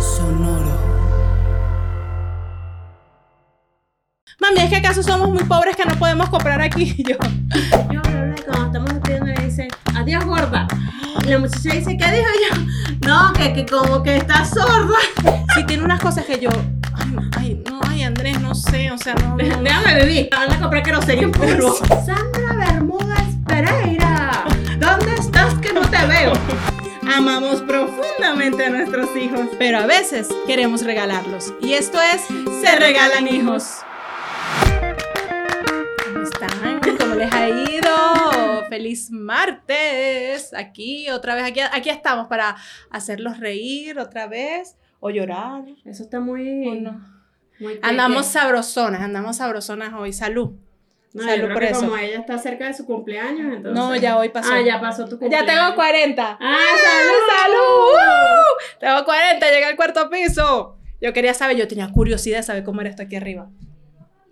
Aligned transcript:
Sonoro. 0.00 0.90
Mami, 4.40 4.60
¿es 4.60 4.70
que 4.70 4.76
acaso 4.76 5.02
somos 5.02 5.28
muy 5.28 5.44
pobres 5.44 5.76
que 5.76 5.84
no 5.84 5.94
podemos 5.96 6.28
comprar 6.30 6.60
aquí? 6.62 6.94
Y 6.98 7.04
yo, 7.04 7.16
Yo 7.92 8.00
bla, 8.00 8.34
cuando 8.46 8.66
estamos 8.66 8.94
despidiendo 8.94 9.26
le 9.26 9.44
dice, 9.44 9.68
adiós 9.94 10.24
gorda. 10.24 10.66
Y 11.24 11.28
la 11.28 11.38
muchacha 11.38 11.74
dice, 11.74 11.96
¿qué 11.96 12.10
dijo 12.10 12.30
yo? 12.48 13.06
No, 13.06 13.32
que, 13.34 13.52
que 13.52 13.66
como 13.66 14.02
que 14.02 14.16
está 14.16 14.44
sorda. 14.44 14.96
si 15.54 15.64
tiene 15.66 15.84
unas 15.84 16.00
cosas 16.00 16.24
que 16.24 16.40
yo, 16.40 16.48
ay, 16.94 17.16
ay, 17.36 17.62
no, 17.68 17.80
ay, 17.86 18.02
Andrés, 18.04 18.40
no 18.40 18.54
sé, 18.54 18.90
o 18.90 18.96
sea, 18.96 19.14
no. 19.14 19.36
no. 19.36 19.36
Déjame 19.62 20.04
vivir, 20.04 20.30
anda 20.32 20.56
a 20.56 20.60
comprar 20.60 20.82
querosería 20.82 21.24
en 21.24 21.32
polvo. 21.32 21.74
Sandra 22.06 22.54
Bermúdez 22.54 23.36
Pereira, 23.46 24.44
¿dónde 24.78 25.14
estás 25.18 25.54
que 25.54 25.72
no 25.74 25.82
te 25.82 26.06
veo? 26.06 26.32
Amamos 27.12 27.60
profundamente 27.62 28.64
a 28.64 28.70
nuestros 28.70 29.16
hijos, 29.16 29.48
pero 29.58 29.78
a 29.78 29.86
veces 29.86 30.28
queremos 30.46 30.84
regalarlos. 30.84 31.52
Y 31.60 31.72
esto 31.72 31.98
es 32.00 32.20
Se 32.60 32.76
Regalan 32.76 33.26
Hijos. 33.26 33.80
¿Cómo 36.04 36.22
están? 36.22 36.80
¿Cómo 36.98 37.14
les 37.16 37.32
ha 37.32 37.48
ido? 37.48 38.68
Feliz 38.68 39.10
martes. 39.10 40.54
Aquí, 40.54 41.10
otra 41.10 41.34
vez, 41.34 41.44
aquí, 41.44 41.60
aquí 41.60 41.90
estamos 41.90 42.28
para 42.28 42.56
hacerlos 42.90 43.40
reír 43.40 43.98
otra 43.98 44.28
vez 44.28 44.76
o 45.00 45.10
llorar. 45.10 45.64
Eso 45.84 46.04
está 46.04 46.20
muy... 46.20 46.68
o 46.68 46.74
no. 46.76 47.00
muy 47.58 47.80
Andamos 47.82 48.26
sabrosonas, 48.26 49.00
andamos 49.02 49.38
sabrosonas 49.38 49.92
hoy. 49.94 50.12
Salud. 50.12 50.52
No, 51.12 51.22
Salud 51.24 51.36
yo 51.36 51.42
creo 51.46 51.54
por 51.54 51.62
que 51.62 51.70
eso. 51.70 51.80
como 51.80 51.96
ella 51.96 52.18
está 52.20 52.38
cerca 52.38 52.66
de 52.68 52.74
su 52.74 52.86
cumpleaños, 52.86 53.52
entonces... 53.56 53.72
No, 53.72 53.96
ya 53.96 54.16
hoy 54.16 54.28
pasó. 54.28 54.52
Ah, 54.52 54.60
ya 54.60 54.80
pasó 54.80 55.04
tu 55.06 55.16
Ya 55.16 55.18
cumpleaños. 55.18 55.46
tengo 55.46 55.74
40. 55.74 56.38
¡Ah, 56.40 56.58
¡Salud! 57.42 57.56
¡Uh! 57.94 58.78
Tengo 58.78 59.04
40, 59.04 59.50
llegué 59.50 59.64
al 59.64 59.76
cuarto 59.76 60.08
piso. 60.08 60.76
Yo 61.00 61.12
quería 61.12 61.34
saber, 61.34 61.56
yo 61.56 61.66
tenía 61.66 61.88
curiosidad 61.90 62.38
de 62.38 62.42
saber 62.44 62.62
cómo 62.64 62.80
era 62.80 62.90
esto 62.90 63.02
aquí 63.02 63.16
arriba. 63.16 63.48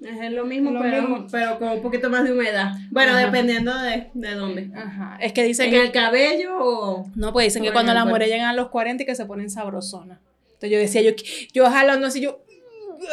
Es 0.01 0.31
lo 0.31 0.45
mismo, 0.45 0.71
Lo 0.71 0.81
pero, 0.81 1.03
mismo. 1.03 1.27
pero 1.33 1.59
con 1.59 1.69
un 1.71 1.83
poquito 1.83 2.09
más 2.09 2.23
de 2.23 2.33
humedad. 2.33 2.71
Bueno, 2.93 3.13
Ajá. 3.13 3.27
dependiendo 3.27 3.77
de, 3.77 4.11
de 4.15 4.35
dónde. 4.37 4.71
Ajá. 4.77 5.19
Es 5.21 5.33
que 5.33 5.43
dicen 5.43 5.67
¿En 5.67 5.71
que. 5.73 5.83
el 5.83 5.91
cabello 5.93 6.57
o...? 6.61 7.11
No, 7.17 7.33
pues 7.33 7.47
dicen 7.47 7.65
que 7.65 7.73
cuando 7.73 7.93
las 7.93 8.07
mujeres 8.07 8.29
llegan 8.29 8.47
a 8.47 8.53
los 8.53 8.69
40 8.69 9.03
y 9.03 9.07
que 9.07 9.17
se 9.17 9.27
ponen 9.27 9.51
sabrosonas. 9.51 10.21
Entonces 10.47 10.71
yo 10.71 10.79
decía, 10.79 11.03
yo, 11.03 11.11
yo 11.53 11.69
jalando 11.69 12.07
así, 12.07 12.21
yo 12.21 12.43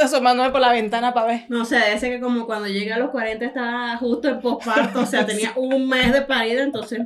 asomándome 0.02 0.50
por 0.50 0.62
la 0.62 0.72
ventana 0.72 1.14
para 1.14 1.28
ver. 1.28 1.42
No 1.50 1.66
sé, 1.66 1.80
ese 1.94 2.10
que 2.10 2.20
como 2.20 2.46
cuando 2.46 2.68
llegué 2.68 2.94
a 2.94 2.98
los 2.98 3.12
40 3.12 3.46
estaba 3.46 3.98
justo 3.98 4.28
en 4.30 4.42
posparto, 4.42 5.02
o 5.02 5.06
sea, 5.06 5.26
tenía 5.28 5.54
un 5.56 5.88
mes 5.88 6.12
de 6.14 6.22
parida, 6.22 6.64
entonces 6.64 7.02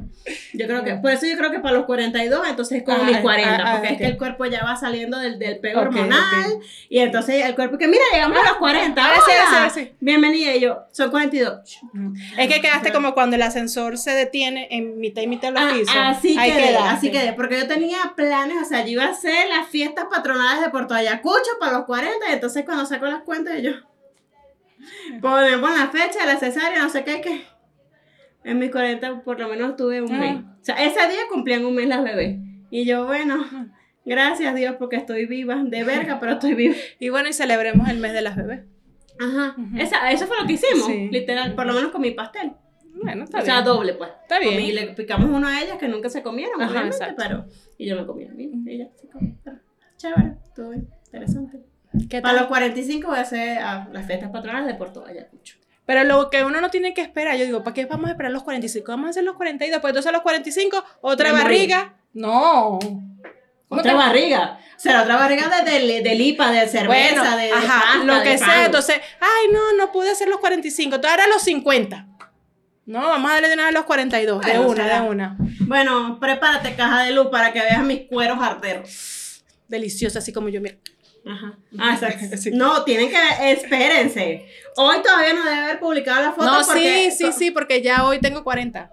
yo 0.54 0.68
creo 0.68 0.84
que, 0.84 0.96
por 0.96 1.12
eso 1.12 1.26
yo 1.26 1.38
creo 1.38 1.52
que 1.52 1.60
para 1.60 1.76
los 1.76 1.86
42, 1.86 2.48
entonces 2.48 2.80
es 2.80 2.84
como 2.84 3.00
Ah, 3.04 3.06
mis 3.06 3.18
40, 3.18 3.56
ah, 3.56 3.64
ah, 3.66 3.72
porque 3.78 3.94
es 3.94 3.98
que 3.98 4.06
el 4.06 4.18
cuerpo 4.18 4.46
ya 4.46 4.64
va 4.64 4.76
saliendo 4.76 5.18
del, 5.18 5.40
del 5.40 5.60
pego 5.60 5.82
hormonal, 5.82 6.60
y 6.90 7.00
entonces 7.00 7.46
el 7.46 7.56
cuerpo 7.56 7.78
que, 7.78 7.88
mira, 7.88 8.04
llegamos 8.12 8.38
a 8.38 8.50
los 8.50 8.58
40, 8.58 9.04
ahora 9.04 9.16
sí, 9.18 9.32
hola, 9.32 9.40
ahora 9.40 9.50
sí, 9.50 9.80
ahora 9.80 9.90
sí. 9.90 9.96
bienvenida, 10.00 10.56
y 10.56 10.60
yo, 10.62 10.80
son 10.92 11.12
42. 11.12 11.60
Es 12.38 12.48
que 12.48 12.62
quedaste 12.62 12.92
como 12.92 13.14
cuando 13.14 13.36
el 13.36 13.42
ascensor 13.42 13.98
se 13.98 14.12
detiene 14.12 14.68
en 14.72 15.00
mitad 15.00 15.22
y 15.22 15.28
mitad 15.28 15.50
de 15.50 15.60
los 15.60 15.64
Ah, 15.64 15.74
pisos. 15.74 15.96
así 15.98 16.38
Ahí 16.38 16.52
quedé, 16.52 16.78
así 16.78 17.12
quedé, 17.12 17.34
porque 17.34 17.58
yo 17.60 17.68
tenía 17.68 17.98
planes, 18.16 18.58
o 18.62 18.66
sea, 18.66 18.82
yo 18.86 18.92
iba 18.92 19.06
a 19.06 19.10
hacer 19.10 19.48
las 19.50 19.68
fiestas 19.70 20.06
patronales 20.10 20.64
de 20.64 20.70
Puerto 20.70 20.94
Ayacucho 20.94 21.52
para 21.60 21.74
los 21.74 21.86
40, 21.86 22.30
y 22.30 22.34
entonces 22.34 22.66
cuando 22.70 22.86
saco 22.86 23.06
las 23.06 23.24
cuentas 23.24 23.62
yo, 23.62 23.72
pon, 25.22 25.44
pon 25.62 25.74
la 25.78 25.90
fecha, 25.92 26.26
la 26.26 26.38
cesárea, 26.38 26.80
no 26.84 26.90
sé 26.90 27.04
qué, 27.04 27.22
que 27.22 27.42
en 28.44 28.60
mis 28.60 28.72
40 28.72 29.22
por 29.24 29.40
lo 29.40 29.48
menos 29.50 29.76
tuve 29.76 30.02
un 30.02 30.14
Ah. 30.14 30.20
mes. 30.20 30.38
O 30.62 30.64
sea, 30.64 30.76
ese 30.84 31.00
día 31.10 31.22
cumplían 31.32 31.66
un 31.66 31.76
mes 31.76 31.88
las 31.88 32.04
bebés. 32.04 32.38
Y 32.70 32.86
yo, 32.86 33.06
bueno, 33.06 33.44
gracias 34.06 34.56
Dios 34.56 34.76
porque 34.78 34.96
estoy 34.98 35.26
viva, 35.26 35.56
de 35.64 35.84
verga, 35.84 36.20
pero 36.20 36.34
estoy 36.34 36.54
viva. 36.54 36.76
Y 37.00 37.10
bueno, 37.10 37.30
y 37.30 37.34
celebremos 37.34 37.90
el 37.90 37.98
mes 38.00 38.14
de 38.14 38.22
las 38.22 38.36
bebés. 38.36 38.62
Ajá. 39.20 39.56
Esa, 39.78 40.12
eso 40.12 40.28
fue 40.28 40.38
lo 40.40 40.48
que 40.48 40.54
hicimos, 40.54 40.86
Sí. 40.86 41.10
literal, 41.12 41.56
por 41.56 41.66
lo 41.66 41.74
menos 41.74 41.92
con 41.92 42.02
mi 42.02 42.12
pastel. 42.12 42.54
Bueno, 43.04 43.24
está 43.24 43.40
o 43.40 43.42
sea, 43.42 43.56
bien. 43.56 43.66
doble, 43.66 43.94
pues. 43.94 44.10
Está 44.24 44.40
bien. 44.40 44.60
Y 44.60 44.72
le 44.74 44.88
picamos 44.94 45.30
uno 45.30 45.48
a 45.48 45.62
ellas 45.62 45.78
que 45.78 45.88
nunca 45.88 46.10
se 46.10 46.22
comieron, 46.22 46.62
Ajá, 46.62 46.90
pero. 47.18 47.46
Y 47.78 47.88
yo 47.88 47.96
me 47.96 48.06
comí 48.06 48.26
a 48.26 48.32
mí. 48.32 48.52
Y 48.66 48.70
ella 48.72 48.90
se 48.96 49.08
comió. 49.10 49.36
Chévere, 49.98 50.36
todo 50.56 50.70
bien, 50.72 50.88
interesante. 51.06 51.60
¿Qué 52.10 52.22
Para 52.22 52.34
tal? 52.36 52.42
los 52.44 52.48
45 52.50 53.08
voy 53.08 53.18
a 53.18 53.22
hacer 53.22 53.60
las 53.92 54.06
fiestas 54.06 54.30
patronales 54.32 54.68
de 54.68 54.76
Puerto 54.76 55.06
Ayacucho. 55.06 55.56
Pero 55.86 56.04
lo 56.04 56.30
que 56.30 56.44
uno 56.44 56.62
no 56.62 56.70
tiene 56.70 56.94
que 56.94 57.02
esperar, 57.02 57.36
yo 57.38 57.46
digo, 57.46 57.64
¿para 57.64 57.74
qué 57.74 57.86
vamos 57.86 58.08
a 58.10 58.12
esperar 58.12 58.32
los 58.32 58.44
45? 58.44 58.92
Vamos 58.92 59.08
a 59.08 59.10
hacer 59.10 59.24
los 59.24 59.36
42, 59.36 59.82
pues 59.82 59.90
entonces 59.92 60.10
a 60.10 60.14
los 60.14 60.22
45, 60.22 60.84
otra 61.02 61.34
Me 61.34 61.42
barriga. 61.42 61.96
No. 62.14 62.78
¿Cómo 63.68 63.82
Otra 63.82 63.92
te- 63.94 63.98
barriga. 63.98 64.60
O 64.76 64.80
sea, 64.80 65.02
otra 65.02 65.16
barriga 65.18 65.50
de, 65.64 65.72
de, 65.80 66.02
de 66.02 66.16
lipa, 66.16 66.52
de 66.52 66.68
cerveza, 66.68 67.22
Bueno, 67.22 67.38
de, 67.38 67.44
de 67.48 67.52
ajá, 67.54 67.82
pasta, 67.82 68.04
lo 68.04 68.16
de 68.16 68.24
que 68.24 68.38
sea. 68.38 68.66
Entonces, 68.66 68.98
ay, 69.20 69.52
no, 69.52 69.74
no 69.78 69.92
pude 69.92 70.12
hacer 70.12 70.28
los 70.28 70.40
45, 70.40 70.96
entonces 70.96 71.12
ahora 71.20 71.28
los 71.34 71.42
50. 71.42 72.08
No, 72.86 73.00
vamos 73.02 73.30
a 73.30 73.34
darle 73.36 73.50
de 73.50 73.54
una 73.56 73.66
vez 73.66 73.74
los 73.74 73.84
42, 73.86 74.42
de 74.46 74.52
Bueno, 74.58 74.68
una, 74.70 74.84
será. 74.84 75.02
de 75.02 75.10
una. 75.10 75.38
Bueno, 75.62 76.18
prepárate, 76.20 76.76
caja 76.76 77.04
de 77.04 77.12
luz, 77.12 77.28
para 77.28 77.52
que 77.54 77.60
veas 77.62 77.84
mis 77.84 78.08
cueros 78.08 78.40
arteros. 78.42 79.44
Deliciosa, 79.68 80.20
así 80.20 80.32
como 80.34 80.50
yo, 80.50 80.62
mira. 80.62 80.76
Ajá. 81.26 81.58
Ah, 81.78 81.94
exacto. 81.94 82.38
Sí. 82.38 82.52
No, 82.52 82.84
tienen 82.84 83.10
que, 83.10 83.52
espérense. 83.52 84.48
Hoy 84.78 84.98
todavía 85.04 85.34
no 85.34 85.44
debe 85.44 85.58
haber 85.58 85.80
publicado 85.80 86.22
la 86.22 86.32
foto 86.32 86.46
No, 86.52 86.66
porque... 86.66 87.12
sí, 87.12 87.26
sí, 87.26 87.32
sí, 87.32 87.52
porque 87.52 87.82
ya 87.82 88.06
hoy 88.06 88.20
tengo 88.20 88.44
40. 88.44 88.92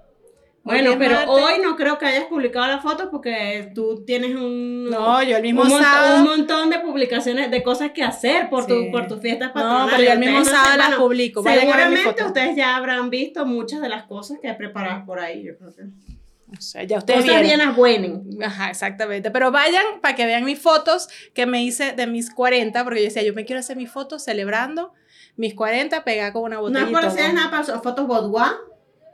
Bueno, 0.66 0.90
Hoy 0.90 0.96
pero 0.98 1.30
hoy 1.30 1.60
no 1.62 1.76
creo 1.76 1.96
que 1.96 2.06
hayas 2.06 2.24
publicado 2.24 2.66
la 2.66 2.80
foto 2.80 3.08
porque 3.08 3.70
tú 3.72 4.02
tienes 4.04 4.34
un... 4.34 4.90
No, 4.90 5.22
yo 5.22 5.36
el 5.36 5.42
mismo 5.44 5.62
un, 5.62 5.70
sábado. 5.70 6.16
un 6.16 6.24
montón 6.24 6.70
de 6.70 6.80
publicaciones 6.80 7.52
de 7.52 7.62
cosas 7.62 7.92
que 7.92 8.02
hacer 8.02 8.50
por, 8.50 8.64
Sí. 8.64 8.70
tu, 8.70 8.90
por 8.90 9.06
tus 9.06 9.20
fiestas 9.20 9.54
No, 9.54 9.86
pero 9.88 10.02
yo 10.02 10.10
el 10.10 10.18
mismo 10.18 10.40
no 10.40 10.44
sábado 10.44 10.76
las 10.76 10.88
bueno, 10.88 11.02
publico. 11.04 11.42
Ver 11.44 11.60
Seguramente 11.60 12.24
ustedes 12.24 12.56
ya 12.56 12.74
habrán 12.74 13.10
visto 13.10 13.46
muchas 13.46 13.80
de 13.80 13.88
las 13.88 14.06
cosas 14.06 14.40
que 14.42 14.48
he 14.48 14.54
preparado 14.54 15.06
por 15.06 15.20
ahí. 15.20 15.44
Yo 15.44 15.56
creo 15.56 15.72
que. 15.72 15.82
O 16.52 16.60
sea, 16.60 16.84
ya 16.84 16.98
ustedes 16.98 17.24
Cosas 17.24 17.42
vieron. 17.42 17.74
bien 17.74 17.74
buenas. 17.76 18.20
Ajá, 18.52 18.70
exactamente. 18.70 19.30
Pero 19.30 19.50
vayan 19.50 19.82
para 20.00 20.14
que 20.14 20.26
vean 20.26 20.44
mis 20.44 20.60
fotos 20.60 21.08
que 21.34 21.44
me 21.46 21.62
hice 21.62 21.92
de 21.92 22.06
mis 22.06 22.30
40, 22.32 22.84
porque 22.84 23.00
yo 23.00 23.04
decía, 23.06 23.22
yo 23.22 23.34
me 23.34 23.44
quiero 23.44 23.60
hacer 23.60 23.76
mis 23.76 23.90
fotos 23.90 24.22
celebrando 24.24 24.92
mis 25.36 25.54
40 25.54 26.04
pegada 26.04 26.32
con 26.32 26.44
una 26.44 26.56
No 26.56 26.62
botella. 26.62 26.84
es 26.84 26.90
y 26.90 26.92
por 26.92 27.04
hacer 27.04 27.34
nada 27.34 27.50
para 27.50 27.64
sus 27.64 27.82
fotos 27.82 28.06
boudoir. 28.06 28.52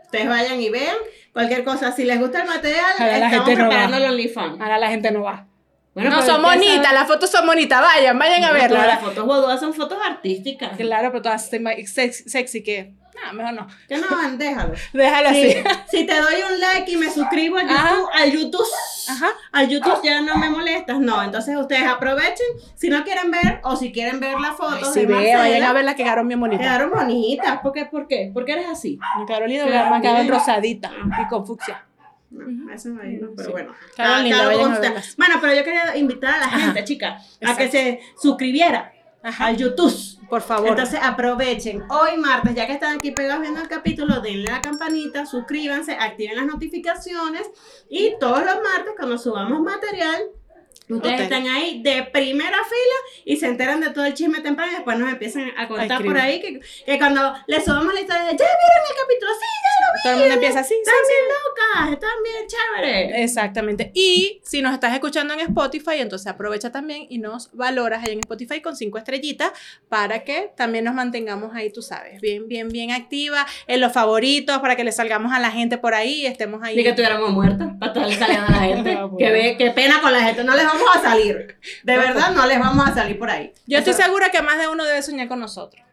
Ustedes 0.05 0.29
vayan 0.29 0.61
y 0.61 0.69
vean 0.69 0.97
cualquier 1.33 1.65
cosa. 1.65 1.91
Si 1.93 2.05
les 2.05 2.21
gusta 2.21 2.43
el 2.43 2.49
material, 2.49 2.85
Ahora 2.99 3.19
la 3.19 3.27
estamos 3.27 3.47
gente 3.49 3.55
no 3.63 3.65
va. 3.65 3.69
preparando 3.71 3.97
el 3.97 4.05
OnlyFans. 4.13 4.61
Ahora 4.61 4.79
la 4.79 4.89
gente 4.91 5.11
no 5.11 5.23
va. 5.23 5.47
Bueno, 5.95 6.11
no, 6.11 6.23
son 6.23 6.43
bonitas, 6.43 6.93
las 6.93 7.07
fotos 7.09 7.31
son 7.31 7.47
bonitas. 7.47 7.81
Vayan, 7.81 8.19
vayan 8.19 8.45
a 8.45 8.51
Bueno, 8.51 8.63
verlas. 8.63 8.87
Las 8.87 9.01
fotos 9.01 9.27
boudoir 9.27 9.59
son 9.59 9.73
fotos 9.75 9.99
artísticas. 10.05 10.77
Claro, 10.77 11.11
pero 11.11 11.23
todas 11.23 11.49
sexy, 11.49 12.29
sexy 12.29 12.63
que. 12.63 12.95
No, 13.27 13.33
mejor 13.35 13.53
no. 13.55 13.67
Que 13.89 13.97
no, 13.99 14.07
déjalo. 14.37 14.75
Déjalo 14.93 15.29
así. 15.29 15.55
si 15.91 16.07
te 16.07 16.21
doy 16.21 16.35
un 16.51 16.61
like 16.61 16.91
y 16.91 16.97
me 16.97 17.11
suscribo 17.15 17.59
a 17.59 17.63
Ajá. 17.63 17.91
YouTube, 17.95 18.09
al 18.15 18.33
YouTube, 18.33 18.67
Ajá. 19.09 19.29
al 19.53 19.69
YouTube 19.69 20.01
ya 20.03 20.21
no 20.23 20.37
me 20.37 20.51
molestas, 20.51 20.99
no. 20.99 21.23
Entonces 21.23 21.57
ustedes 21.57 21.85
aprovechen, 21.87 22.47
si 22.75 22.89
no 22.89 23.05
quieren 23.05 23.31
ver 23.31 23.61
o 23.65 23.77
si 23.77 23.93
quieren 23.93 24.21
ver 24.21 24.39
las 24.41 24.57
fotos 24.57 24.93
Sí, 24.93 25.01
de 25.01 25.07
ve, 25.07 25.37
vayan 25.37 25.63
a 25.63 25.73
verlas 25.73 25.95
que 25.95 26.03
quedaron 26.05 26.27
bien 26.29 26.41
bonitas. 26.41 26.67
quedaron 26.67 26.91
bonitas. 26.91 27.61
¿Por 27.61 27.73
qué? 27.73 27.87
¿Por 27.87 28.07
qué? 28.09 28.31
¿Por 28.33 28.45
qué 28.45 28.53
eres 28.53 28.69
así? 28.69 28.99
Quedaron 29.27 29.49
lindas, 29.49 29.69
Quedaron 30.01 30.29
rosaditas 30.29 30.93
y 31.23 31.29
con 31.29 31.47
fucsia. 31.47 31.85
No, 32.31 32.73
eso 32.73 32.89
no 32.89 33.03
hay, 33.03 33.17
no, 33.19 33.29
pero 33.37 33.47
Sí. 33.49 33.53
bueno. 33.53 33.75
Quedaron 33.95 34.31
Cada- 34.31 34.89
a. 34.99 35.03
Bueno, 35.19 35.35
pero 35.41 35.55
yo 35.55 35.65
quería 35.65 35.95
invitar 35.99 36.35
a 36.35 36.39
la 36.39 36.49
gente, 36.49 36.83
chicas, 36.85 37.39
a 37.45 37.55
que 37.57 37.71
se 37.71 38.01
suscribiera 38.21 38.91
Ajá. 39.23 39.47
al 39.47 39.57
YouTube. 39.57 39.93
Por 40.29 40.41
favor. 40.41 40.69
Entonces 40.71 40.99
aprovechen 41.03 41.83
hoy 41.91 42.17
martes, 42.17 42.55
ya 42.55 42.67
que 42.67 42.73
están 42.73 42.97
aquí 42.97 43.11
pegados 43.11 43.43
viendo 43.43 43.61
el 43.61 43.69
capítulo, 43.69 44.21
denle 44.21 44.49
a 44.49 44.53
la 44.53 44.61
campanita, 44.63 45.27
suscríbanse, 45.27 45.93
activen 45.93 46.37
las 46.37 46.47
notificaciones 46.47 47.43
y 47.91 48.15
todos 48.19 48.39
los 48.39 48.57
martes 48.63 48.95
cuando 48.97 49.19
subamos 49.19 49.61
material, 49.61 50.23
Ustedes 50.97 51.15
Hotel. 51.15 51.25
están 51.25 51.47
ahí 51.49 51.83
de 51.83 52.03
primera 52.05 52.59
fila 52.65 53.23
y 53.25 53.37
se 53.37 53.47
enteran 53.47 53.81
de 53.81 53.91
todo 53.91 54.05
el 54.05 54.15
chisme 54.15 54.41
temprano 54.41 54.73
y 54.73 54.75
después 54.77 54.99
nos 54.99 55.11
empiezan 55.11 55.51
a 55.57 55.69
contar 55.69 56.05
por 56.05 56.17
ahí 56.19 56.41
que, 56.41 56.61
que 56.85 56.99
cuando 56.99 57.35
les 57.47 57.65
subamos 57.65 57.93
la 57.95 58.01
historia 58.01 58.23
de 58.25 58.31
ya 58.33 58.37
vieron 58.37 58.87
el 58.91 58.97
capítulo, 59.01 59.33
sí, 59.33 59.47
ya 59.65 59.87
lo 59.87 59.93
vi. 59.93 60.03
Todo 60.03 60.13
el 60.13 60.19
mundo 60.21 60.35
empieza 60.35 60.61
así. 60.61 60.75
sí, 60.75 60.81
Están 60.81 60.95
sí. 61.07 61.13
bien 61.13 61.29
locas, 61.29 61.93
están 61.93 62.23
bien 62.23 62.47
chéveres. 62.47 63.25
Exactamente. 63.25 63.91
Y 63.95 64.41
si 64.45 64.63
nos 64.63 64.73
estás 64.75 64.93
escuchando 64.95 65.35
en 65.35 65.41
Spotify, 65.41 65.97
entonces 66.01 66.27
aprovecha 66.27 66.71
también 66.73 67.07
y 67.09 67.19
nos 67.19 67.51
valoras 67.55 68.05
ahí 68.05 68.13
en 68.13 68.21
Spotify 68.21 68.61
con 68.61 68.77
cinco 68.77 68.99
estrellitas 68.99 69.53
para 69.89 70.25
que 70.25 70.51
también 70.57 70.85
nos 70.85 70.95
mantengamos 70.95 71.55
ahí, 71.55 71.71
tú 71.73 71.83
sabes, 71.83 72.21
bien, 72.21 72.49
bien, 72.49 72.69
bien 72.69 72.91
activa, 72.91 73.47
en 73.67 73.81
los 73.81 73.93
favoritos, 73.93 74.59
para 74.59 74.77
que 74.77 74.85
le 74.85 74.93
salgamos 74.93 75.33
a 75.33 75.39
la 75.39 75.51
gente 75.51 75.79
por 75.79 75.95
ahí 75.95 76.23
y 76.23 76.27
estemos 76.27 76.63
ahí. 76.63 76.77
Ni 76.77 76.83
que 76.83 76.91
estuviéramos 76.91 77.31
muertas 77.31 77.69
para 77.79 77.93
estarle 77.93 78.17
saliendo 78.17 78.47
a 78.47 78.51
la 78.51 78.59
gente. 78.75 78.93
Ah, 78.99 79.09
que 79.19 79.31
ve, 79.31 79.55
qué 79.59 79.71
pena 79.71 80.01
con 80.01 80.13
la 80.13 80.21
gente, 80.21 80.45
no 80.45 80.55
les 80.57 80.65
vamos 80.65 80.82
a 80.95 81.01
salir. 81.01 81.57
De 81.83 81.97
verdad, 81.97 82.31
no 82.33 82.47
les 82.47 82.59
vamos 82.59 82.89
a 82.89 82.95
salir 82.95 83.19
por 83.19 83.31
ahí. 83.31 83.53
Yo 83.67 83.79
estoy 83.79 83.93
Eso- 83.95 84.03
segura 84.03 84.31
que 84.31 84.43
más 84.43 84.59
de 84.59 84.69
uno 84.69 84.85
debe 84.85 85.03
soñar 85.03 85.29
con 85.29 85.41
nosotros, 85.41 85.85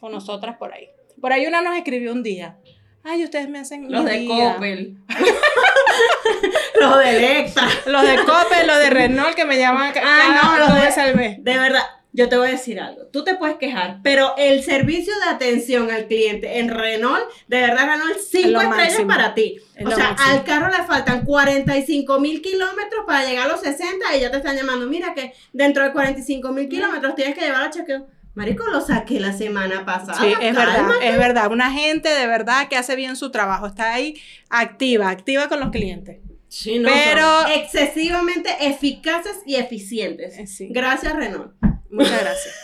con 0.00 0.12
nosotras 0.12 0.56
por 0.58 0.72
ahí. 0.72 0.88
Por 1.20 1.32
ahí 1.32 1.46
una 1.46 1.60
nos 1.60 1.76
escribió 1.76 2.12
un 2.12 2.22
día. 2.22 2.56
Ay, 3.02 3.24
ustedes 3.24 3.48
me 3.48 3.58
hacen 3.58 3.90
Los 3.90 4.04
mi 4.04 4.10
de 4.10 4.18
día". 4.18 4.52
Coppel. 4.54 4.96
los 6.80 6.98
de 6.98 7.16
Electra. 7.16 7.64
Los 7.86 8.02
de 8.02 8.16
Coppel, 8.24 8.66
los 8.66 8.78
de 8.78 8.90
Renault 8.90 9.34
que 9.34 9.44
me 9.44 9.58
llaman 9.58 9.88
Ah, 9.88 9.92
cada 9.92 10.42
no, 10.42 10.58
los 10.58 10.68
dos 10.68 10.96
de- 10.96 11.14
mes. 11.14 11.36
De 11.44 11.58
verdad, 11.58 11.82
yo 12.12 12.28
te 12.28 12.36
voy 12.36 12.48
a 12.48 12.52
decir 12.52 12.80
algo. 12.80 13.06
Tú 13.06 13.22
te 13.24 13.36
puedes 13.36 13.56
quejar, 13.56 14.00
pero 14.02 14.34
el 14.36 14.62
servicio 14.62 15.12
de 15.24 15.30
atención 15.30 15.90
al 15.90 16.06
cliente 16.06 16.58
en 16.58 16.68
Renault, 16.68 17.22
de 17.46 17.60
verdad, 17.60 17.86
Renault, 17.86 18.16
Es 18.16 18.28
cinco 18.30 18.48
lo 18.50 18.60
estrellas 18.62 19.02
para 19.06 19.34
ti. 19.34 19.56
Es 19.76 19.86
o 19.86 19.90
sea, 19.90 20.10
máximo. 20.10 20.30
al 20.30 20.44
carro 20.44 20.68
le 20.76 20.84
faltan 20.84 21.24
45 21.24 22.18
mil 22.20 22.42
kilómetros 22.42 23.04
para 23.06 23.24
llegar 23.24 23.46
a 23.46 23.52
los 23.52 23.60
60 23.60 24.16
y 24.16 24.20
ya 24.20 24.30
te 24.30 24.38
están 24.38 24.56
llamando. 24.56 24.86
Mira 24.86 25.14
que 25.14 25.32
dentro 25.52 25.84
de 25.84 25.92
45 25.92 26.52
mil 26.52 26.68
kilómetros 26.68 27.14
tienes 27.14 27.34
que 27.36 27.42
llevar 27.44 27.62
a 27.62 27.70
chequeo. 27.70 28.06
Marico, 28.34 28.64
lo 28.68 28.80
saqué 28.80 29.18
la 29.18 29.32
semana 29.32 29.84
pasada. 29.84 30.20
Sí, 30.20 30.32
es 30.40 30.54
verdad, 30.54 30.88
es 31.02 31.18
verdad. 31.18 31.50
Una 31.50 31.72
gente 31.72 32.08
de 32.08 32.26
verdad 32.28 32.68
que 32.68 32.76
hace 32.76 32.94
bien 32.94 33.16
su 33.16 33.30
trabajo, 33.30 33.66
está 33.66 33.92
ahí 33.92 34.20
activa, 34.48 35.10
activa 35.10 35.48
con 35.48 35.58
los 35.60 35.70
clientes. 35.70 36.18
Sí, 36.48 36.78
no, 36.78 36.88
Pero- 36.92 37.46
excesivamente 37.54 38.50
eficaces 38.60 39.38
y 39.46 39.56
eficientes. 39.56 40.38
Eh, 40.38 40.46
sí. 40.46 40.68
Gracias, 40.70 41.12
Renault. 41.14 41.52
Muchas 41.90 42.20
gracias. 42.20 42.54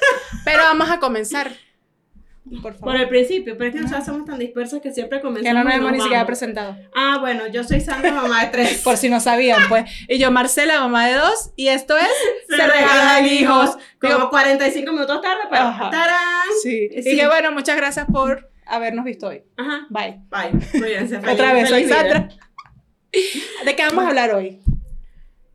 Pero 0.44 0.62
vamos 0.62 0.90
a 0.90 0.98
comenzar. 0.98 1.50
Por 2.62 2.74
favor. 2.74 2.78
Por 2.92 2.96
el 2.96 3.08
principio, 3.08 3.56
pero 3.58 3.70
es 3.70 3.74
que 3.74 3.80
nosotros 3.82 4.06
somos 4.06 4.24
tan 4.24 4.38
dispersas 4.38 4.80
que 4.80 4.92
siempre 4.92 5.20
comenzamos. 5.20 5.48
que 5.48 5.52
no 5.58 5.64
nos 5.64 5.74
hemos 5.74 5.92
ni 5.92 6.00
siquiera 6.00 6.24
presentado. 6.24 6.76
Ah, 6.94 7.16
bueno, 7.18 7.48
yo 7.48 7.64
soy 7.64 7.80
Sandra, 7.80 8.12
mamá 8.12 8.44
de 8.44 8.50
tres. 8.52 8.80
Por 8.84 8.96
si 8.96 9.08
no 9.08 9.18
sabían, 9.18 9.62
pues. 9.68 9.90
Y 10.08 10.18
yo, 10.18 10.30
Marcela, 10.30 10.78
mamá 10.78 11.08
de 11.08 11.14
dos. 11.14 11.50
Y 11.56 11.66
esto 11.68 11.96
es 11.96 12.06
se, 12.48 12.56
regalan 12.56 13.26
hijos. 13.26 13.76
Como 14.00 14.14
Digo, 14.14 14.30
45 14.30 14.92
minutos 14.92 15.20
tarde, 15.22 15.42
pero 15.50 15.62
Ajá. 15.62 15.90
¡tarán! 15.90 16.20
sí. 16.62 16.88
Sí. 17.02 17.10
Y 17.10 17.16
que 17.16 17.26
bueno, 17.26 17.50
muchas 17.50 17.76
gracias 17.76 18.06
por 18.12 18.48
habernos 18.64 19.04
visto 19.04 19.26
hoy. 19.26 19.42
Ajá. 19.56 19.86
Bye. 19.90 20.20
Bye. 20.30 20.80
Cuídense. 20.80 21.16
Otra 21.16 21.34
feliz- 21.34 21.52
vez, 21.54 21.68
soy. 21.68 21.84
Sandra. 21.88 22.28
¿De 23.64 23.74
qué 23.74 23.82
vamos 23.86 24.04
a 24.04 24.08
hablar 24.08 24.32
hoy? 24.36 24.60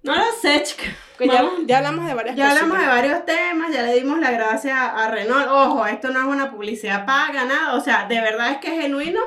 No 0.03 0.15
lo 0.15 0.23
sé, 0.41 0.63
chica. 0.63 0.83
Ya, 1.19 1.47
ya 1.67 1.77
hablamos 1.77 2.07
de 2.07 2.13
varias 2.15 2.35
Ya 2.35 2.49
hablamos 2.49 2.79
de 2.79 2.87
varios 2.87 3.25
temas, 3.25 3.71
ya 3.71 3.83
le 3.83 3.93
dimos 3.93 4.19
la 4.19 4.31
gracia 4.31 4.85
a 4.87 5.11
Renault. 5.11 5.47
Ojo, 5.49 5.85
esto 5.85 6.09
no 6.09 6.19
es 6.19 6.25
una 6.25 6.49
publicidad 6.49 7.05
paga, 7.05 7.45
nada. 7.45 7.75
O 7.75 7.81
sea, 7.81 8.07
de 8.07 8.19
verdad 8.19 8.51
es 8.51 8.57
que 8.57 8.75
es 8.75 8.81
genuino 8.81 9.19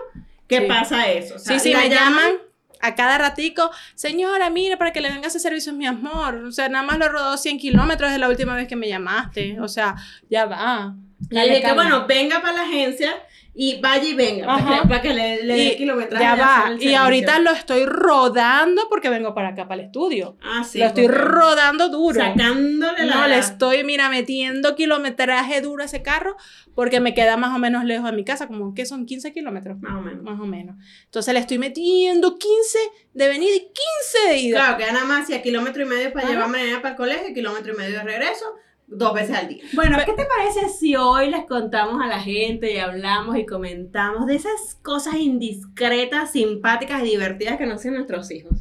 que 0.48 0.60
Sí. 0.62 0.66
pasa 0.66 1.06
eso. 1.08 1.36
O 1.36 1.38
sea, 1.38 1.58
Sí, 1.58 1.70
sí, 1.70 1.76
me 1.76 1.88
llaman 1.88 2.32
a 2.80 2.94
cada 2.96 3.16
ratico, 3.16 3.70
señora, 3.94 4.50
mire, 4.50 4.76
para 4.76 4.92
que 4.92 5.00
le 5.00 5.10
venga 5.10 5.28
ese 5.28 5.38
servicio 5.38 5.70
es 5.72 5.78
mi 5.78 5.86
amor. 5.86 6.34
O 6.44 6.50
sea, 6.52 6.68
nada 6.68 6.84
más 6.84 6.98
lo 6.98 7.08
rodó 7.08 7.36
100 7.36 7.58
kilómetros 7.58 8.10
desde 8.10 8.18
la 8.18 8.28
última 8.28 8.56
vez 8.56 8.66
que 8.66 8.76
me 8.76 8.88
llamaste. 8.88 9.60
O 9.60 9.68
sea, 9.68 9.94
ya 10.28 10.46
va. 10.46 10.94
Y 11.30 11.38
dije 11.40 11.62
que 11.62 11.72
bueno, 11.72 12.06
venga 12.06 12.42
para 12.42 12.54
la 12.54 12.62
agencia 12.64 13.14
y 13.56 13.80
vaya 13.80 14.08
y 14.08 14.14
venga. 14.14 14.46
Para 14.46 14.64
que, 14.82 14.88
para 14.88 15.02
que 15.02 15.14
le, 15.14 15.44
le 15.44 15.54
dé 15.54 15.76
kilometraje. 15.76 16.24
ya 16.24 16.34
va. 16.34 16.72
Y 16.78 16.94
ahorita 16.94 17.38
lo 17.38 17.52
estoy 17.52 17.86
rodando 17.86 18.88
porque 18.88 19.08
vengo 19.08 19.32
para 19.32 19.50
acá, 19.50 19.68
para 19.68 19.80
el 19.80 19.86
estudio. 19.86 20.36
Ah, 20.42 20.64
sí, 20.64 20.78
lo 20.80 20.86
estoy 20.86 21.06
rodando 21.06 21.88
duro. 21.88 22.20
Sacándole 22.20 23.04
la. 23.06 23.14
No, 23.14 23.28
le 23.28 23.38
estoy, 23.38 23.84
mira, 23.84 24.08
metiendo 24.08 24.74
kilometraje 24.74 25.60
duro 25.60 25.82
a 25.82 25.86
ese 25.86 26.02
carro 26.02 26.36
porque 26.74 26.98
me 26.98 27.14
queda 27.14 27.36
más 27.36 27.54
o 27.54 27.58
menos 27.60 27.84
lejos 27.84 28.10
de 28.10 28.16
mi 28.16 28.24
casa, 28.24 28.48
como 28.48 28.74
que 28.74 28.86
son 28.86 29.06
15 29.06 29.32
kilómetros. 29.32 29.78
Más 29.80 29.98
o 29.98 30.00
menos. 30.00 30.22
Más 30.24 30.40
o 30.40 30.46
menos. 30.46 30.76
Entonces 31.04 31.32
le 31.32 31.40
estoy 31.40 31.58
metiendo 31.58 32.36
15 32.36 32.78
de 33.12 33.28
venida 33.28 33.54
y 33.54 33.60
15 33.60 34.28
de 34.28 34.36
ida. 34.38 34.56
Claro, 34.58 34.78
queda 34.78 34.92
nada 34.92 35.04
más 35.04 35.26
si 35.28 35.34
a 35.34 35.42
kilómetro 35.42 35.82
y 35.82 35.86
medio 35.86 36.12
para 36.12 36.24
Ajá. 36.26 36.32
llevarme 36.34 36.76
para 36.78 36.90
el 36.90 36.96
colegio, 36.96 37.32
kilómetro 37.32 37.72
y 37.72 37.76
medio 37.76 37.98
de 37.98 38.02
regreso, 38.04 38.44
dos 38.86 39.14
veces 39.14 39.36
al 39.36 39.48
día. 39.48 39.64
Bueno, 39.72 39.98
¿qué 40.04 40.12
te 40.12 40.26
parece 40.26 40.68
si 40.68 40.96
hoy 40.96 41.30
les 41.30 41.44
contamos 41.46 42.02
a 42.02 42.06
la 42.06 42.20
gente 42.20 42.72
y 42.72 42.78
hablamos 42.78 43.36
y 43.36 43.46
comentamos 43.46 44.26
de 44.26 44.36
esas 44.36 44.76
cosas 44.82 45.16
indiscretas, 45.16 46.32
simpáticas 46.32 47.02
y 47.02 47.06
divertidas 47.06 47.56
que 47.58 47.66
nos 47.66 47.76
hacen 47.80 47.94
nuestros 47.94 48.30
hijos? 48.30 48.58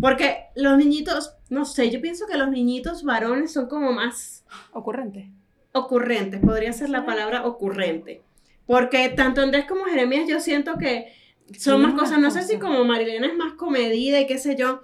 Porque 0.00 0.44
los 0.54 0.76
niñitos, 0.76 1.34
no 1.48 1.64
sé, 1.64 1.90
yo 1.90 2.00
pienso 2.02 2.26
que 2.26 2.36
los 2.36 2.50
niñitos 2.50 3.02
varones 3.02 3.52
son 3.52 3.66
como 3.68 3.92
más 3.92 4.44
Ocurrente. 4.72 5.30
ocurrentes, 5.72 6.40
podría 6.40 6.72
ser 6.72 6.90
la 6.90 7.06
palabra 7.06 7.46
ocurrente. 7.46 8.22
Porque 8.66 9.08
tanto 9.10 9.40
Andrés 9.40 9.64
como 9.66 9.84
Jeremías 9.84 10.28
yo 10.28 10.40
siento 10.40 10.76
que 10.76 11.12
son 11.56 11.80
Sí, 11.80 11.86
más 11.86 11.94
cosas, 11.94 12.18
no 12.18 12.30
sé 12.30 12.42
si 12.42 12.58
como 12.58 12.84
Marilena 12.84 13.26
es 13.28 13.36
más 13.36 13.54
comedida 13.54 14.20
y 14.20 14.26
qué 14.26 14.36
sé 14.38 14.56
yo, 14.56 14.80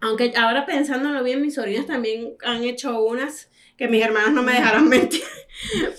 aunque 0.00 0.32
ahora 0.36 0.66
pensándolo 0.66 1.22
bien, 1.22 1.40
mis 1.40 1.54
sobrinas 1.54 1.86
también 1.86 2.34
han 2.44 2.64
hecho 2.64 3.00
unas 3.02 3.48
que 3.76 3.88
mis 3.88 4.02
hermanos 4.02 4.32
no 4.32 4.42
me 4.42 4.52
dejaron 4.52 4.88
mentir, 4.88 5.22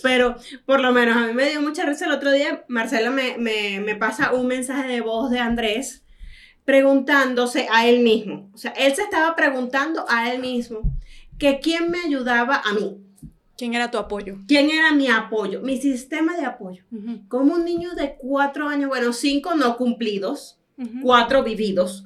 pero 0.02 0.36
por 0.66 0.80
lo 0.82 0.92
menos 0.92 1.18
a 1.18 1.28
mí 1.28 1.34
me 1.34 1.50
dio 1.50 1.62
mucha 1.62 1.86
risa. 1.86 2.06
El 2.06 2.12
otro 2.12 2.32
día, 2.32 2.66
Marcela 2.68 3.10
me, 3.12 3.38
me, 3.38 3.80
me 3.80 3.96
pasa 3.96 4.34
un 4.34 4.48
mensaje 4.48 4.88
de 4.88 5.02
voz 5.02 5.30
de 5.32 5.40
Andrés 5.40 6.04
preguntándose 6.66 7.68
a 7.72 7.88
él 7.88 8.02
mismo, 8.02 8.50
o 8.54 8.58
sea, 8.58 8.72
él 8.72 8.94
se 8.94 9.02
estaba 9.04 9.38
preguntando 9.38 10.06
a 10.10 10.34
él 10.34 10.42
mismo 10.42 10.82
que 11.40 11.60
quién 11.62 11.90
me 11.90 12.00
ayudaba 12.00 12.62
a 12.66 12.74
mí, 12.74 12.98
¿Quién 13.58 13.74
era 13.74 13.90
tu 13.90 13.98
apoyo? 13.98 14.38
quién 14.48 14.70
era 14.70 14.92
mi 14.92 15.08
apoyo, 15.08 15.62
mi 15.62 15.78
sistema 15.78 16.36
de 16.36 16.46
apoyo. 16.46 16.84
Como 17.30 17.54
un 17.56 17.64
niño 17.66 17.92
de 17.96 18.16
cuatro 18.18 18.68
años, 18.68 18.90
bueno, 18.90 19.14
cinco 19.14 19.56
no 19.56 19.78
cumplidos, 19.78 20.60
cuatro 21.02 21.44
vividos. 21.44 22.06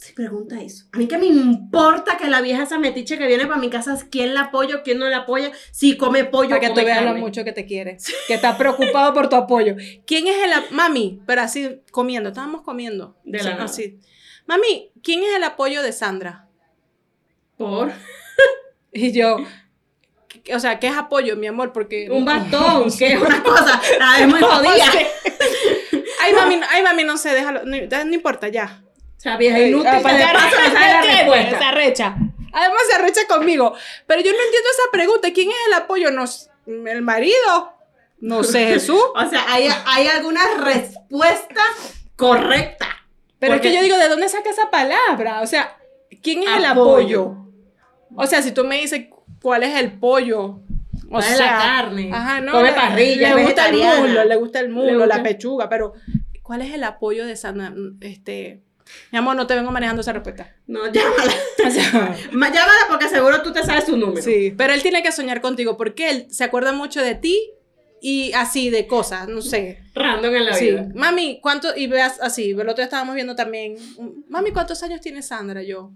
Se 0.00 0.14
pregunta 0.14 0.58
eso. 0.62 0.86
A 0.92 0.96
mí 0.96 1.06
que 1.06 1.18
me 1.18 1.26
importa 1.26 2.16
que 2.16 2.26
la 2.30 2.40
vieja 2.40 2.62
esa 2.62 2.78
metiche 2.78 3.18
que 3.18 3.26
viene 3.26 3.46
para 3.46 3.60
mi 3.60 3.68
casa, 3.68 3.98
quién 4.10 4.32
la 4.32 4.44
apoya, 4.44 4.82
quién 4.82 4.98
no 4.98 5.06
la 5.06 5.18
apoya, 5.18 5.52
si 5.72 5.98
come 5.98 6.24
pollo 6.24 6.48
Para 6.48 6.60
que 6.60 6.70
tú 6.70 6.76
veas 6.86 7.04
lo 7.04 7.14
mucho 7.16 7.44
que 7.44 7.52
te 7.52 7.66
quiere, 7.66 7.98
que 8.26 8.32
está 8.32 8.56
preocupado 8.56 9.12
por 9.12 9.28
tu 9.28 9.36
apoyo. 9.36 9.76
¿Quién 10.06 10.26
es 10.26 10.36
el 10.42 10.74
mami? 10.74 11.20
Pero 11.26 11.42
así 11.42 11.82
comiendo, 11.90 12.30
estábamos 12.30 12.62
comiendo. 12.62 13.18
De 13.24 13.38
la 13.38 13.44
Sí, 13.44 13.50
nada. 13.50 13.64
así. 13.64 13.98
Mami, 14.46 14.90
¿quién 15.02 15.22
es 15.22 15.34
el 15.36 15.44
apoyo 15.44 15.82
de 15.82 15.92
Sandra? 15.92 16.48
Por 17.58 17.92
Y 18.94 19.12
yo, 19.12 19.36
¿qué- 20.42 20.54
o 20.56 20.60
sea, 20.60 20.78
¿qué 20.80 20.86
es 20.86 20.96
apoyo, 20.96 21.36
mi 21.36 21.46
amor? 21.46 21.74
Porque 21.74 22.08
un 22.10 22.24
bastón, 22.24 22.90
que 22.98 23.12
es 23.12 23.20
una 23.20 23.42
cosa, 23.42 23.78
la 23.98 24.16
vez 24.18 24.28
muy 24.28 24.40
jodida. 24.40 24.92
Ay, 26.22 26.32
mami, 26.32 26.58
ay, 26.70 26.82
mami, 26.82 27.04
no 27.04 27.18
sé, 27.18 27.34
déjalo, 27.34 27.66
no, 27.66 27.76
no 28.06 28.14
importa, 28.14 28.48
ya. 28.48 28.82
O 29.20 29.22
sea, 29.22 29.36
vieja 29.36 29.58
inútil, 29.60 29.86
Ah, 29.86 29.96
que 29.98 30.02
para 30.02 30.16
de 30.16 30.24
que- 30.24 30.32
paso 30.32 30.56
no 30.56 30.72
sabe 30.72 30.92
la 30.94 31.00
¿Qué? 31.02 31.08
respuesta. 31.08 31.58
Se 31.58 31.64
arrecha. 31.64 32.16
Además 32.52 32.80
se 32.88 32.96
arrecha 32.96 33.20
conmigo. 33.28 33.74
Pero 34.06 34.22
yo 34.22 34.32
no 34.32 34.38
entiendo 34.38 34.68
esa 34.72 34.90
pregunta. 34.90 35.28
¿Quién 35.34 35.50
es 35.50 35.56
el 35.66 35.74
apoyo? 35.74 36.10
No, 36.10 36.24
s- 36.24 36.48
¿El 36.66 37.02
marido? 37.02 37.74
No 38.20 38.42
sé, 38.42 38.66
Jesús. 38.68 38.98
O 39.14 39.28
sea, 39.28 39.44
hay, 39.52 39.68
hay 39.86 40.06
alguna 40.08 40.40
respuesta 40.64 41.60
correcta. 42.16 42.86
Pero 43.38 43.54
es 43.56 43.60
que 43.60 43.74
yo 43.74 43.82
digo, 43.82 43.96
¿de 43.98 44.08
dónde 44.08 44.28
saca 44.30 44.50
esa 44.50 44.70
palabra? 44.70 45.40
O 45.42 45.46
sea, 45.46 45.76
¿quién 46.22 46.42
es 46.42 46.56
el 46.56 46.64
Apoyo. 46.64 47.36
O 48.16 48.26
sea, 48.26 48.42
si 48.42 48.52
tú 48.52 48.64
me 48.64 48.80
dices 48.80 49.06
cuál 49.42 49.62
es 49.62 49.78
el 49.78 49.98
pollo. 49.98 50.42
O 50.44 50.62
¿Cuál 51.10 51.24
es 51.24 51.36
sea, 51.36 51.46
la 51.46 51.58
carne? 51.58 52.10
Ajá, 52.12 52.40
no. 52.40 52.52
Come 52.52 52.72
parrilla, 52.72 53.34
le 53.34 53.42
gusta 53.44 53.68
el 53.68 53.76
muslo, 53.76 54.24
le 54.24 54.36
gusta 54.36 54.60
el 54.60 54.68
muslo, 54.70 54.98
gusta- 55.00 55.16
la 55.16 55.22
pechuga, 55.22 55.68
pero 55.68 55.92
¿cuál 56.42 56.62
es 56.62 56.72
el 56.72 56.84
apoyo 56.84 57.26
de 57.26 57.34
Sandra? 57.36 57.72
Este, 58.00 58.62
mi 59.12 59.18
amor, 59.18 59.36
no 59.36 59.46
te 59.46 59.54
vengo 59.54 59.70
manejando 59.70 60.02
esa 60.02 60.12
respuesta. 60.12 60.54
No, 60.66 60.90
llámala. 60.92 61.32
O 61.66 61.70
sea, 61.70 62.16
Ma- 62.32 62.48
Llámala 62.52 62.80
porque 62.88 63.08
seguro 63.08 63.42
tú 63.42 63.52
te 63.52 63.62
sabes 63.62 63.84
su 63.84 63.96
número. 63.96 64.22
Sí, 64.22 64.54
pero 64.56 64.72
él 64.72 64.82
tiene 64.82 65.02
que 65.02 65.12
soñar 65.12 65.40
contigo 65.40 65.76
porque 65.76 66.10
él 66.10 66.26
se 66.30 66.44
acuerda 66.44 66.72
mucho 66.72 67.00
de 67.02 67.14
ti 67.14 67.50
y 68.00 68.32
así 68.32 68.70
de 68.70 68.86
cosas, 68.86 69.28
no 69.28 69.42
sé. 69.42 69.78
Random 69.94 70.34
en 70.34 70.46
la 70.46 70.54
Sí, 70.54 70.70
vida. 70.70 70.88
mami, 70.94 71.38
¿cuánto? 71.42 71.76
Y 71.76 71.86
veas 71.86 72.18
así, 72.22 72.52
el 72.52 72.60
otro 72.60 72.76
día 72.76 72.84
estábamos 72.84 73.14
viendo 73.14 73.36
también, 73.36 73.76
mami, 74.28 74.52
¿cuántos 74.52 74.82
años 74.82 75.00
tiene 75.02 75.20
Sandra? 75.22 75.62
Yo, 75.62 75.90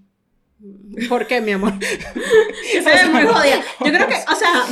¿por 1.08 1.26
qué, 1.26 1.40
mi 1.40 1.52
amor? 1.52 1.72
Se 2.72 2.80
ve 2.80 3.06
muy 3.10 3.22
jodida. 3.22 3.62
Yo 3.80 3.92
creo 3.92 4.06
que, 4.06 4.16
o 4.30 4.34
sea, 4.36 4.64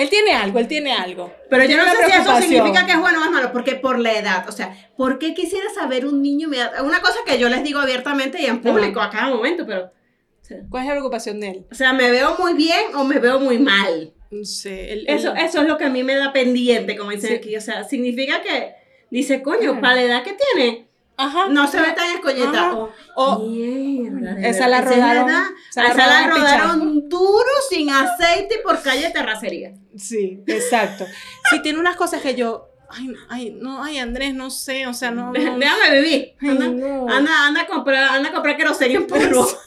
Él 0.00 0.08
tiene 0.10 0.32
algo, 0.32 0.58
él 0.58 0.66
tiene 0.68 0.92
algo. 0.92 1.32
pero 1.50 1.64
yo 1.64 1.76
no 1.76 1.84
sé 1.84 1.90
si 2.06 2.12
eso 2.12 2.40
significa 2.40 2.86
que 2.86 2.92
es 2.92 2.98
bueno 2.98 3.20
o 3.20 3.24
es 3.24 3.30
malo, 3.30 3.52
porque 3.52 3.74
por 3.74 3.98
la 3.98 4.12
edad, 4.18 4.48
o 4.48 4.52
sea, 4.52 4.74
¿por 4.96 5.18
qué 5.18 5.34
quisiera 5.34 5.66
saber 5.74 6.06
un 6.06 6.22
niño? 6.22 6.48
Una 6.82 7.00
cosa 7.00 7.18
que 7.26 7.38
yo 7.38 7.48
les 7.48 7.62
digo 7.62 7.80
abiertamente 7.80 8.40
y 8.40 8.46
en 8.46 8.60
público 8.62 9.00
a 9.00 9.10
cada 9.10 9.28
momento, 9.28 9.66
pero, 9.66 9.84
o 9.86 10.68
¿Cuál 10.70 10.82
es 10.82 10.88
la 10.88 10.94
preocupación 10.94 11.38
de 11.40 11.50
él? 11.50 11.66
O 11.70 11.74
sea, 11.74 11.92
¿me 11.92 12.10
veo 12.10 12.36
muy 12.38 12.54
bien 12.54 12.94
o 12.96 13.04
me 13.04 13.18
veo 13.18 13.38
muy 13.38 13.58
mal? 13.58 14.12
No 14.32 14.44
sé. 14.44 14.92
él- 14.92 15.04
Eso, 15.08 15.32
él- 15.32 15.38
eso 15.44 15.60
es 15.62 15.68
lo 15.68 15.76
que 15.78 15.84
a 15.84 15.90
mí 15.90 16.02
me 16.02 16.14
da 16.16 16.32
pendiente, 16.32 16.96
como 16.96 17.10
dicen 17.10 17.30
Sí. 17.30 17.36
aquí. 17.36 17.56
O 17.56 17.60
sea, 17.60 17.84
significa 17.84 18.42
que 18.42 18.74
dice, 19.10 19.42
coño, 19.42 19.58
Claro. 19.60 19.80
para 19.80 19.94
la 19.96 20.02
edad 20.02 20.22
que 20.24 20.36
tiene, 20.54 20.86
Ajá. 21.20 21.48
no 21.48 21.66
se 21.68 21.80
ve 21.80 21.92
tan 21.92 22.10
escoñeta. 22.14 22.68
Ajá. 22.68 22.74
O, 22.76 22.90
O- 23.16 23.38
mierda, 23.48 24.38
esa 24.40 24.68
la 24.68 24.80
rodaron- 24.82 25.28
esa 25.70 25.86
esa 25.86 26.06
la 26.06 26.26
rodaron 26.28 27.08
duro, 27.08 27.50
sin 27.68 27.90
aceite 27.90 28.56
y 28.60 28.62
por 28.62 28.80
calle 28.82 29.06
de 29.08 29.10
terracería. 29.10 29.74
Sí, 29.96 30.42
exacto. 30.46 31.04
Sí, 31.50 31.60
tiene 31.62 31.78
unas 31.80 31.96
cosas 31.96 32.22
que 32.22 32.34
yo. 32.34 32.66
Ay, 32.92 33.12
ay, 33.28 33.56
no, 33.60 33.84
ay, 33.84 33.98
Andrés, 33.98 34.34
no 34.34 34.50
sé, 34.50 34.86
o 34.88 34.94
sea, 34.94 35.12
no. 35.12 35.26
no 35.26 35.32
Déjame 35.32 36.00
vivir. 36.00 36.34
Ay, 36.40 36.48
Anda, 36.48 36.68
no. 36.68 37.08
anda, 37.08 37.46
anda 37.46 37.60
a 37.62 37.66
comprar, 37.66 38.14
anda 38.16 38.30
a 38.30 38.32
comprar 38.32 38.56
queroseno 38.56 39.00
en 39.00 39.06
polvo. 39.06 39.46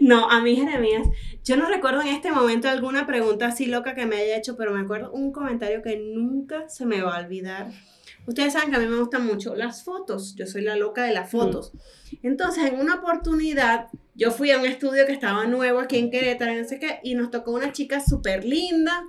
no, 0.00 0.30
a 0.30 0.40
mí, 0.40 0.56
Jeremías, 0.56 1.08
yo 1.44 1.56
no 1.56 1.66
recuerdo 1.66 2.02
en 2.02 2.08
este 2.08 2.30
momento 2.30 2.68
alguna 2.68 3.06
pregunta 3.06 3.46
así 3.46 3.66
loca 3.66 3.94
que 3.94 4.06
me 4.06 4.16
haya 4.16 4.36
hecho, 4.36 4.56
pero 4.56 4.72
me 4.72 4.80
acuerdo 4.82 5.10
un 5.12 5.32
comentario 5.32 5.82
que 5.82 5.96
nunca 5.96 6.68
se 6.68 6.86
me 6.86 7.02
va 7.02 7.16
a 7.16 7.20
olvidar. 7.20 7.68
Ustedes 8.26 8.52
saben 8.52 8.70
que 8.70 8.76
a 8.76 8.78
mí 8.78 8.86
me 8.86 8.98
gustan 8.98 9.26
mucho 9.26 9.54
las 9.56 9.82
fotos, 9.82 10.34
yo 10.36 10.46
soy 10.46 10.62
la 10.62 10.76
loca 10.76 11.02
de 11.04 11.12
las 11.12 11.30
fotos. 11.30 11.72
Entonces, 12.22 12.64
en 12.64 12.78
una 12.78 12.96
oportunidad, 12.96 13.88
yo 14.14 14.30
fui 14.30 14.52
a 14.52 14.58
un 14.58 14.66
estudio 14.66 15.06
que 15.06 15.12
estaba 15.12 15.46
nuevo 15.46 15.80
aquí 15.80 15.98
en 15.98 16.10
Querétaro, 16.10 16.54
no 16.54 16.64
sé 16.64 16.78
qué, 16.78 17.00
y 17.02 17.14
nos 17.14 17.30
tocó 17.30 17.50
una 17.52 17.72
chica 17.72 18.00
súper 18.00 18.44
linda, 18.44 19.04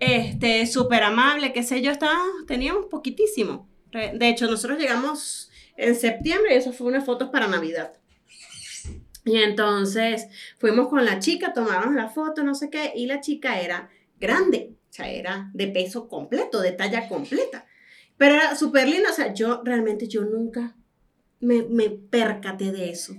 este, 0.00 0.66
súper 0.66 1.04
amable, 1.04 1.52
qué 1.52 1.62
sé 1.62 1.82
yo, 1.82 1.92
estábamos, 1.92 2.46
teníamos 2.46 2.86
poquitísimo. 2.86 3.68
De 3.92 4.28
hecho, 4.28 4.50
nosotros 4.50 4.78
llegamos 4.78 5.50
en 5.76 5.94
septiembre 5.94 6.54
y 6.54 6.58
eso 6.58 6.72
fue 6.72 6.88
unas 6.88 7.04
fotos 7.04 7.28
para 7.28 7.46
Navidad. 7.46 7.92
Y 9.24 9.36
entonces 9.36 10.26
fuimos 10.58 10.88
con 10.88 11.04
la 11.04 11.20
chica, 11.20 11.52
tomamos 11.52 11.94
la 11.94 12.08
foto, 12.08 12.42
no 12.42 12.56
sé 12.56 12.70
qué, 12.70 12.92
y 12.96 13.06
la 13.06 13.20
chica 13.20 13.60
era 13.60 13.88
grande, 14.18 14.74
o 14.90 14.92
sea, 14.92 15.08
era 15.10 15.50
de 15.54 15.68
peso 15.68 16.08
completo, 16.08 16.60
de 16.60 16.72
talla 16.72 17.08
completa. 17.08 17.66
Pero 18.22 18.36
era 18.36 18.54
súper 18.54 18.86
linda, 18.88 19.10
o 19.10 19.12
sea, 19.12 19.34
yo 19.34 19.62
realmente 19.64 20.06
yo 20.06 20.22
nunca 20.22 20.76
me, 21.40 21.62
me 21.64 21.90
percaté 21.90 22.70
de 22.70 22.90
eso. 22.90 23.14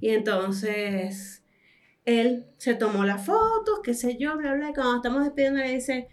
Y 0.00 0.08
entonces 0.08 1.42
él 2.06 2.46
se 2.56 2.72
tomó 2.72 3.04
las 3.04 3.26
fotos, 3.26 3.80
qué 3.82 3.92
sé 3.92 4.16
yo, 4.18 4.38
bla, 4.38 4.54
bla, 4.54 4.70
y 4.70 4.72
cuando 4.72 4.96
estamos 4.96 5.22
despidiendo 5.22 5.60
le 5.60 5.74
dice, 5.74 6.08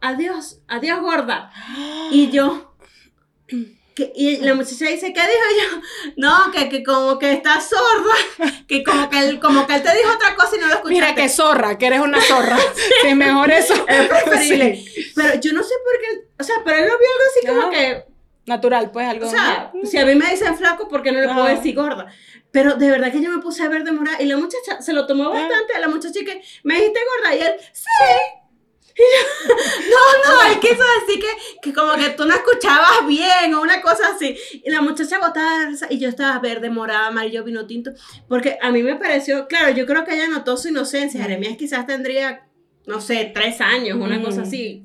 adiós, 0.00 0.60
adiós 0.68 1.00
gorda. 1.00 1.50
Y 2.12 2.30
yo, 2.30 2.76
que- 3.96 4.12
y 4.14 4.36
la 4.36 4.54
muchacha 4.54 4.86
dice, 4.86 5.12
¿qué 5.12 5.20
dijo 5.20 5.48
yo? 5.60 5.80
No, 6.16 6.52
que, 6.52 6.68
que 6.68 6.84
como 6.84 7.18
que 7.18 7.32
está 7.32 7.60
sorda, 7.60 8.54
que 8.68 8.84
como 8.84 9.10
que, 9.10 9.18
él, 9.18 9.40
como 9.40 9.66
que 9.66 9.74
él 9.74 9.82
te 9.82 9.96
dijo 9.96 10.12
otra 10.14 10.36
cosa 10.36 10.56
y 10.56 10.60
no 10.60 10.66
lo 10.68 10.74
escuchaste. 10.74 10.94
Mira 10.94 11.14
que 11.16 11.28
zorra, 11.28 11.76
que 11.76 11.86
eres 11.88 12.00
una 12.00 12.20
zorra. 12.20 12.56
Sí, 13.02 13.14
mejor 13.16 13.50
eso. 13.50 13.74
Es 13.88 14.08
preferible. 14.08 14.76
Sí. 14.76 15.12
Pero 15.16 15.40
yo 15.40 15.52
no 15.54 15.62
sé 15.64 15.74
por 15.84 16.00
qué, 16.00 16.28
o 16.40 16.44
sea, 16.44 16.56
pero 16.64 16.78
él 16.78 16.84
lo 16.88 16.98
vio 16.98 17.08
algo 17.08 17.24
así 17.30 17.46
como 17.46 17.70
que, 17.70 18.10
Natural, 18.46 18.90
pues 18.90 19.06
algo. 19.06 19.26
o 19.26 19.30
sea, 19.30 19.70
si 19.84 19.96
a 19.98 20.06
mí 20.06 20.14
me 20.14 20.26
dicen 20.30 20.56
flaco, 20.56 20.88
¿por 20.88 21.02
qué 21.02 21.12
no 21.12 21.20
le 21.20 21.26
puedo 21.28 21.44
Ajá. 21.44 21.54
decir 21.54 21.74
gorda? 21.74 22.06
Pero 22.50 22.74
de 22.74 22.90
verdad 22.90 23.12
que 23.12 23.22
yo 23.22 23.30
me 23.30 23.40
puse 23.40 23.62
a 23.62 23.68
ver 23.68 23.84
de 23.84 23.92
morada 23.92 24.20
y 24.20 24.26
la 24.26 24.36
muchacha 24.36 24.80
se 24.82 24.92
lo 24.92 25.06
tomó 25.06 25.24
Ah. 25.28 25.34
bastante. 25.34 25.78
La 25.78 25.86
muchacha 25.88 26.18
que 26.24 26.42
me 26.64 26.74
dijiste 26.74 26.98
gorda 27.16 27.36
y 27.36 27.40
él, 27.42 27.52
sí. 27.72 27.84
Yo, 28.96 29.54
no, 30.28 30.34
no, 30.34 30.42
él 30.52 30.58
quiso 30.58 30.82
decir 31.06 31.22
que, 31.22 31.60
que 31.62 31.72
como 31.72 31.94
que 31.94 32.10
tú 32.10 32.24
no 32.24 32.34
escuchabas 32.34 33.06
bien 33.06 33.54
o 33.54 33.62
una 33.62 33.80
cosa 33.80 34.08
así. 34.14 34.36
Y 34.64 34.68
la 34.70 34.82
muchacha 34.82 35.18
risa 35.68 35.86
y 35.88 35.98
yo 35.98 36.08
estaba 36.08 36.38
verde, 36.40 36.70
morada, 36.70 37.06
amarillo, 37.06 37.44
vino 37.44 37.66
tinto. 37.66 37.92
Porque 38.28 38.58
a 38.60 38.70
mí 38.72 38.82
me 38.82 38.96
pareció, 38.96 39.46
claro, 39.46 39.70
yo 39.72 39.86
creo 39.86 40.04
que 40.04 40.14
ella 40.14 40.28
notó 40.28 40.56
su 40.56 40.68
inocencia. 40.68 41.22
Jeremías 41.22 41.56
quizás 41.56 41.86
tendría, 41.86 42.46
no 42.86 43.00
sé, 43.00 43.30
tres 43.32 43.60
años, 43.60 43.96
una 43.98 44.18
Mm. 44.18 44.24
cosa 44.24 44.42
así. 44.42 44.82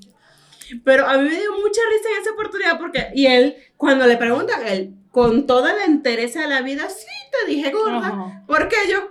Pero 0.83 1.07
a 1.07 1.17
mí 1.17 1.23
me 1.29 1.35
dio 1.39 1.51
mucha 1.53 1.81
risa 1.91 2.09
en 2.15 2.21
esa 2.21 2.31
oportunidad 2.31 2.77
porque, 2.79 3.09
y 3.13 3.27
él, 3.27 3.55
cuando 3.77 4.05
le 4.07 4.17
preguntan, 4.17 4.65
él, 4.67 4.93
con 5.11 5.45
toda 5.47 5.73
la 5.73 5.85
entereza 5.85 6.41
de 6.41 6.47
la 6.47 6.61
vida, 6.61 6.89
sí, 6.89 7.05
te 7.31 7.51
dije 7.51 7.71
gorda. 7.71 8.43
Porque 8.47 8.75
yo, 8.89 9.09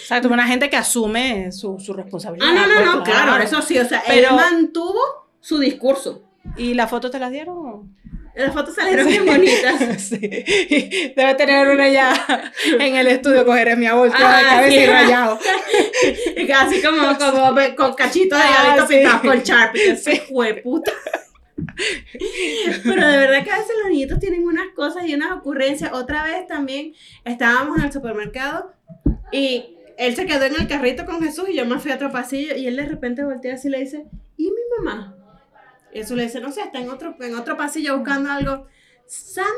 Exacto, 0.00 0.28
una 0.28 0.46
gente 0.46 0.70
que 0.70 0.76
asume 0.76 1.50
su, 1.52 1.78
su 1.78 1.92
responsabilidad. 1.92 2.48
ah, 2.50 2.54
no, 2.54 2.66
no, 2.66 2.74
pues, 2.74 2.86
no, 2.86 3.02
claro, 3.02 3.42
eso 3.42 3.60
sí, 3.62 3.78
o 3.78 3.84
sea, 3.84 4.02
Pero- 4.06 4.30
él 4.30 4.36
mantuvo 4.36 5.00
su 5.40 5.58
discurso. 5.58 6.22
¿Y 6.56 6.74
la 6.74 6.86
foto 6.86 7.10
te 7.10 7.18
la 7.18 7.30
dieron? 7.30 7.96
Las 8.34 8.52
fotos 8.54 8.74
salieron 8.76 9.06
bien 9.06 9.26
bonitas. 9.26 10.00
sí. 10.02 10.18
Debe 10.18 11.34
tener 11.36 11.68
una 11.68 11.88
ya 11.88 12.52
en 12.78 12.96
el 12.96 13.06
estudio 13.08 13.44
Jeremia 13.52 13.94
volteado 13.94 14.26
de 14.26 14.34
Ah, 14.34 14.48
cabeza 14.48 14.70
sí. 14.70 14.76
y 14.76 14.86
rayado. 14.86 15.38
y 16.36 16.46
casi 16.46 16.82
como, 16.82 17.76
con 17.76 17.94
cachitos 17.94 18.38
de 18.38 18.44
Ah, 18.44 18.86
pintados 18.88 19.20
con 19.20 19.42
Sharpie. 19.42 19.82
que 19.84 19.96
Sí. 19.96 20.02
se 20.16 20.20
fue 20.22 20.54
puta. 20.54 20.92
Pero 22.84 23.06
de 23.08 23.16
verdad 23.18 23.44
que 23.44 23.50
a 23.50 23.58
veces 23.58 23.74
los 23.82 23.90
niñitos 23.90 24.18
tienen 24.18 24.44
unas 24.44 24.68
cosas 24.74 25.04
y 25.06 25.14
unas 25.14 25.32
ocurrencias. 25.32 25.92
Otra 25.92 26.24
vez 26.24 26.46
también 26.46 26.94
estábamos 27.24 27.78
en 27.78 27.84
el 27.84 27.92
supermercado 27.92 28.72
y 29.30 29.76
él 29.98 30.16
se 30.16 30.26
quedó 30.26 30.44
en 30.44 30.54
el 30.60 30.66
carrito 30.68 31.04
con 31.04 31.22
Jesús 31.22 31.48
y 31.48 31.54
yo 31.54 31.64
me 31.66 31.78
fui 31.78 31.92
a 31.92 31.96
otro 31.96 32.10
pasillo 32.10 32.56
y 32.56 32.66
él 32.66 32.76
de 32.76 32.86
repente 32.86 33.24
voltea 33.24 33.54
así 33.54 33.68
y 33.68 33.70
le 33.70 33.78
dice, 33.80 34.04
¿y 34.36 34.44
mi 34.44 34.60
mamá? 34.78 35.16
Jesús 35.92 36.16
le 36.16 36.24
dice, 36.24 36.40
no 36.40 36.50
sé, 36.52 36.62
está 36.62 36.78
en 36.78 36.90
otro, 36.90 37.14
en 37.20 37.36
otro 37.36 37.56
pasillo 37.56 37.96
buscando 37.98 38.30
algo. 38.30 38.66
Sandra 39.06 39.50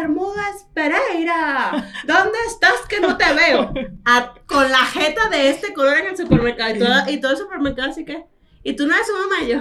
Bermúdez 0.00 0.66
Pereira, 0.72 1.72
¿dónde 2.06 2.38
estás 2.46 2.86
que 2.88 3.00
no 3.00 3.16
te 3.16 3.24
veo? 3.34 3.72
Con 4.46 4.70
la 4.70 4.78
jeta 4.84 5.28
de 5.28 5.50
este 5.50 5.72
color 5.72 5.98
en 5.98 6.06
el 6.08 6.16
supermercado 6.16 6.74
y, 6.74 6.78
toda- 6.78 7.10
y 7.10 7.20
todo 7.20 7.32
el 7.32 7.38
supermercado 7.38 7.90
así 7.90 8.04
que, 8.04 8.24
¿y 8.62 8.74
tú 8.74 8.86
no 8.86 8.94
eres 8.94 9.06
su 9.06 9.12
mamá? 9.14 9.44
Y 9.44 9.48
yo, 9.52 9.60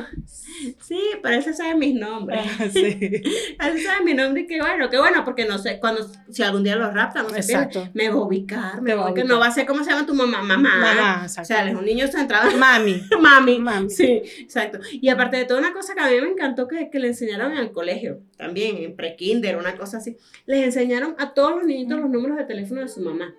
sí, 0.82 1.02
pero 1.22 1.36
él 1.36 1.44
se 1.44 1.54
sabe 1.54 1.76
mis 1.76 1.96
nombres. 1.96 2.40
Ah, 2.60 2.66
sí. 2.72 2.98
Él 3.00 3.82
sabe 3.84 4.04
mi 4.04 4.14
nombre 4.14 4.42
y 4.44 4.48
qué 4.48 4.60
bueno, 4.60 4.90
qué 4.90 4.98
bueno, 4.98 5.24
porque 5.24 5.46
no 5.46 5.58
sé, 5.58 5.80
cuando, 5.80 6.10
si 6.30 6.44
algún 6.44 6.64
día 6.64 6.76
lo 6.76 6.90
raptan, 6.92 7.24
no 7.24 7.30
sé, 7.32 7.40
Exacto. 7.40 7.90
me 7.94 8.10
va 8.10 8.16
a 8.16 8.24
ubicar, 8.24 8.82
me 8.82 8.94
va 8.94 9.04
a 9.04 9.12
ubicar, 9.12 9.26
no 9.26 9.40
va 9.40 9.48
a 9.48 9.52
ser 9.52 9.66
como 9.66 9.84
se 9.84 9.92
llama 9.92 10.06
tu 10.06 10.14
mamá, 10.14 10.42
mamá. 10.42 10.76
Mamá, 10.78 11.20
O 11.22 11.24
exacto. 11.24 11.48
sea, 11.48 11.64
él 11.64 11.70
es 11.70 11.76
un 11.76 11.86
niño 11.86 12.08
centrado 12.08 12.50
en 12.50 12.60
Mami. 12.60 13.02
mami. 13.22 13.60
Mami. 13.60 13.90
Sí, 13.90 14.22
exacto. 14.40 14.80
Y 14.92 15.10
aparte 15.10 15.38
de 15.38 15.46
todo, 15.46 15.58
una 15.60 15.74
cosa 15.74 15.94
que 15.96 16.02
a 16.02 16.10
mí 16.10 16.20
me 16.22 16.30
encantó 16.30 16.68
que, 16.68 16.90
que 16.90 17.00
le 17.00 17.10
enseñaron 17.10 17.52
en 17.54 17.58
el 17.60 17.72
colegio, 17.72 18.22
también 18.38 18.78
en 18.78 18.96
pre-kinder, 18.96 19.58
una 19.58 19.76
cosa 19.76 19.98
así, 19.98 20.18
les 20.46 20.64
enseñaron 20.64 21.16
a 21.20 21.34
todos 21.34 21.56
los 21.58 21.66
niñitos 21.66 22.00
los 22.00 22.10
números 22.10 22.38
de 22.38 22.46
teléfono 22.46 22.82
de 22.82 22.88
su 22.88 23.02
mamá. 23.02 23.34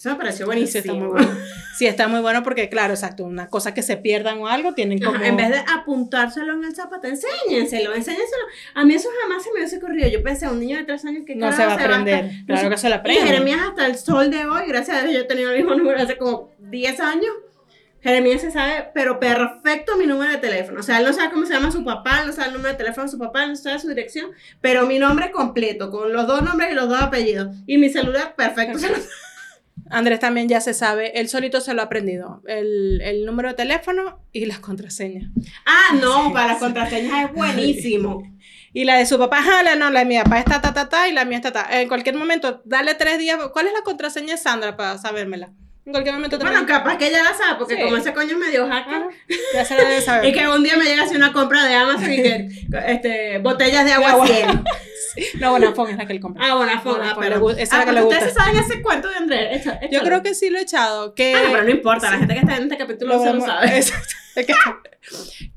Eso 0.00 0.08
me 0.08 0.16
pareció 0.16 0.46
Sí, 0.46 0.46
buenísimo. 0.46 0.80
está 0.80 0.94
muy 0.94 1.08
bueno. 1.08 1.28
Sí, 1.76 1.86
está 1.86 2.08
muy 2.08 2.20
bueno 2.20 2.42
porque, 2.42 2.70
claro, 2.70 2.94
exacto, 2.94 3.24
una 3.24 3.48
cosa 3.48 3.74
que 3.74 3.82
se 3.82 3.98
pierdan 3.98 4.38
o 4.38 4.48
algo 4.48 4.72
tienen 4.72 4.98
como... 4.98 5.16
Ajá, 5.16 5.26
en 5.26 5.36
vez 5.36 5.50
de 5.50 5.58
apuntárselo 5.58 6.54
en 6.54 6.64
el 6.64 6.74
zapato, 6.74 7.06
enséñenselo, 7.06 7.94
enséñenselo. 7.94 8.42
A 8.74 8.84
mí 8.86 8.94
eso 8.94 9.10
jamás 9.22 9.42
se 9.42 9.50
me 9.52 9.58
hubiese 9.58 9.76
ocurrido. 9.76 10.08
Yo 10.08 10.22
pensé, 10.22 10.48
un 10.48 10.58
niño 10.58 10.78
de 10.78 10.84
tres 10.84 11.04
años 11.04 11.24
que 11.26 11.34
No 11.34 11.52
se 11.52 11.66
va 11.66 11.72
a 11.72 11.74
aprender. 11.74 12.24
estar- 12.24 12.46
Claro 12.46 12.62
no 12.64 12.70
que 12.70 12.76
se 12.78 12.88
lo 12.88 12.94
Y 12.94 12.98
aprende. 12.98 13.22
Jeremías 13.26 13.60
hasta 13.68 13.86
el 13.86 13.96
sol 13.98 14.30
de 14.30 14.46
hoy, 14.46 14.62
gracias 14.68 14.96
a 14.96 15.02
Dios, 15.02 15.12
yo 15.12 15.20
he 15.20 15.24
tenido 15.24 15.50
el 15.50 15.58
mismo 15.58 15.74
número 15.74 16.00
hace 16.00 16.16
como 16.16 16.50
10 16.58 16.98
años. 17.00 17.32
Jeremías 18.02 18.40
se 18.40 18.50
sabe, 18.50 18.88
pero 18.94 19.20
perfecto 19.20 19.94
mi 19.98 20.06
número 20.06 20.32
de 20.32 20.38
teléfono. 20.38 20.80
O 20.80 20.82
sea, 20.82 20.98
él 21.00 21.04
no 21.04 21.12
sabe 21.12 21.30
cómo 21.30 21.44
se 21.44 21.52
llama 21.52 21.70
su 21.70 21.84
papá, 21.84 22.24
no 22.24 22.32
sabe 22.32 22.48
el 22.48 22.54
número 22.54 22.70
de 22.72 22.78
teléfono 22.78 23.04
de 23.04 23.10
su 23.10 23.18
papá, 23.18 23.44
no 23.46 23.54
sabe 23.56 23.78
su 23.78 23.88
dirección, 23.88 24.30
pero 24.62 24.86
mi 24.86 24.98
nombre 24.98 25.30
completo, 25.30 25.90
con 25.90 26.10
los 26.10 26.26
dos 26.26 26.40
nombres 26.40 26.72
y 26.72 26.74
los 26.74 26.88
dos 26.88 26.98
apellidos. 27.02 27.54
Y 27.66 27.76
mi 27.76 27.90
celular, 27.90 28.34
perfecto. 28.34 28.78
sabe. 28.78 28.94
Andrés 29.90 30.20
también 30.20 30.48
ya 30.48 30.60
se 30.60 30.72
sabe, 30.74 31.18
él 31.20 31.28
solito 31.28 31.60
se 31.60 31.74
lo 31.74 31.82
ha 31.82 31.86
aprendido, 31.86 32.42
el, 32.46 33.00
el 33.02 33.26
número 33.26 33.48
de 33.48 33.54
teléfono 33.54 34.20
y 34.32 34.46
las 34.46 34.60
contraseñas. 34.60 35.30
Ah, 35.66 35.94
no, 36.00 36.26
Sí, 36.28 36.32
para 36.32 36.46
las 36.46 36.58
sí. 36.58 36.64
contraseñas 36.64 37.26
es 37.30 37.34
buenísimo. 37.34 38.22
Y 38.72 38.84
la 38.84 38.98
de 38.98 39.04
su 39.06 39.18
papá, 39.18 39.40
ah, 39.44 39.64
la, 39.64 39.74
no, 39.74 39.90
la 39.90 39.98
de 40.00 40.06
mi 40.06 40.16
papá 40.16 40.38
está 40.38 40.60
ta, 40.60 40.72
ta, 40.72 40.88
ta, 40.88 41.08
y 41.08 41.12
la 41.12 41.24
mía 41.24 41.38
está 41.38 41.50
ta. 41.52 41.80
En 41.80 41.88
cualquier 41.88 42.14
momento, 42.14 42.62
dale 42.64 42.94
tres 42.94 43.18
días, 43.18 43.36
¿cuál 43.52 43.66
es 43.66 43.72
la 43.72 43.82
contraseña 43.82 44.34
de 44.34 44.38
Sandra 44.38 44.76
para 44.76 44.96
sabérmela? 44.96 45.52
En 45.90 45.92
cualquier 45.92 46.14
momento 46.14 46.38
te 46.38 46.44
Bueno, 46.44 46.64
capaz 46.66 46.96
que 46.98 47.08
ella 47.08 47.24
la 47.24 47.34
sabe, 47.34 47.58
porque 47.58 47.74
Sí. 47.74 47.82
como 47.82 47.96
ese 47.96 48.12
coño 48.14 48.30
es 48.30 48.38
medio 48.38 48.68
hacker. 48.68 49.08
Ya 49.52 49.64
se 49.64 49.74
la 49.74 49.82
debe 49.88 50.00
saber. 50.00 50.24
Y 50.28 50.32
que 50.32 50.46
un 50.46 50.62
día 50.62 50.76
me 50.76 50.84
llega 50.84 51.02
así 51.02 51.16
una 51.16 51.32
compra 51.32 51.64
de 51.66 51.74
Amazon 51.74 52.12
y 52.12 52.22
que 52.22 52.48
este, 52.86 53.38
botellas 53.38 53.84
de 53.84 53.92
agua 53.92 54.10
agua. 54.12 54.26
100. 54.28 54.64
No, 55.40 55.50
Bonafón 55.50 55.90
es 55.90 55.96
la 55.96 56.06
que 56.06 56.12
él 56.12 56.20
compra. 56.20 56.44
Ah, 56.46 56.54
Bonafón, 56.54 57.00
ah, 57.02 57.16
pero. 57.18 57.50
esa 57.50 57.60
es 57.62 57.70
la 57.72 57.80
Ah, 57.80 57.84
que 57.86 57.92
le 57.92 58.02
ustedes 58.04 58.24
gusta. 58.26 58.44
saben 58.44 58.60
ese 58.60 58.80
cuento 58.82 59.08
de 59.08 59.16
Andrés. 59.16 59.64
Yo 59.90 60.02
creo 60.02 60.22
que 60.22 60.32
sí 60.34 60.48
lo 60.48 60.58
he 60.58 60.62
echado. 60.62 61.12
Que 61.16 61.34
Ah, 61.34 61.48
pero 61.50 61.64
no 61.64 61.70
importa, 61.70 62.08
la 62.08 62.18
gente 62.18 62.34
que 62.34 62.40
está 62.40 62.56
en 62.56 62.62
este 62.62 62.76
capítulo 62.78 63.16
no 63.16 63.24
se 63.24 63.32
lo 63.34 63.40
sabe. 63.40 63.66
Exacto. 63.78 64.14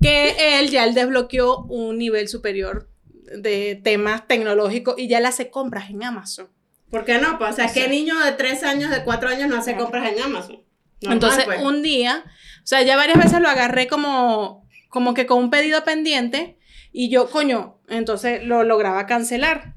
Que 0.02 0.60
él 0.60 0.70
ya 0.72 0.84
él 0.86 0.96
desbloqueó 0.96 1.60
un 1.66 2.00
nivel 2.00 2.28
superior 2.28 2.90
de 3.38 3.80
temas 3.84 4.28
tecnológicos 4.28 4.96
y 4.98 5.08
ya 5.08 5.20
le 5.20 5.28
hace 5.28 5.52
compras 5.52 5.92
en 5.92 6.04
Amazon. 6.04 6.48
¿Por 6.94 7.06
qué 7.06 7.18
no? 7.18 7.40
Pues, 7.40 7.54
o 7.54 7.56
sea. 7.56 7.74
¿qué 7.74 7.88
niño 7.88 8.20
de 8.20 8.34
3 8.34 8.64
años, 8.66 8.92
de 8.92 9.04
4 9.04 9.30
años 9.30 9.50
no 9.50 9.58
hace 9.58 9.76
compras 9.76 10.14
en 10.14 10.22
Amazon? 10.22 10.64
Normal, 11.02 11.14
Entonces, 11.14 11.46
pues. 11.46 11.64
un 11.64 11.82
día, 11.82 12.24
o 12.24 12.68
sea, 12.68 12.84
ya 12.84 12.96
varias 12.96 13.18
veces 13.18 13.42
lo 13.42 13.50
agarré 13.50 13.88
como, 13.88 14.70
como 14.90 15.16
que 15.16 15.26
con 15.26 15.40
un 15.40 15.50
pedido 15.50 15.84
pendiente 15.84 16.60
y 16.92 17.10
yo, 17.10 17.32
coño, 17.32 17.80
entonces 17.90 18.44
lo 18.44 18.64
lograba 18.64 19.08
cancelar. 19.08 19.74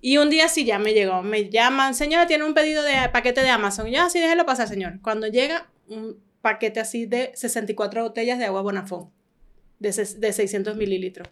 Y 0.00 0.16
un 0.16 0.30
día 0.30 0.48
sí 0.48 0.64
ya 0.64 0.78
me 0.78 0.94
llegó, 0.94 1.22
me 1.22 1.50
llaman, 1.50 1.94
señora, 1.94 2.26
tiene 2.26 2.44
un 2.44 2.54
pedido 2.54 2.82
de 2.82 3.10
paquete 3.12 3.42
de 3.42 3.50
Amazon. 3.50 3.88
Yo, 3.88 4.00
así, 4.02 4.18
déjelo 4.18 4.46
pasar, 4.46 4.66
señor. 4.66 5.00
Cuando 5.02 5.26
llega 5.26 5.68
un 5.88 6.16
paquete 6.40 6.80
así 6.80 7.04
de 7.04 7.32
64 7.34 8.02
botellas 8.02 8.38
de 8.38 8.46
agua 8.46 8.62
Bonafón, 8.62 9.10
de, 9.78 9.90
de 9.90 10.32
600 10.32 10.74
mililitros. 10.74 11.28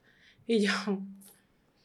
Y 0.47 0.66
yo 0.66 0.73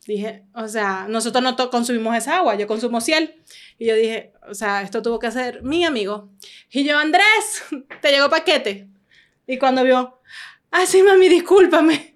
dije, 0.10 0.44
o 0.54 0.68
sea, 0.68 1.06
nosotros 1.08 1.44
no 1.44 1.56
consumimos 1.70 2.16
esa 2.18 2.38
agua, 2.38 2.56
yo 2.56 2.68
consumo 2.68 3.00
ciel. 3.00 3.36
Y 3.78 3.86
yo 3.86 3.96
dije, 3.96 4.34
o 4.50 4.54
sea, 4.56 4.82
esto 4.82 5.02
tuvo 5.02 5.20
que 5.20 5.28
hacer 5.28 5.62
mi 5.64 5.86
amigo. 5.86 6.30
Y 6.72 6.84
yo, 6.84 6.98
Andrés, 6.98 7.64
te 8.02 8.12
llegó 8.12 8.30
paquete. 8.30 8.88
Y 9.48 9.58
cuando 9.58 9.84
vio, 9.84 10.20
ah, 10.72 10.86
sí, 10.86 11.02
mami, 11.04 11.30
discúlpame. 11.30 12.16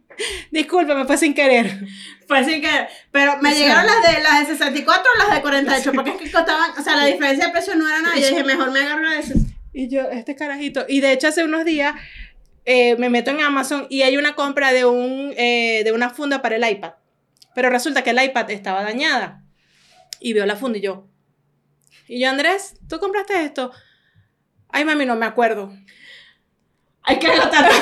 Discúlpame, 0.52 1.06
fue 1.06 1.18
sin 1.18 1.34
querer. 1.34 1.80
Fue 2.28 2.40
así 2.40 2.62
que, 2.62 2.70
pero 3.12 3.38
me 3.42 3.50
O 3.50 3.54
sea- 3.54 3.62
llegaron 3.62 3.86
las 3.86 4.16
de, 4.16 4.24
las 4.24 4.40
de 4.48 4.54
64 4.54 5.04
o 5.14 5.18
las 5.28 5.36
de 5.36 5.42
48, 5.42 5.92
porque 5.94 6.12
es 6.12 6.16
que 6.18 6.32
costaban, 6.32 6.72
o 6.80 6.82
sea, 6.82 6.96
la 6.96 7.06
diferencia 7.06 7.48
de 7.48 7.52
precio 7.52 7.76
no 7.76 7.88
era 7.88 8.02
nada. 8.02 8.16
Yo 8.18 8.28
dije, 8.30 8.44
mejor 8.46 8.72
me 8.72 8.80
agarro 8.80 9.02
la 9.04 9.16
de 9.16 9.24
60. 9.24 9.52
Y 9.74 9.90
yo, 9.90 10.04
este 10.10 10.36
carajito. 10.36 10.86
Y 10.88 11.02
de 11.02 11.12
hecho, 11.12 11.28
hace 11.28 11.44
unos 11.44 11.66
días 11.66 11.94
eh, 12.66 12.96
me 12.98 13.10
meto 13.10 13.32
en 13.32 13.42
Amazon 13.42 13.88
y 13.90 14.04
hay 14.04 14.16
una 14.16 14.36
compra 14.36 14.72
de, 14.72 14.86
un, 14.86 15.34
eh, 15.36 15.82
de 15.84 15.92
una 15.92 16.12
funda 16.12 16.42
para 16.42 16.56
el 16.56 16.68
iPad. 16.70 16.94
Pero 17.56 17.70
resulta 17.70 18.04
que 18.04 18.12
el 18.12 18.24
iPad 18.24 18.52
estaba 18.52 18.84
dañada. 18.84 19.44
Y 20.20 20.34
veo 20.34 20.46
la 20.46 20.56
funda 20.56 20.78
y 20.78 20.82
yo. 20.82 21.08
Y 22.08 22.20
yo, 22.20 22.30
Andrés, 22.30 22.76
¿tú 22.88 23.00
compraste 23.00 23.44
esto? 23.44 23.72
Ay, 24.70 24.86
mami, 24.86 25.06
no 25.06 25.16
me 25.16 25.26
acuerdo. 25.26 25.74
Hay 27.04 27.20
que 27.20 27.28
agotar 27.28 27.70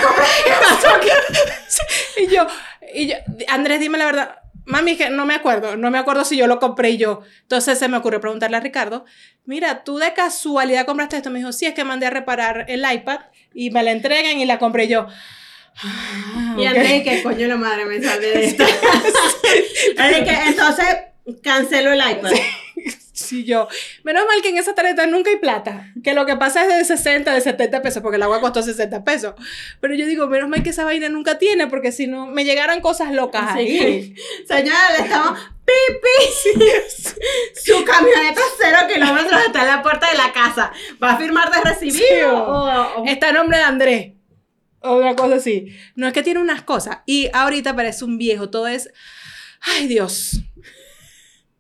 Y 2.18 2.28
yo, 2.28 2.48
y 2.94 3.08
yo, 3.08 3.16
Andrés, 3.48 3.80
dime 3.80 3.98
la 3.98 4.06
verdad. 4.06 4.38
Mami, 4.66 4.96
que 4.96 5.10
no 5.10 5.26
me 5.26 5.34
acuerdo, 5.34 5.76
no 5.76 5.90
me 5.90 5.98
acuerdo 5.98 6.24
si 6.24 6.38
yo 6.38 6.48
lo 6.48 6.60
compré 6.60 6.98
yo. 6.98 7.22
Entonces 7.42 7.80
se 7.80 7.88
me 7.88 7.98
ocurrió 7.98 8.20
preguntarle 8.22 8.58
a 8.58 8.60
Ricardo, 8.60 9.06
mira, 9.46 9.84
tú 9.84 9.98
de 9.98 10.14
casualidad 10.14 10.86
compraste 10.86 11.18
esto. 11.18 11.30
Me 11.30 11.40
dijo, 11.40 11.52
sí, 11.52 11.66
es 11.66 11.74
que 11.74 11.84
mandé 11.84 12.06
a 12.06 12.10
reparar 12.10 12.66
el 12.68 12.86
iPad 12.90 13.22
y 13.54 13.72
me 13.72 13.84
la 13.84 13.92
entregan 13.92 14.40
y 14.40 14.46
la 14.46 14.60
compré 14.60 14.88
yo. 14.88 15.08
Ah, 15.84 16.56
Y. 16.58 16.66
Andrés, 16.66 17.04
que 17.04 17.24
coño 17.24 17.48
la 17.48 17.58
madre 17.58 17.86
me 17.86 18.02
salve 18.02 18.28
de 18.28 18.46
esto. 18.46 18.64
Así 19.98 20.24
que 20.24 20.32
entonces 20.48 20.86
cancelo 21.44 21.92
el 21.94 22.00
iPad. 22.12 22.32
Sí, 23.14 23.44
yo. 23.46 23.68
Menos 24.04 24.26
mal 24.26 24.42
que 24.42 24.50
en 24.50 24.58
esa 24.58 24.74
tarjeta 24.74 25.06
nunca 25.06 25.30
hay 25.30 25.36
plata. 25.38 25.92
Que 26.04 26.14
lo 26.14 26.26
que 26.26 26.36
pasa 26.38 26.64
es 26.64 26.70
de 26.88 26.96
60, 26.98 27.34
de 27.34 27.42
70 27.42 27.82
pesos, 27.82 28.02
porque 28.02 28.16
el 28.16 28.24
agua 28.24 28.42
costó 28.42 28.64
60 28.64 29.04
pesos. 29.04 29.36
Pero 29.80 29.94
yo 29.94 30.06
digo, 30.08 30.28
menos 30.28 30.50
mal 30.50 30.64
que 30.64 30.72
esa 30.72 30.86
vaina 30.86 31.08
nunca 31.08 31.38
tiene, 31.38 31.68
porque 31.68 31.92
si 31.92 32.08
no, 32.08 32.26
me 32.26 32.44
llegaran 32.46 32.82
cosas 32.82 33.12
locas 33.14 33.52
ahí. 33.52 34.16
señora, 34.48 34.80
le 34.98 35.04
estamos 35.06 35.40
pipi. 35.66 36.60
Su 37.64 37.84
camioneta 37.86 38.42
cero 38.60 38.78
kilómetros 38.92 39.42
está 39.46 39.62
en 39.62 39.68
la 39.68 39.84
puerta 39.84 40.10
de 40.10 40.18
la 40.18 40.34
casa. 40.34 40.72
¿Va 41.02 41.12
a 41.12 41.18
firmar 41.18 41.52
de 41.52 41.62
recibido? 41.62 41.98
Sí, 41.98 42.22
o- 42.26 42.38
o- 42.38 43.02
o- 43.04 43.06
Está 43.06 43.30
el 43.30 43.36
nombre 43.36 43.58
de 43.60 43.64
Andrés. 43.64 44.12
Una 44.84 45.16
cosa 45.16 45.36
así. 45.36 45.68
No 45.96 46.08
es 46.08 46.14
que 46.14 46.24
tiene 46.24 46.40
unas 46.40 46.64
cosas. 46.64 47.00
Y 47.06 47.30
ahorita 47.34 47.76
parece 47.76 48.04
un 48.06 48.18
viejo. 48.18 48.50
Todo 48.50 48.68
es. 48.68 48.90
Ay, 49.62 49.88
Dios. 49.88 50.42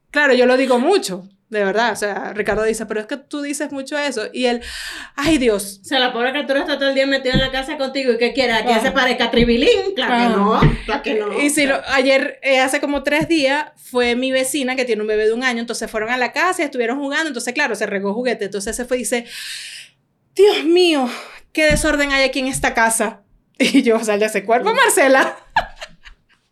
Claro, 0.09 0.33
yo 0.33 0.45
lo 0.45 0.57
digo 0.57 0.79
mucho. 0.79 1.27
De 1.49 1.63
verdad. 1.65 1.91
O 1.91 1.95
sea, 1.97 2.31
Ricardo 2.33 2.63
dice, 2.63 2.85
pero 2.85 3.01
es 3.01 3.07
que 3.07 3.17
tú 3.17 3.41
dices 3.41 3.71
mucho 3.73 3.97
eso. 3.97 4.23
Y 4.33 4.45
él. 4.45 4.61
Ay, 5.15 5.37
Dios. 5.37 5.79
O 5.81 5.85
sea, 5.85 5.99
la 5.99 6.13
pobre 6.13 6.31
criatura 6.31 6.61
está 6.61 6.77
todo 6.79 6.89
el 6.89 6.95
día 6.95 7.05
metida 7.05 7.33
en 7.33 7.39
la 7.41 7.51
casa 7.51 7.77
contigo 7.77 8.13
y 8.13 8.17
¿qué 8.17 8.31
quiere? 8.33 8.53
¿A 8.53 8.65
que 8.65 8.71
Ah. 8.73 8.79
se 8.81 8.91
parezca 8.91 9.25
a 9.25 9.31
Tribilín? 9.31 9.93
Claro 9.95 10.15
que 10.15 10.21
Ah. 10.23 10.29
no, 10.29 10.59
claro 10.85 11.03
que 11.03 11.13
no. 11.15 11.41
Y 11.41 11.49
si 11.49 11.65
lo- 11.65 11.81
ayer, 11.89 12.39
eh, 12.41 12.59
hace 12.61 12.79
como 12.79 13.03
tres 13.03 13.27
días, 13.27 13.65
fue 13.75 14.15
mi 14.15 14.31
vecina 14.31 14.75
que 14.77 14.85
tiene 14.85 15.01
un 15.01 15.07
bebé 15.09 15.25
de 15.25 15.33
un 15.33 15.43
año, 15.43 15.59
entonces 15.59 15.91
fueron 15.91 16.09
a 16.09 16.17
la 16.17 16.31
casa 16.31 16.61
y 16.61 16.65
estuvieron 16.65 16.97
jugando, 16.97 17.27
entonces 17.27 17.53
claro, 17.53 17.75
se 17.75 17.85
regó 17.85 18.13
juguete, 18.13 18.45
entonces 18.45 18.73
se 18.73 18.85
fue 18.85 18.95
y 18.97 18.99
dice, 19.01 19.25
Dios 20.33 20.63
mío, 20.63 21.09
qué 21.53 21.65
desorden 21.65 22.11
hay 22.11 22.23
aquí 22.23 22.39
en 22.39 22.47
esta 22.47 22.73
casa. 22.73 23.21
Y 23.59 23.83
yo, 23.83 24.03
sal 24.03 24.19
de 24.19 24.25
ese 24.25 24.43
cuerpo, 24.43 24.73
Marcela. 24.73 25.37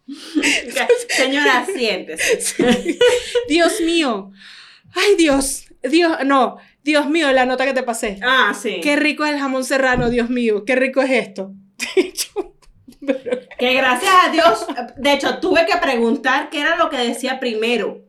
Señora, 1.10 1.66
siéntese. 1.66 2.98
Dios 3.48 3.82
mío. 3.82 4.32
Ay, 4.94 5.16
Dios. 5.18 5.66
Dios, 5.82 6.18
no. 6.26 6.58
Dios 6.84 7.10
mío, 7.10 7.32
la 7.32 7.46
nota 7.46 7.66
que 7.66 7.74
te 7.74 7.84
pasé. 7.84 8.20
Ah, 8.22 8.54
sí. 8.60 8.80
Qué 8.82 8.96
rico 8.96 9.26
es 9.26 9.34
el 9.34 9.40
jamón 9.40 9.64
serrano, 9.64 10.10
Dios 10.10 10.30
mío. 10.30 10.66
Qué 10.66 10.76
rico 10.76 11.02
es 11.02 11.12
esto. 11.12 11.54
Que 13.58 13.74
gracias 13.74 14.12
a 14.26 14.30
Dios, 14.32 14.68
de 14.98 15.14
hecho, 15.14 15.40
tuve 15.40 15.66
que 15.66 15.78
preguntar 15.78 16.50
qué 16.50 16.62
era 16.62 16.76
lo 16.76 16.90
que 16.90 16.98
decía 16.98 17.40
primero. 17.40 18.02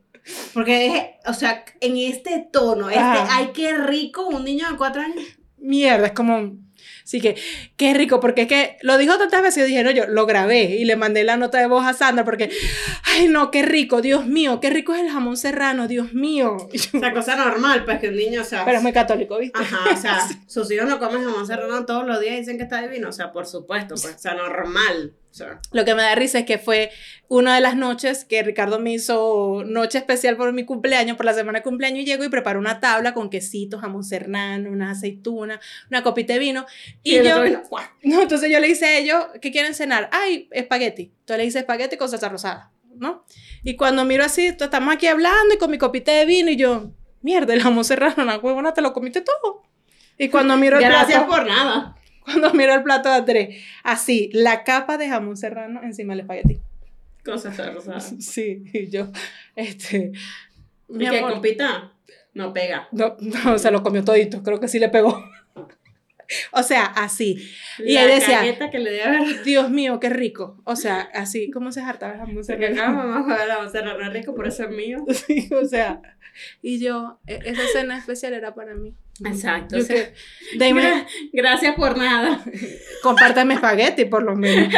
Porque 0.53 0.79
dije, 0.85 1.19
o 1.27 1.33
sea, 1.33 1.64
en 1.81 1.97
este 1.97 2.47
tono, 2.53 2.88
este, 2.88 3.01
Ajá. 3.01 3.37
ay, 3.37 3.51
qué 3.55 3.77
rico, 3.77 4.27
un 4.27 4.45
niño 4.45 4.71
de 4.71 4.77
cuatro 4.77 5.03
años. 5.03 5.25
mierda, 5.59 6.07
es 6.07 6.12
como... 6.12 6.53
Así 7.11 7.20
que, 7.20 7.35
qué 7.77 7.92
rico, 7.92 8.20
porque 8.20 8.42
es 8.42 8.46
que 8.46 8.77
lo 8.83 8.96
dijo 8.96 9.18
tantas 9.18 9.42
veces, 9.42 9.66
dije, 9.66 9.83
no, 9.83 9.90
yo 9.90 10.07
lo 10.07 10.27
grabé 10.27 10.77
y 10.77 10.85
le 10.85 10.94
mandé 10.94 11.25
la 11.25 11.37
nota 11.37 11.59
de 11.59 11.66
voz 11.66 11.85
a 11.85 11.92
Sandra 11.92 12.25
porque, 12.25 12.53
ay, 13.03 13.27
no, 13.27 13.51
qué 13.51 13.62
rico, 13.62 14.01
Dios 14.01 14.27
mío, 14.27 14.61
qué 14.61 14.70
rico 14.70 14.94
es 14.94 15.01
el 15.01 15.11
jamón 15.11 15.37
serrano, 15.37 15.88
Dios 15.88 16.12
mío. 16.12 16.57
O 16.57 16.99
sea, 17.01 17.12
cosa 17.12 17.35
normal, 17.35 17.85
pues 17.85 17.99
que 17.99 18.11
un 18.11 18.16
niño, 18.16 18.42
o 18.42 18.44
sea. 18.44 18.64
Pero 18.64 18.77
es 18.77 18.83
muy 18.85 18.92
católico, 18.92 19.38
¿viste? 19.38 19.59
Ajá, 19.59 19.90
o 19.92 19.96
sea, 19.96 20.20
sus 20.46 20.70
hijos 20.70 20.88
no 20.88 21.01
comen 21.01 21.25
jamón 21.25 21.49
serrano 21.49 21.85
todos 21.85 22.07
los 22.07 22.20
días 22.20 22.35
y 22.35 22.38
dicen 22.38 22.59
que 22.59 22.62
está 22.62 22.81
divino. 22.81 23.09
O 23.09 23.12
sea, 23.12 23.33
por 23.33 23.44
supuesto, 23.44 23.96
pues, 24.01 24.14
o 24.14 24.18
sea, 24.18 24.35
normal. 24.35 25.12
Lo 25.73 25.85
que 25.85 25.95
me 25.95 26.03
da 26.03 26.14
risa 26.14 26.40
es 26.40 26.45
que 26.45 26.59
fue 26.59 26.90
una 27.29 27.55
de 27.55 27.61
las 27.61 27.77
noches 27.77 28.25
que 28.25 28.43
Ricardo 28.43 28.81
me 28.81 28.93
hizo 28.93 29.62
noche 29.64 29.99
especial 29.99 30.37
por 30.37 30.53
mi 30.53 30.64
cumpleaños, 30.64 31.16
por 31.16 31.25
la 31.25 31.35
semana 31.35 31.61
de 31.61 31.62
cumpleaños, 31.62 32.01
y 32.01 32.05
llego 32.05 32.25
y 32.25 32.29
preparo 32.29 32.59
una 32.59 32.81
tabla 32.81 33.14
con 33.14 33.31
quesito, 33.31 33.79
jamón 33.79 34.03
serrano, 34.03 34.71
una 34.71 34.90
aceituna, 34.90 35.61
una 35.88 36.03
copita 36.03 36.33
de 36.33 36.40
vino. 36.40 36.66
Y, 37.03 37.19
y 37.19 37.23
yo, 37.23 37.45
no, 38.03 38.23
entonces 38.23 38.51
yo 38.51 38.59
le 38.59 38.69
hice 38.69 38.87
a 38.87 38.99
ellos, 38.99 39.27
¿qué 39.40 39.53
quieren 39.53 39.75
cenar? 39.75 40.11
Ay, 40.12 40.49
espagueti. 40.51 41.12
Entonces 41.21 41.38
le 41.38 41.45
hice 41.45 41.59
espagueti 41.61 41.97
con 41.97 42.09
salsa 42.09 42.29
rosada, 42.29 42.73
¿no? 42.97 43.25
Y 43.62 43.77
cuando 43.77 44.05
miro 44.05 44.25
así, 44.25 44.47
estamos 44.47 44.93
aquí 44.93 45.07
hablando 45.07 45.55
y 45.55 45.59
con 45.59 45.71
mi 45.71 45.79
copita 45.79 46.12
de 46.12 46.27
vino, 46.27 46.51
y 46.51 46.57
yo, 46.57 46.90
mierda, 47.23 47.55
el 47.55 47.62
jamón 47.62 47.85
serrano, 47.85 48.25
una 48.25 48.38
huevona, 48.38 48.75
te 48.75 48.81
lo 48.81 48.93
comiste 48.93 49.21
todo. 49.21 49.62
Y 50.19 50.29
cuando 50.29 50.57
miro 50.57 50.79
el 50.79 50.85
Gracias 50.85 51.25
plato, 51.25 51.29
por 51.29 51.47
nada. 51.47 51.97
Cuando 52.31 52.53
miro 52.55 52.75
el 52.75 52.83
plato 52.83 53.09
de 53.09 53.14
Andrés, 53.16 53.64
así, 53.83 54.31
la 54.33 54.64
capa 54.64 54.99
de 54.99 55.09
jamón 55.09 55.37
serrano 55.37 55.83
encima 55.83 56.12
del 56.12 56.21
espagueti. 56.21 56.59
Cosas 57.25 57.57
rosadas. 57.75 58.14
Sí, 58.21 58.64
y 58.73 58.88
yo, 58.88 59.09
este, 59.57 60.12
¿Y 60.88 60.93
mi 60.93 61.07
amor, 61.07 61.33
compita? 61.33 61.93
No 62.35 62.53
pega. 62.53 62.88
no, 62.93 63.16
no, 63.21 63.59
se 63.59 63.71
lo 63.71 63.83
comió 63.83 64.05
todito, 64.05 64.43
creo 64.43 64.61
que 64.61 64.69
sí 64.69 64.79
le 64.79 64.88
pegó. 64.88 65.23
o 66.53 66.62
sea, 66.62 66.85
así. 66.85 67.51
Y 67.79 67.95
La 67.95 68.03
ahí 68.03 68.09
decía- 68.09 68.38
galleta 68.40 68.71
que 68.71 68.79
le 68.79 68.90
debe. 68.93 69.43
Dios 69.45 69.71
mío, 69.71 69.99
qué 70.01 70.11
rico. 70.11 70.61
O 70.64 70.77
sea, 70.77 71.01
así, 71.14 71.51
¿cómo 71.51 71.73
se 71.73 71.81
hartaba 71.83 72.19
jamón 72.19 72.35
Porque 72.37 72.45
serrano? 72.45 72.83
acá 72.83 72.90
mamá 72.93 73.23
juega 73.25 73.47
la 73.47 73.59
es 74.07 74.12
rico, 74.12 74.35
por 74.35 74.47
eso 74.47 74.64
es 74.64 74.71
mío. 74.71 75.05
Sí, 75.12 75.49
o 75.53 75.64
sea, 75.64 76.01
y 76.62 76.79
yo, 76.79 77.19
e- 77.27 77.40
esa 77.45 77.62
cena 77.73 77.99
especial 77.99 78.33
era 78.35 78.55
para 78.55 78.75
mí. 78.75 78.95
Exacto. 79.25 79.77
O 79.77 79.81
sea, 79.83 80.12
que, 80.59 81.07
gracias 81.33 81.75
por 81.75 81.99
nada. 81.99 82.43
compártame 83.03 83.55
espagueti 83.55 84.07
por 84.07 84.23
lo 84.23 84.35
menos. 84.35 84.73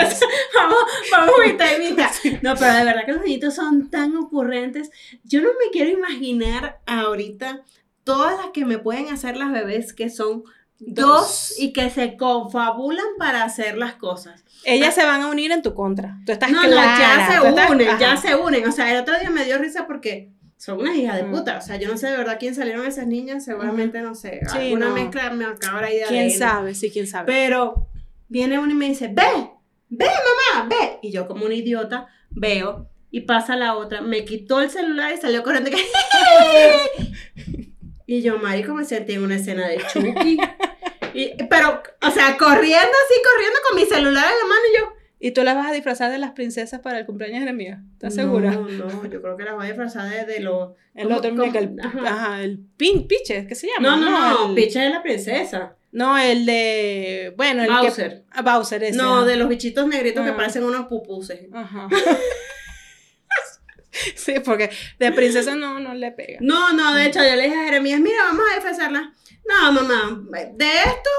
vamos, 0.55 0.79
vamos, 1.13 1.35
mitad 1.47 1.67
y 1.79 1.91
mitad. 1.91 2.11
No, 2.43 2.55
pero 2.57 2.75
de 2.75 2.85
verdad 2.85 3.07
que 3.07 3.13
los 3.13 3.23
niñitos 3.23 3.55
son 3.55 3.89
tan 3.89 4.17
ocurrentes. 4.17 4.91
Yo 5.23 5.41
no 5.43 5.49
me 5.51 5.71
quiero 5.71 5.91
imaginar 5.91 6.81
ahorita 6.87 7.63
todas 8.03 8.37
las 8.37 8.51
que 8.53 8.65
me 8.65 8.79
pueden 8.79 9.09
hacer 9.11 9.37
las 9.37 9.53
bebés 9.53 9.93
que 9.93 10.11
son 10.11 10.43
dos, 10.87 11.21
Dos. 11.21 11.55
y 11.59 11.73
que 11.73 11.91
se 11.91 12.17
confabulan 12.17 13.05
para 13.19 13.45
hacer 13.45 13.77
las 13.79 13.95
cosas. 13.95 14.45
Ellas 14.65 14.95
se 14.95 15.05
van 15.05 15.23
a 15.23 15.29
unir 15.29 15.51
en 15.53 15.63
tu 15.63 15.75
contra. 15.75 16.19
Tú 16.27 16.33
estás 16.33 16.51
No, 16.51 16.61
clara. 16.63 16.93
no, 16.93 16.99
ya 17.01 17.27
se 17.43 17.49
estás- 17.49 17.71
unen, 17.71 17.89
ajá. 17.89 17.99
ya 18.01 18.17
se 18.17 18.35
unen. 18.37 18.67
O 18.69 18.73
sea, 18.73 18.93
el 18.93 19.01
otro 19.01 19.19
día 19.19 19.31
me 19.31 19.45
dio 19.45 19.59
risa 19.59 19.87
porque 19.87 20.31
son 20.57 20.81
unas 20.81 20.97
hijas 20.97 21.17
de 21.17 21.25
Mm. 21.25 21.31
puta. 21.33 21.59
O 21.59 21.61
sea, 21.61 21.77
yo 21.77 21.89
no 21.89 21.97
sé 21.97 22.09
de 22.09 22.17
verdad 22.17 22.37
quién 22.39 22.55
salieron 22.55 22.87
esas 22.87 23.07
niñas. 23.07 23.45
Seguramente, 23.45 24.01
no 24.03 24.15
sé, 24.15 24.41
Sí, 24.53 24.59
alguna 24.59 24.89
no. 24.89 24.95
mezcla 24.95 25.31
me 25.31 25.45
acaba 25.45 25.81
ahí 25.81 25.99
de 25.99 26.05
¿Quién 26.07 26.31
sabe? 26.31 26.75
Sí, 26.75 26.91
quién 26.91 27.07
sabe. 27.09 27.27
Pero 27.27 27.89
viene 28.29 28.59
uno 28.59 28.71
y 28.71 28.75
me 28.77 28.87
dice, 28.89 29.09
ve, 29.09 29.51
ve 29.89 30.07
mamá, 30.55 30.69
ve. 30.69 30.99
Y 31.03 31.11
yo 31.11 31.27
como 31.27 31.45
un 31.47 31.53
idiota 31.53 32.07
veo 32.31 32.89
y 33.11 33.23
pasa 33.23 33.57
la 33.57 33.77
otra, 33.77 34.01
me 34.01 34.25
quitó 34.25 34.61
el 34.61 34.71
celular 34.71 35.13
y 35.13 35.21
salió 35.21 35.43
corriendo. 35.43 35.71
que, 35.71 35.77
y 38.07 38.23
yo, 38.23 38.39
marico, 38.39 38.75
me 38.75 38.85
sentí 38.85 39.15
en 39.15 39.25
una 39.25 39.37
escena 39.37 39.67
de 39.69 39.79
Chucky. 39.93 40.39
Y, 41.15 41.31
pero, 41.51 41.83
o 42.03 42.11
sea, 42.11 42.37
corriendo 42.39 42.79
así, 42.79 43.21
corriendo 43.33 43.59
con 43.69 43.77
mi 43.81 43.87
celular 43.87 44.25
en 44.33 44.39
la 44.39 44.45
mano 44.47 44.61
y 44.73 44.79
yo... 44.79 44.93
¿Y 45.25 45.31
tú 45.31 45.45
las 45.45 45.55
vas 45.55 45.69
a 45.71 45.73
disfrazar 45.73 46.11
de 46.11 46.19
las 46.19 46.33
princesas 46.33 46.81
para 46.81 46.99
el 46.99 47.07
cumpleaños 47.07 47.37
de 47.37 47.41
Jeremías? 47.43 47.79
¿Estás 47.93 48.17
segura? 48.17 48.51
No, 48.51 48.63
no, 48.69 49.07
yo 49.07 49.23
creo 49.23 49.37
que 49.37 49.45
las 49.45 49.55
voy 49.55 49.67
a 49.67 49.69
disfrazar 49.69 50.11
de, 50.11 50.25
de 50.25 50.41
lo... 50.41 50.75
El 50.97 51.05
¿cómo- 51.05 51.19
otro 51.19 51.33
muñeco, 51.33 51.59
el, 51.59 51.77
Ajá. 51.81 52.01
ajá, 52.05 52.43
el 52.43 52.59
pin, 52.77 53.07
piche, 53.07 53.47
¿qué 53.47 53.55
se 53.55 53.69
llama? 53.69 53.89
No, 53.89 53.97
no, 53.99 54.11
no, 54.11 54.49
el, 54.49 54.55
Picha 54.57 54.83
de 54.83 54.91
la 54.91 55.01
princesa. 55.01 55.77
No, 55.93 56.19
el 56.19 56.45
de, 56.45 57.35
bueno, 57.37 57.63
el 57.63 57.69
Bowser. 57.71 58.15
que... 58.15 58.23
ah, 58.33 58.43
Bowser 58.43 58.83
ese. 58.83 58.97
No, 58.97 59.25
de 59.25 59.37
los 59.37 59.49
bichitos 59.49 59.87
negritos 59.87 60.25
que 60.25 60.31
Ah. 60.33 60.37
parecen 60.37 60.65
unos 60.65 60.87
pupuses. 60.87 61.41
Ajá. 61.53 61.89
Sí, 64.17 64.35
porque 64.45 64.71
de 64.99 65.13
princesa 65.13 65.55
no, 65.55 65.79
no 65.79 65.93
le 65.95 66.11
pega. 66.13 66.39
No, 66.41 66.73
no, 66.73 66.95
de 66.95 67.07
hecho 67.07 67.21
yo 67.23 67.37
le 67.37 67.43
dije 67.43 67.55
a 67.57 67.65
Jeremías, 67.67 68.01
mira, 68.01 68.17
vamos 68.25 68.45
a 68.51 68.55
desfasarla. 68.55 69.13
No, 69.49 69.73
mamá, 69.73 70.23
de 70.55 70.67
estos, 70.67 71.13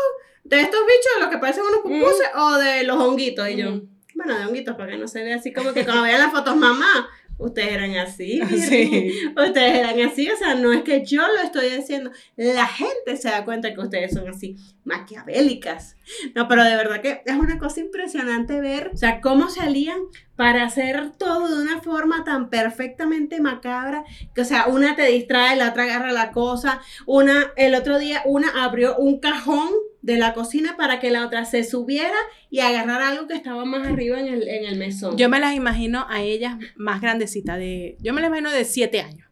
de 0.44 0.62
estos 0.62 0.80
bichos, 0.86 1.20
los 1.20 1.30
que 1.30 1.38
parecen 1.38 1.64
unos 1.64 1.82
pupuses, 1.82 2.28
o 2.36 2.56
de 2.58 2.84
los 2.84 2.98
honguitos. 2.98 3.50
Y 3.50 3.58
yo, 3.58 3.72
Mm. 3.72 3.90
bueno, 4.16 4.38
de 4.40 4.46
honguitos, 4.46 4.76
para 4.76 4.92
que 4.92 4.98
no 4.98 5.08
se 5.08 5.24
vea 5.24 5.36
así 5.38 5.52
como 5.54 5.74
que 5.74 5.84
cuando 5.86 6.04
vean 6.04 6.20
las 6.22 6.32
fotos, 6.32 6.56
mamá, 6.56 7.10
ustedes 7.38 7.74
eran 7.74 7.96
así. 7.98 8.40
Sí. 8.50 9.12
Ustedes 9.36 9.76
eran 9.80 10.00
así, 10.02 10.30
o 10.30 10.38
sea, 10.38 10.56
no 10.56 10.72
es 10.72 10.84
que 10.84 11.04
yo 11.06 11.22
lo 11.28 11.40
estoy 11.44 11.70
diciendo, 11.70 12.12
la 12.38 12.68
gente 12.68 13.18
se 13.18 13.30
da 13.30 13.44
cuenta 13.44 13.74
que 13.74 13.82
ustedes 13.82 14.14
son 14.14 14.28
así, 14.30 14.56
maquiavélicas. 14.86 15.96
No, 16.36 16.48
pero 16.48 16.64
de 16.64 16.76
verdad 16.76 17.02
que 17.02 17.22
es 17.26 17.36
una 17.36 17.58
cosa 17.60 17.80
impresionante 17.82 18.60
ver, 18.62 18.92
o 18.94 18.98
sea, 18.98 19.20
cómo 19.22 19.50
salían 19.50 20.00
para 20.36 20.64
hacer 20.64 21.12
todo 21.12 21.48
de 21.48 21.62
una 21.62 21.82
forma 21.82 22.24
tan 22.24 22.50
perfectamente 22.50 23.40
macabra, 23.40 24.04
que 24.34 24.42
o 24.42 24.46
sea, 24.46 24.68
una 24.68 24.96
te 24.96 25.06
distrae, 25.08 25.56
la 25.56 25.70
otra 25.70 25.84
agarra 25.84 26.12
la 26.12 26.32
cosa, 26.32 26.82
una, 27.06 27.52
el 27.56 27.76
otro 27.76 28.00
día, 28.00 28.22
una 28.26 28.64
abrió 28.64 28.98
un 28.98 29.20
cajón 29.20 29.70
de 30.02 30.18
la 30.18 30.34
cocina 30.34 30.76
para 30.76 31.00
que 31.00 31.12
la 31.12 31.26
otra 31.26 31.46
se 31.46 31.64
subiera 31.64 32.18
y 32.50 32.60
agarrara 32.60 33.10
algo 33.10 33.28
que 33.28 33.36
estaba 33.36 33.64
más 33.64 33.88
arriba 33.88 34.20
en 34.20 34.28
el, 34.28 34.48
en 34.48 34.66
el 34.66 34.78
mesón. 34.78 35.18
Yo 35.18 35.30
me 35.30 35.40
las 35.40 35.56
imagino 35.56 36.06
a 36.10 36.22
ellas 36.22 36.58
más 36.76 37.00
grandecitas, 37.00 37.58
de, 37.58 37.98
yo 38.02 38.14
me 38.14 38.22
las 38.22 38.28
imagino 38.30 38.52
de 38.52 38.66
7 38.66 39.02
años. 39.02 39.30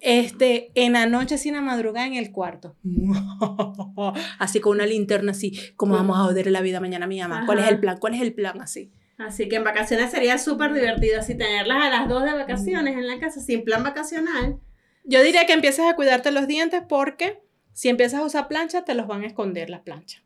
Este, 0.00 0.70
en 0.74 0.92
la 0.92 1.06
noche 1.06 1.36
así 1.36 1.48
en 1.48 1.54
la 1.54 1.62
madrugada 1.62 2.06
en 2.06 2.14
el 2.14 2.30
cuarto. 2.30 2.76
Así 4.38 4.60
con 4.60 4.76
una 4.76 4.86
linterna 4.86 5.32
así, 5.32 5.58
como 5.74 5.94
vamos 5.94 6.18
a 6.18 6.24
joder 6.24 6.50
la 6.50 6.60
vida 6.60 6.80
mañana 6.80 7.06
a 7.06 7.08
mi 7.08 7.18
mamá. 7.18 7.44
¿Cuál 7.46 7.60
es 7.60 7.68
el 7.68 7.80
plan? 7.80 7.96
¿Cuál 7.98 8.14
es 8.14 8.20
el 8.20 8.34
plan? 8.34 8.60
Así. 8.60 8.92
Así 9.18 9.48
que 9.48 9.56
en 9.56 9.64
vacaciones 9.64 10.10
sería 10.10 10.36
súper 10.38 10.72
divertido 10.74 11.20
así 11.20 11.36
tenerlas 11.36 11.84
a 11.84 11.90
las 11.90 12.08
dos 12.08 12.24
de 12.24 12.32
vacaciones 12.32 12.96
en 12.96 13.06
la 13.06 13.18
casa 13.18 13.40
sin 13.40 13.64
plan 13.64 13.82
vacacional. 13.82 14.60
Yo 15.04 15.22
diría 15.22 15.46
que 15.46 15.54
empieces 15.54 15.86
a 15.86 15.94
cuidarte 15.94 16.30
los 16.32 16.46
dientes 16.46 16.82
porque 16.86 17.40
si 17.72 17.88
empiezas 17.88 18.20
a 18.20 18.24
usar 18.24 18.48
plancha, 18.48 18.84
te 18.84 18.94
los 18.94 19.06
van 19.06 19.22
a 19.22 19.26
esconder 19.26 19.70
las 19.70 19.80
planchas. 19.80 20.22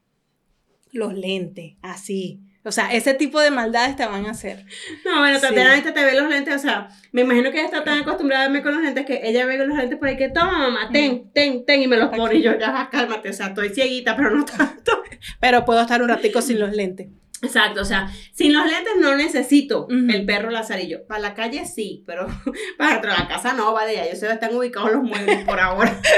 Los 0.93 1.15
lentes, 1.15 1.77
así. 1.83 2.41
O 2.63 2.73
sea, 2.73 2.93
ese 2.93 3.15
tipo 3.15 3.41
de 3.41 3.51
maldades 3.51 3.97
te 3.97 4.05
van 4.05 4.27
a 4.27 4.33
hacer. 4.33 4.67
No, 5.05 5.21
bueno, 5.21 5.39
Sí. 5.39 5.47
Tatiana 5.47 5.71
ahorita 5.71 5.95
te 5.95 6.05
ve 6.05 6.15
los 6.15 6.29
lentes, 6.29 6.55
o 6.55 6.59
sea, 6.59 6.89
me 7.13 7.23
imagino 7.23 7.51
que 7.51 7.59
ella 7.59 7.67
está 7.67 7.85
tan 7.85 8.01
acostumbrada 8.01 8.45
a 8.45 8.49
verme 8.49 8.63
con 8.63 8.75
los 8.75 8.83
lentes 8.83 9.07
que 9.07 9.21
ella 9.23 9.47
ve 9.47 9.57
con 9.57 9.69
los 9.69 9.79
lentes 9.79 9.99
por 9.99 10.09
ahí 10.09 10.17
que 10.17 10.29
toma 10.29 10.59
mamá, 10.59 10.91
ten, 10.93 11.31
ten, 11.33 11.65
ten, 11.65 11.83
y 11.83 11.87
me 11.87 11.97
los 11.97 12.11
pone 12.11 12.35
y 12.35 12.43
yo 12.43 12.59
ya 12.59 12.89
cálmate, 12.91 13.31
o 13.31 13.33
sea, 13.33 13.49
estoy 13.49 13.71
cieguita, 13.71 14.15
pero 14.15 14.31
no 14.31 14.45
tanto. 14.45 15.03
Pero 15.41 15.65
puedo 15.65 15.81
estar 15.81 16.03
un 16.03 16.09
ratico 16.09 16.43
sin 16.43 16.59
los 16.61 16.73
lentes. 16.73 17.09
Exacto, 17.43 17.81
o 17.81 17.85
sea, 17.85 18.09
sin 18.33 18.53
los 18.53 18.67
lentes 18.67 18.93
no 19.01 19.17
necesito 19.17 19.87
el 19.89 20.27
perro 20.27 20.51
lazarillo. 20.51 21.07
Para 21.07 21.21
la 21.21 21.35
calle 21.35 21.65
sí, 21.67 22.05
pero 22.07 22.27
para 22.79 22.93
dentro 22.93 23.11
de 23.13 23.19
la 23.19 23.29
casa 23.29 23.53
no, 23.55 23.73
vale, 23.73 23.95
ya 23.95 24.05
yo 24.09 24.15
sé 24.15 24.27
dónde 24.27 24.35
están 24.35 24.55
ubicados 24.57 24.93
los 24.93 25.03
muebles 25.03 25.45
por 25.45 25.59
ahora. 25.59 25.99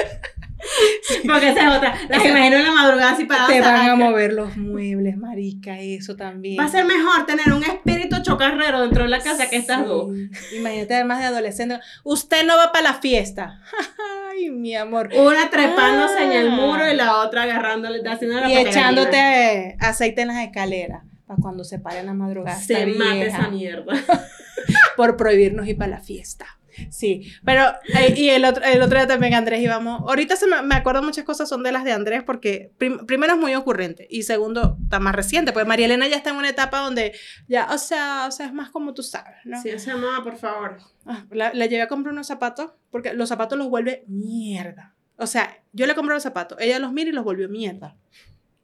Porque 1.26 1.48
esa 1.48 1.68
es 1.70 1.76
otra, 1.76 1.94
las 2.08 2.24
imagino 2.24 2.56
en 2.56 2.62
la 2.62 2.70
madrugada 2.70 3.11
así 3.12 3.24
paradas. 3.24 3.48
Te 3.50 3.61
van 3.61 3.90
a 3.90 3.96
mover 3.96 4.32
los 4.32 4.56
muebles, 4.56 5.16
marica, 5.16 5.78
eso 5.80 6.14
también. 6.14 6.58
Va 6.58 6.64
a 6.66 6.68
ser 6.68 6.85
mejor 6.85 7.26
tener 7.26 7.52
un 7.52 7.64
espíritu 7.64 8.22
chocarrero 8.22 8.80
dentro 8.82 9.02
de 9.02 9.08
la 9.08 9.18
casa 9.20 9.50
que 9.50 9.56
estas 9.56 9.85
dos. 9.87 10.12
Imagínate 10.56 10.94
además 10.94 11.18
de 11.18 11.26
adolescente. 11.26 11.80
Usted 12.04 12.46
no 12.46 12.56
va 12.56 12.70
para 12.70 12.92
la 12.92 12.94
fiesta. 12.94 13.61
Ay, 14.30 14.50
mi 14.50 14.76
amor. 14.76 15.11
Una 15.14 15.50
trepándose 15.50 16.22
en 16.22 16.32
el 16.32 16.48
Ah. 16.48 16.54
muro 16.54 16.88
y 16.90 16.94
la 16.94 17.18
otra 17.18 17.42
agarrándole, 17.42 18.00
haciendo 18.08 18.40
la 18.40 18.48
Y 18.48 18.56
echándote 18.56 19.76
aceite 19.80 20.22
en 20.22 20.28
las 20.28 20.44
escaleras. 20.44 21.02
Para 21.32 21.42
cuando 21.42 21.64
se 21.64 21.78
pare 21.78 22.00
en 22.00 22.06
la 22.06 22.14
madrugada. 22.14 22.58
Se 22.58 22.86
mate 22.86 23.26
esa 23.26 23.48
mierda. 23.48 23.92
Por 24.96 25.16
prohibirnos 25.16 25.66
ir 25.66 25.76
para 25.76 25.90
la 25.90 26.00
fiesta. 26.00 26.46
Sí, 26.90 27.30
pero 27.44 27.64
eh, 27.98 28.14
y 28.16 28.30
el 28.30 28.44
otro, 28.46 28.64
el 28.64 28.80
otro 28.80 28.96
día 28.98 29.06
también 29.06 29.34
Andrés 29.34 29.60
íbamos. 29.60 30.00
Ahorita 30.08 30.36
se 30.36 30.46
me, 30.46 30.62
me 30.62 30.74
acuerdo 30.74 31.02
muchas 31.02 31.24
cosas 31.24 31.46
son 31.48 31.62
de 31.62 31.70
las 31.70 31.84
de 31.84 31.92
Andrés 31.92 32.22
porque 32.22 32.72
prim- 32.78 33.04
primero 33.04 33.34
es 33.34 33.38
muy 33.38 33.54
ocurrente 33.54 34.06
y 34.10 34.22
segundo 34.22 34.78
está 34.82 34.98
más 34.98 35.14
reciente, 35.14 35.52
pues 35.52 35.66
María 35.66 35.84
Elena 35.84 36.06
ya 36.08 36.16
está 36.16 36.30
en 36.30 36.36
una 36.36 36.48
etapa 36.48 36.78
donde 36.80 37.12
ya, 37.46 37.68
o 37.72 37.76
sea, 37.78 38.24
o 38.26 38.30
sea, 38.32 38.46
es 38.46 38.54
más 38.54 38.70
como 38.70 38.94
tú 38.94 39.02
sabes, 39.02 39.34
¿no? 39.44 39.60
Sí, 39.60 39.70
o 39.70 39.78
sea, 39.78 39.96
mamá, 39.96 40.24
por 40.24 40.36
favor. 40.38 40.78
Ah, 41.04 41.26
la- 41.30 41.52
le 41.52 41.68
llevé 41.68 41.82
a 41.82 41.88
comprar 41.88 42.12
unos 42.14 42.26
zapatos 42.26 42.70
porque 42.90 43.12
los 43.12 43.28
zapatos 43.28 43.58
los 43.58 43.68
vuelve 43.68 44.04
mierda. 44.08 44.94
O 45.16 45.26
sea, 45.26 45.58
yo 45.72 45.86
le 45.86 45.94
compré 45.94 46.14
los 46.14 46.22
zapatos, 46.22 46.56
ella 46.58 46.78
los 46.78 46.92
mira 46.92 47.10
y 47.10 47.12
los 47.12 47.24
volvió 47.24 47.50
mierda. 47.50 47.96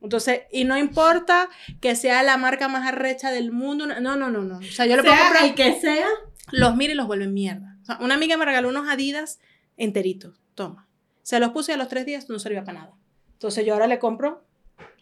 Entonces, 0.00 0.42
y 0.52 0.64
no 0.64 0.76
importa 0.78 1.48
que 1.80 1.96
sea 1.96 2.22
la 2.22 2.36
marca 2.36 2.68
más 2.68 2.86
arrecha 2.86 3.30
del 3.30 3.50
mundo, 3.50 3.86
no, 3.86 4.00
no, 4.00 4.16
no, 4.16 4.30
no. 4.30 4.58
O 4.58 4.62
sea, 4.62 4.86
yo 4.86 4.96
le 4.96 5.02
puedo 5.02 5.16
comprar, 5.16 5.44
el 5.44 5.54
que 5.54 5.80
sea, 5.80 6.06
los 6.52 6.76
mira 6.76 6.92
y 6.92 6.96
los 6.96 7.06
vuelve 7.06 7.26
mierda. 7.26 7.76
O 7.82 7.84
sea, 7.84 7.98
una 8.00 8.14
amiga 8.14 8.36
me 8.36 8.44
regaló 8.44 8.68
unos 8.68 8.88
Adidas 8.88 9.40
enteritos, 9.76 10.40
toma. 10.54 10.88
Se 11.22 11.40
los 11.40 11.50
puse 11.50 11.72
y 11.72 11.74
a 11.74 11.78
los 11.78 11.88
tres 11.88 12.06
días 12.06 12.28
no 12.28 12.38
servía 12.38 12.64
para 12.64 12.80
nada. 12.80 12.94
Entonces 13.32 13.66
yo 13.66 13.74
ahora 13.74 13.86
le 13.86 13.98
compro 13.98 14.44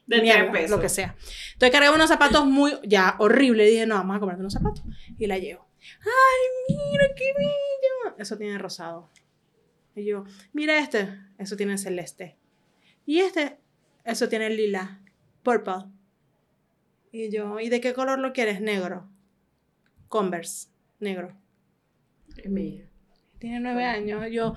de 0.06 0.22
mierda, 0.22 0.52
pesos. 0.52 0.70
lo 0.70 0.80
que 0.80 0.88
sea. 0.88 1.14
Entonces 1.52 1.70
cargué 1.70 1.94
unos 1.94 2.08
zapatos 2.08 2.46
muy, 2.46 2.72
ya, 2.84 3.16
horrible. 3.18 3.68
Y 3.68 3.72
dije, 3.72 3.86
no, 3.86 3.96
vamos 3.96 4.16
a 4.16 4.20
comprarte 4.20 4.40
unos 4.40 4.52
zapatos. 4.52 4.82
Y 5.18 5.26
la 5.26 5.38
llevo. 5.38 5.68
Ay, 6.00 6.76
mira 6.90 7.04
qué 7.16 7.32
bello. 7.36 8.16
Eso 8.18 8.36
tiene 8.36 8.58
rosado. 8.58 9.10
Y 9.94 10.04
yo, 10.04 10.24
mira 10.52 10.78
este, 10.78 11.18
eso 11.38 11.56
tiene 11.56 11.78
celeste. 11.78 12.36
Y 13.06 13.20
este, 13.20 13.58
eso 14.06 14.28
tiene 14.28 14.50
lila, 14.50 15.00
purple. 15.42 15.84
Y 17.12 17.30
yo, 17.30 17.60
¿y 17.60 17.68
de 17.68 17.80
qué 17.80 17.94
color 17.94 18.18
lo 18.18 18.32
quieres? 18.32 18.60
Negro. 18.60 19.08
Converse, 20.08 20.68
negro. 21.00 21.36
Mira. 22.44 22.86
Tiene 23.38 23.60
nueve 23.60 23.84
años. 23.84 24.24
Yo, 24.30 24.54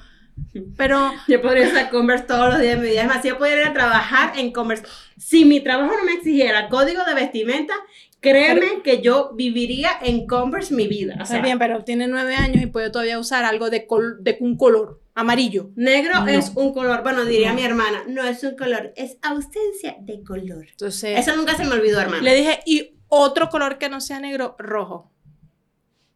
pero 0.78 1.12
Yo 1.28 1.42
podría 1.42 1.68
usar 1.68 1.90
Converse 1.90 2.26
todos 2.26 2.50
los 2.54 2.60
días 2.62 2.76
de 2.76 2.82
mi 2.82 2.90
vida. 2.92 3.02
Es 3.04 3.08
más, 3.08 3.22
si 3.22 3.28
yo 3.30 3.38
pudiera 3.38 3.62
ir 3.62 3.68
a 3.68 3.74
trabajar 3.74 4.38
en 4.38 4.52
Converse. 4.52 4.84
Si 5.18 5.46
mi 5.46 5.60
trabajo 5.62 5.96
no 5.98 6.04
me 6.06 6.14
exigiera 6.14 6.70
código 6.70 7.04
de 7.06 7.14
vestimenta, 7.14 7.74
créeme 8.20 8.82
que 8.84 9.02
yo 9.02 9.32
viviría 9.36 9.90
en 10.02 10.26
Converse 10.28 10.74
mi 10.74 10.88
vida. 10.88 11.14
O 11.20 11.24
Está 11.24 11.36
sea, 11.36 11.42
bien, 11.42 11.60
pero 11.60 11.84
tiene 11.84 12.08
nueve 12.08 12.36
años 12.36 12.62
y 12.62 12.68
puede 12.68 12.90
todavía 12.90 13.20
usar 13.20 13.46
algo 13.46 13.70
de, 13.70 13.86
col- 13.88 14.18
de 14.24 14.38
un 14.40 14.58
color 14.58 15.02
amarillo. 15.16 15.70
negro 15.76 16.14
No. 16.22 16.28
es 16.28 16.52
un 16.56 16.74
color. 16.74 17.04
Bueno, 17.04 17.26
diría 17.26 17.50
No. 17.50 17.56
mi 17.56 17.64
hermana, 17.64 18.04
no 18.08 18.24
es 18.24 18.44
un 18.44 18.56
color, 18.56 18.94
es 18.96 19.18
ausencia 19.22 19.96
de 20.00 20.24
color. 20.24 20.66
Entonces, 20.72 21.20
Eso 21.20 21.36
nunca 21.36 21.56
se 21.56 21.66
me 21.66 21.74
olvidó, 21.76 22.00
hermana. 22.00 22.22
le 22.24 22.36
dije, 22.36 22.60
y 22.66 22.94
otro 23.10 23.50
color 23.50 23.78
que 23.78 23.90
no 23.90 24.00
sea 24.02 24.20
negro, 24.20 24.56
rojo. 24.60 25.12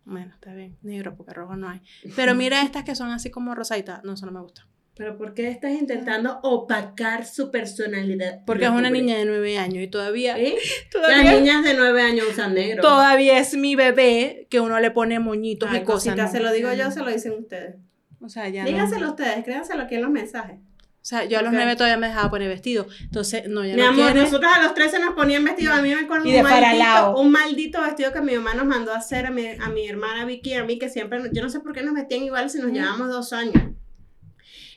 Bueno, 0.05 0.31
está 0.33 0.53
bien, 0.53 0.77
negro, 0.81 1.15
porque 1.15 1.33
rojo 1.33 1.55
no 1.55 1.69
hay. 1.69 1.81
Pero 2.15 2.35
mira 2.35 2.61
estas 2.61 2.83
que 2.83 2.95
son 2.95 3.09
así 3.11 3.29
como 3.31 3.55
rosaditas. 3.55 4.03
No, 4.03 4.13
eso 4.13 4.25
no 4.25 4.31
me 4.31 4.41
gusta. 4.41 4.67
Pero 4.95 5.17
¿por 5.17 5.33
qué 5.33 5.49
estás 5.49 5.71
intentando 5.71 6.39
opacar 6.43 7.25
su 7.25 7.49
personalidad? 7.49 8.41
Porque 8.45 8.65
es 8.65 8.69
una 8.69 8.91
niña 8.91 9.17
de 9.17 9.25
nueve 9.25 9.57
años 9.57 9.83
y 9.83 9.87
todavía. 9.87 10.37
Las 10.37 10.53
todavía, 10.91 11.31
niñas 11.33 11.63
de 11.63 11.73
9 11.73 12.01
años 12.01 12.27
usan 12.29 12.53
negro. 12.53 12.83
todavía 12.83 13.39
es 13.39 13.55
mi 13.55 13.75
bebé 13.75 14.45
que 14.51 14.59
uno 14.59 14.79
le 14.79 14.91
pone 14.91 15.17
moñitos 15.19 15.69
Ay, 15.71 15.79
y 15.79 15.83
cosas. 15.83 16.11
cosita, 16.13 16.25
¿no? 16.25 16.31
se 16.31 16.39
lo 16.41 16.51
digo 16.51 16.71
yo, 16.73 16.91
se 16.91 16.99
lo 16.99 17.09
dicen 17.09 17.33
ustedes. 17.33 17.75
O 18.21 18.29
sea, 18.29 18.47
ya 18.49 18.63
no. 18.63 18.69
Díganselo 18.69 19.09
ustedes, 19.09 19.43
créanselo 19.43 19.81
aquí 19.81 19.95
en 19.95 20.03
los 20.03 20.11
mensajes. 20.11 20.59
O 21.03 21.05
sea, 21.05 21.25
yo 21.25 21.37
a 21.37 21.41
los 21.41 21.51
nueve 21.51 21.75
todavía 21.75 21.97
me 21.97 22.07
dejaba 22.07 22.29
poner 22.29 22.47
vestido. 22.47 22.87
Entonces, 23.01 23.49
no, 23.49 23.65
ya 23.65 23.75
Mi 23.75 23.81
no 23.81 23.89
amor, 23.89 24.05
quiere. 24.05 24.21
nosotros 24.21 24.49
a 24.55 24.63
los 24.63 24.73
13 24.73 24.99
nos 24.99 25.13
ponían 25.15 25.43
vestidos. 25.43 25.75
A 25.75 25.81
mí 25.81 25.93
me 25.93 25.99
acuerdo 25.99 26.29
Y 26.29 26.37
un 26.37 26.43
maldito, 26.43 27.17
un 27.17 27.31
maldito 27.31 27.81
vestido 27.81 28.13
que 28.13 28.21
mi 28.21 28.33
mamá 28.35 28.53
nos 28.53 28.65
mandó 28.65 28.93
a 28.93 28.99
hacer 28.99 29.25
a 29.25 29.29
mi, 29.29 29.47
a 29.47 29.67
mi 29.67 29.85
hermana 29.85 30.23
Vicky 30.23 30.51
y 30.51 30.53
a 30.53 30.63
mí, 30.63 30.79
que 30.79 30.87
siempre, 30.89 31.19
yo 31.33 31.43
no 31.43 31.49
sé 31.49 31.59
por 31.59 31.73
qué 31.73 31.83
nos 31.83 31.93
vestían 31.93 32.23
igual 32.23 32.49
si 32.49 32.59
nos 32.59 32.71
llevábamos 32.71 33.09
dos 33.09 33.33
años. 33.33 33.61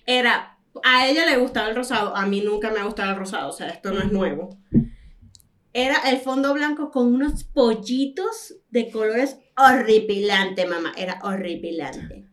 Era, 0.05 0.59
a 0.83 1.07
ella 1.07 1.27
le 1.27 1.37
gustaba 1.37 1.69
el 1.69 1.77
rosado, 1.77 2.17
a 2.17 2.27
mí 2.27 2.41
nunca 2.41 2.73
me 2.73 2.81
ha 2.81 2.85
gustado 2.85 3.13
el 3.13 3.19
rosado, 3.19 3.51
o 3.51 3.53
sea, 3.53 3.69
esto 3.69 3.93
no 3.93 4.01
es 4.01 4.11
nuevo. 4.11 4.59
Era 5.73 5.97
el 6.11 6.19
fondo 6.19 6.53
blanco 6.55 6.91
con 6.91 7.15
unos 7.15 7.45
pollitos 7.45 8.57
de 8.71 8.91
colores 8.91 9.37
horripilante, 9.57 10.67
mamá, 10.67 10.93
era 10.97 11.21
horripilante. 11.23 12.27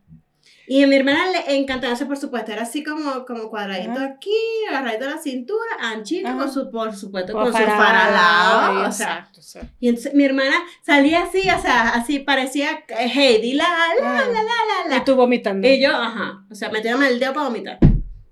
Y 0.66 0.82
a 0.82 0.86
mi 0.86 0.96
hermana 0.96 1.26
le 1.30 1.56
encantaba 1.56 1.92
eso, 1.92 2.06
por 2.06 2.16
supuesto, 2.16 2.52
era 2.52 2.62
así 2.62 2.82
como, 2.82 3.24
como 3.26 3.50
cuadradito 3.50 3.92
Ajá. 3.92 4.04
aquí, 4.16 4.30
agarradito 4.68 5.04
a 5.06 5.10
la 5.10 5.18
cintura, 5.18 5.70
anchito, 5.80 6.28
con 6.36 6.50
su, 6.52 6.70
por 6.70 6.94
supuesto, 6.96 7.32
Por 7.32 7.44
con 7.50 7.52
su 7.52 7.58
faralao, 7.68 8.88
o 8.88 8.92
sea, 8.92 9.06
exacto, 9.18 9.42
sí. 9.42 9.58
y 9.80 9.88
entonces 9.88 10.14
mi 10.14 10.24
hermana 10.24 10.56
salía 10.82 11.24
así, 11.24 11.40
o 11.40 11.60
sea, 11.60 11.90
así 11.90 12.18
parecía 12.20 12.84
eh, 12.88 13.08
Heidi, 13.14 13.52
la, 13.54 13.64
la, 14.00 14.20
Ah. 14.20 14.24
la, 14.26 14.42
la, 14.42 14.88
la. 14.88 14.96
Y 14.96 15.04
tú 15.04 15.14
vomitando. 15.16 15.66
Y 15.68 15.80
yo, 15.80 15.94
ajá, 15.94 16.44
o 16.50 16.54
sea, 16.54 16.70
metiéndome 16.70 17.08
el 17.08 17.20
dedo 17.20 17.32
para 17.34 17.46
vomitar. 17.48 17.78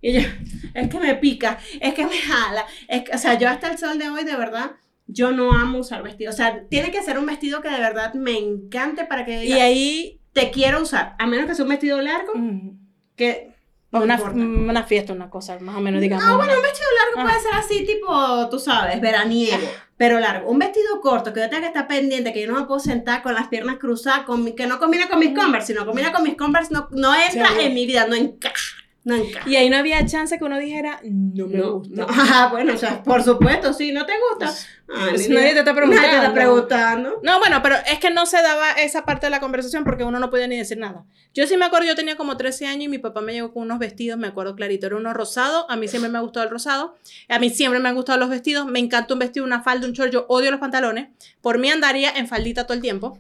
Y 0.01 0.13
yo, 0.15 0.21
es 0.75 0.89
que 0.89 0.99
me 0.99 1.15
pica, 1.17 1.59
es 1.81 1.95
que 1.95 2.07
me 2.07 2.17
jala, 2.19 2.65
es 2.89 3.03
que, 3.05 3.15
o 3.15 3.19
sea, 3.19 3.35
yo 3.39 3.49
hasta 3.49 3.71
el 3.71 3.79
sol 3.79 3.99
de 3.99 4.09
hoy, 4.09 4.25
de 4.25 4.37
verdad, 4.37 4.73
yo 5.07 5.31
no 5.33 5.53
amo 5.53 5.79
usar 5.81 6.03
vestido. 6.03 6.31
O 6.31 6.35
sea, 6.35 6.63
tiene 6.71 6.91
que 6.91 7.03
ser 7.03 7.19
un 7.19 7.27
vestido 7.27 7.61
que 7.61 7.69
de 7.69 7.79
verdad 7.79 8.15
me 8.15 8.39
encante 8.39 9.05
para 9.05 9.25
que 9.27 9.45
Y 9.45 9.49
diga, 9.53 9.65
ahí, 9.65 10.21
te 10.33 10.51
quiero 10.51 10.81
usar, 10.83 11.15
a 11.19 11.27
menos 11.27 11.47
que 11.47 11.55
sea 11.55 11.65
un 11.65 11.69
vestido 11.71 12.01
largo, 12.01 12.33
mm, 12.35 12.71
que 13.17 13.53
no 13.91 14.01
una, 14.03 14.17
una 14.23 14.83
fiesta, 14.85 15.13
una 15.13 15.29
cosa, 15.29 15.59
más 15.61 15.77
o 15.77 15.81
menos, 15.81 16.01
digamos. 16.01 16.25
No, 16.25 16.37
bueno, 16.39 16.55
un 16.57 16.63
vestido 16.63 16.89
largo 17.05 17.21
Ah. 17.21 17.31
puede 17.31 17.41
ser 17.43 17.53
así, 17.55 17.85
tipo, 17.87 18.49
tú 18.49 18.59
sabes, 18.59 19.01
veraniego. 19.01 19.69
pero 19.99 20.19
largo. 20.19 20.51
Un 20.51 20.59
vestido 20.59 21.01
corto 21.01 21.33
que 21.33 21.39
yo 21.41 21.49
tenga 21.49 21.61
que 21.61 21.67
estar 21.69 21.87
pendiente, 21.87 22.33
que 22.33 22.41
yo 22.43 22.51
no 22.53 22.59
me 22.59 22.67
puedo 22.67 22.81
sentar 22.81 23.23
con 23.23 23.35
las 23.35 23.47
piernas 23.47 23.77
cruzadas, 23.79 24.25
con 24.25 24.43
mi- 24.43 24.53
que 24.57 24.67
no 24.67 24.81
combina 24.81 25.09
con 25.09 25.21
mis 25.21 25.33
Converse, 25.39 25.69
si 25.69 25.79
no 25.79 25.87
combina 25.87 26.11
con 26.11 26.25
mis 26.25 26.35
Converse, 26.35 26.73
no, 26.75 26.89
no 26.91 27.15
entra 27.15 27.47
Sí. 27.51 27.61
en 27.67 27.75
mi 27.75 27.87
vida, 27.87 28.07
no 28.09 28.17
encaja. 28.17 28.82
No 29.05 29.17
encaja. 29.17 29.49
Y 29.49 29.57
ahí 29.57 29.69
no 29.69 29.77
había 29.77 30.07
chance 30.07 30.39
que 30.39 30.45
uno 30.45 30.59
dijera, 30.59 31.01
no 31.03 31.47
me 31.49 31.59
No, 31.59 31.73
gusta. 31.79 31.95
no. 31.95 32.07
Ah, 32.11 32.49
bueno, 32.53 32.75
o 32.75 32.77
sea, 32.77 33.03
por 33.03 33.23
supuesto, 33.23 33.73
sí, 33.73 33.91
¿no 33.91 34.07
te 34.07 34.13
gusta? 34.31 34.55
Ah, 34.95 35.07
Pues 35.11 35.29
nadie 35.29 35.55
te 35.55 35.59
está 35.61 35.73
Nadie 35.73 36.01
te 36.11 36.17
está 36.19 36.33
preguntando. 36.35 36.35
preguntando. 36.35 37.21
No, 37.23 37.39
bueno, 37.41 37.61
pero 37.63 37.77
es 37.91 37.99
que 37.99 38.11
no 38.11 38.27
se 38.27 38.41
daba 38.43 38.73
esa 38.73 39.05
parte 39.05 39.27
de 39.27 39.31
la 39.31 39.41
conversación 39.41 39.83
porque 39.85 40.05
uno 40.05 40.21
no 40.21 40.31
podía 40.31 40.47
ni 40.47 40.57
decir 40.57 40.79
nada. 40.79 41.05
Yo 41.35 41.47
sí 41.47 41.57
me 41.57 41.65
acuerdo, 41.65 41.87
yo 41.89 41.95
tenía 41.97 42.17
como 42.17 42.37
13 42.37 42.67
años 42.67 42.85
y 42.85 42.89
mi 42.89 42.99
papá 42.99 43.21
me 43.23 43.33
llegó 43.33 43.53
con 43.53 43.63
unos 43.65 43.79
vestidos, 43.79 44.19
me 44.19 44.29
acuerdo 44.29 44.55
clarito, 44.55 44.87
era 44.87 44.97
uno 44.97 45.13
rosado, 45.15 45.69
a 45.71 45.77
mí 45.77 45.89
siempre 45.89 46.11
me 46.11 46.19
ha 46.19 46.21
gustado 46.21 46.45
el 46.45 46.51
rosado, 46.51 46.95
a 47.29 47.39
mí 47.39 47.51
siempre 47.51 47.81
me 47.81 47.89
han 47.89 47.95
gustado 47.97 48.19
los 48.19 48.29
vestidos, 48.29 48.67
me 48.67 48.79
encanta 48.79 49.15
un 49.15 49.21
vestido, 49.21 49.45
una 49.47 49.63
falda, 49.63 49.87
un 49.87 49.95
short, 49.95 50.13
yo 50.13 50.27
odio 50.29 50.51
los 50.51 50.61
pantalones, 50.61 51.09
por 51.41 51.59
mí 51.59 51.71
andaría 51.71 52.11
en 52.11 52.29
faldita 52.29 52.65
todo 52.65 52.75
el 52.75 52.83
tiempo. 52.83 53.19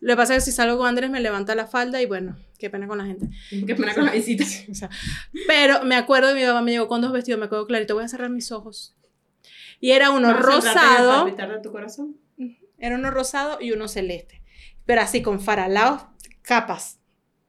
Lo 0.00 0.12
que 0.12 0.16
pasa 0.16 0.36
es 0.36 0.44
que 0.44 0.50
si 0.50 0.56
salgo 0.56 0.78
con 0.78 0.86
Andrés 0.86 1.10
me 1.10 1.20
levanta 1.20 1.54
la 1.54 1.66
falda 1.66 2.00
y 2.00 2.06
bueno, 2.06 2.36
qué 2.58 2.70
pena 2.70 2.86
con 2.86 2.98
la 2.98 3.04
gente. 3.04 3.28
Qué 3.66 3.74
pena 3.74 3.94
con 3.94 4.06
la 4.06 4.12
visita. 4.12 4.44
O 4.70 4.74
sea, 4.74 4.90
pero 5.46 5.82
me 5.84 5.96
acuerdo 5.96 6.28
de 6.28 6.34
mi 6.34 6.44
papá 6.44 6.62
me 6.62 6.70
llegó 6.70 6.88
con 6.88 7.00
dos 7.00 7.12
vestidos, 7.12 7.38
me 7.38 7.46
acuerdo 7.46 7.66
clarito, 7.66 7.94
voy 7.94 8.04
a 8.04 8.08
cerrar 8.08 8.30
mis 8.30 8.52
ojos. 8.52 8.94
Y 9.80 9.92
era 9.92 10.10
uno 10.10 10.32
rosado. 10.32 11.24
de 11.26 11.60
tu 11.62 11.72
corazón. 11.72 12.16
Era 12.78 12.96
uno 12.96 13.10
rosado 13.10 13.58
y 13.60 13.72
uno 13.72 13.88
celeste. 13.88 14.42
Pero 14.86 15.00
así, 15.00 15.22
con 15.22 15.40
faralaos, 15.40 16.02
capas. 16.42 17.00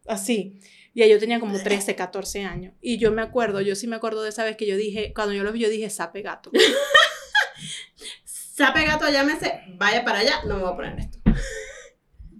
Así. 0.07 0.59
Y 0.93 1.07
yo 1.07 1.19
tenía 1.19 1.39
como 1.39 1.57
13, 1.57 1.95
14 1.95 2.43
años. 2.43 2.73
Y 2.81 2.97
yo 2.97 3.11
me 3.11 3.21
acuerdo, 3.21 3.61
yo 3.61 3.75
sí 3.75 3.87
me 3.87 3.95
acuerdo 3.95 4.23
de 4.23 4.29
esa 4.29 4.43
vez 4.43 4.57
que 4.57 4.65
yo 4.65 4.75
dije, 4.75 5.13
cuando 5.13 5.33
yo 5.33 5.43
lo 5.43 5.51
vi, 5.51 5.59
yo 5.59 5.69
dije, 5.69 5.89
sape 5.89 6.21
gato. 6.21 6.51
Sape 8.25 8.83
gato, 8.83 9.09
llámese, 9.09 9.61
vaya 9.77 10.03
para 10.03 10.19
allá, 10.19 10.43
no 10.45 10.55
me 10.55 10.63
voy 10.63 10.73
a 10.73 10.75
poner 10.75 10.99
esto. 10.99 11.17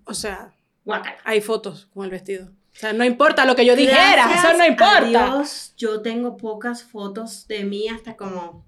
O 0.10 0.13
sea, 0.13 0.54
Guacala. 0.86 1.17
hay 1.24 1.41
fotos 1.41 1.88
con 1.93 2.06
el 2.06 2.12
vestido. 2.12 2.48
O 2.48 2.80
sea, 2.80 2.93
no 2.93 3.04
importa 3.04 3.45
lo 3.45 3.56
que 3.56 3.65
yo 3.65 3.76
dijera, 3.76 4.28
Gracias 4.28 4.43
eso 4.45 4.58
no 4.58 4.63
a 4.63 4.67
importa. 4.67 5.06
Dios, 5.08 5.74
yo 5.78 6.02
tengo 6.02 6.38
pocas 6.38 6.84
fotos 6.84 7.48
de 7.48 7.63
mí 7.63 7.88
hasta 7.89 8.15
como 8.15 8.65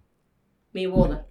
mi 0.73 0.85
boda. 0.85 1.27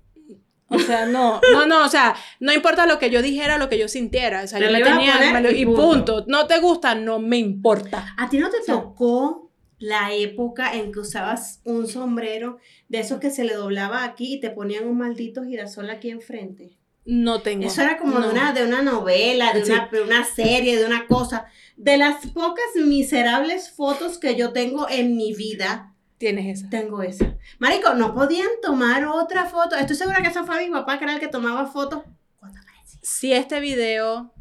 O 0.72 0.78
sea, 0.78 1.04
no, 1.06 1.40
no, 1.52 1.66
no, 1.66 1.84
o 1.84 1.88
sea, 1.88 2.14
no 2.38 2.52
importa 2.52 2.86
lo 2.86 3.00
que 3.00 3.10
yo 3.10 3.22
dijera, 3.22 3.58
lo 3.58 3.68
que 3.68 3.76
yo 3.78 3.88
sintiera. 3.88 4.42
O 4.44 4.46
sea, 4.46 4.60
yo 4.60 4.66
lo 4.66 4.72
me 4.72 4.78
ibas 4.78 4.92
a 4.92 4.96
tenía, 4.98 5.32
me 5.32 5.40
lo- 5.42 5.50
y 5.50 5.66
punto. 5.66 5.82
punto. 5.82 6.24
No 6.28 6.46
te 6.46 6.60
gusta, 6.60 6.94
no 6.94 7.18
me 7.18 7.38
importa. 7.38 8.14
¿A 8.16 8.28
ti 8.30 8.38
no 8.38 8.50
te 8.50 8.62
sea- 8.62 8.76
tocó 8.76 9.50
la 9.78 10.12
época 10.14 10.74
en 10.74 10.92
que 10.92 11.00
usabas 11.00 11.60
un 11.64 11.88
sombrero 11.88 12.58
de 12.88 13.00
esos 13.00 13.18
que 13.18 13.30
se 13.30 13.42
le 13.44 13.54
doblaba 13.54 14.04
aquí 14.04 14.34
y 14.34 14.40
te 14.40 14.50
ponían 14.50 14.86
un 14.86 14.98
maldito 14.98 15.42
girasol 15.42 15.90
aquí 15.90 16.10
enfrente? 16.10 16.78
No 17.04 17.40
tengo. 17.42 17.66
Eso 17.66 17.82
era 17.82 17.98
como 17.98 18.20
de, 18.20 18.26
No. 18.26 18.32
una, 18.32 18.52
de 18.52 18.64
una 18.64 18.82
novela, 18.82 19.52
de, 19.52 19.64
Sí. 19.64 19.72
una, 19.72 19.88
de 19.88 20.02
una 20.02 20.24
serie, 20.24 20.78
de 20.78 20.84
una 20.84 21.06
cosa. 21.06 21.46
De 21.76 21.96
las 21.96 22.26
pocas 22.28 22.64
miserables 22.76 23.70
fotos 23.70 24.18
que 24.18 24.36
yo 24.36 24.52
tengo 24.52 24.88
en 24.88 25.16
mi 25.16 25.32
vida, 25.34 25.94
Tienes 26.18 26.58
esa. 26.60 26.68
tengo 26.70 27.02
esa. 27.02 27.36
Marico, 27.58 27.94
no 27.94 28.14
podían 28.14 28.48
tomar 28.62 29.06
otra 29.06 29.46
foto. 29.46 29.76
Estoy 29.76 29.96
segura 29.96 30.20
que 30.22 30.28
eso 30.28 30.44
fue 30.44 30.64
mi 30.66 30.70
papá, 30.70 30.98
que 30.98 31.04
era 31.04 31.14
el 31.14 31.20
que 31.20 31.28
tomaba 31.28 31.66
fotos. 31.66 32.02
cuando 32.38 32.60
aparecía. 32.60 33.00
Si 33.02 33.32
este 33.32 33.60
video 33.60 34.32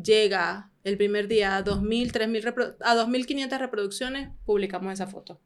llega 0.00 0.70
el 0.84 0.96
primer 0.96 1.26
día 1.26 1.56
a 1.56 1.62
2000, 1.62 2.12
3000 2.12 2.44
reprodu- 2.44 2.76
a 2.80 2.94
2500 2.94 3.58
reproducciones, 3.58 4.30
publicamos 4.44 4.92
esa 4.92 5.08
foto. 5.08 5.40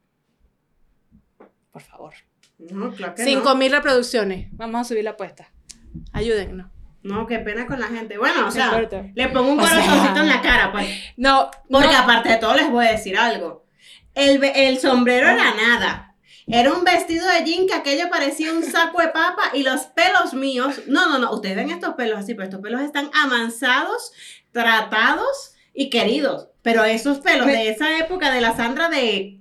Por 1.73 1.83
favor. 1.83 2.13
No, 2.59 2.93
claro 2.93 3.15
que 3.15 3.25
5000 3.25 3.73
reproducciones. 3.73 4.49
Vamos 4.53 4.83
a 4.83 4.85
subir 4.85 5.05
la 5.05 5.11
apuesta. 5.11 5.51
Ayúdennos. 6.13 6.67
no. 7.03 7.27
Qué 7.27 7.39
pena 7.39 7.67
con 7.67 7.81
la 7.81 7.87
gente. 7.87 8.19
Bueno, 8.19 8.47
o 8.49 8.51
sea, 8.51 8.81
le 9.15 9.29
pongo 9.29 9.53
un 9.53 9.61
O 9.61 9.67
sea- 9.67 9.77
corazoncito 9.81 10.21
en 10.21 10.29
la 10.29 10.41
cara, 10.43 10.71
pues. 10.73 10.87
No, 11.17 11.51
Porque 11.71 11.89
no. 11.89 11.99
aparte 11.99 12.29
de 12.31 12.37
todo 12.37 12.55
les 12.55 12.71
voy 12.71 12.87
a 12.87 12.93
decir 12.93 13.17
algo. 13.17 13.65
El, 14.15 14.43
el 14.45 14.79
sombrero 14.79 15.29
era 15.29 15.55
nada. 15.55 16.15
Era 16.47 16.73
un 16.73 16.83
vestido 16.83 17.27
de 17.29 17.45
jean 17.45 17.67
que 17.69 17.75
aquello 17.75 18.11
parecía 18.11 18.53
un 18.53 18.65
saco 18.65 19.01
de 19.01 19.09
papa 19.09 19.51
y 19.55 19.63
los 19.63 19.83
pelos 19.83 20.35
míos. 20.35 20.81
No, 20.89 21.09
no, 21.09 21.19
no. 21.19 21.33
Ustedes 21.33 21.55
ven 21.57 21.71
estos 21.71 21.95
pelos 21.95 22.19
así, 22.19 22.35
pero 22.35 22.45
estos 22.49 22.61
pelos 22.61 22.81
están 22.81 23.09
amansados, 23.15 24.13
tratados 24.53 25.55
y 25.73 25.91
queridos. 25.91 26.49
Pero 26.63 26.85
esos 26.85 27.21
pelos 27.21 27.47
Me- 27.47 27.53
de 27.53 27.71
esa 27.71 27.99
época 27.99 28.33
de 28.33 28.41
la 28.41 28.55
Sandra 28.57 28.89
de 28.89 29.39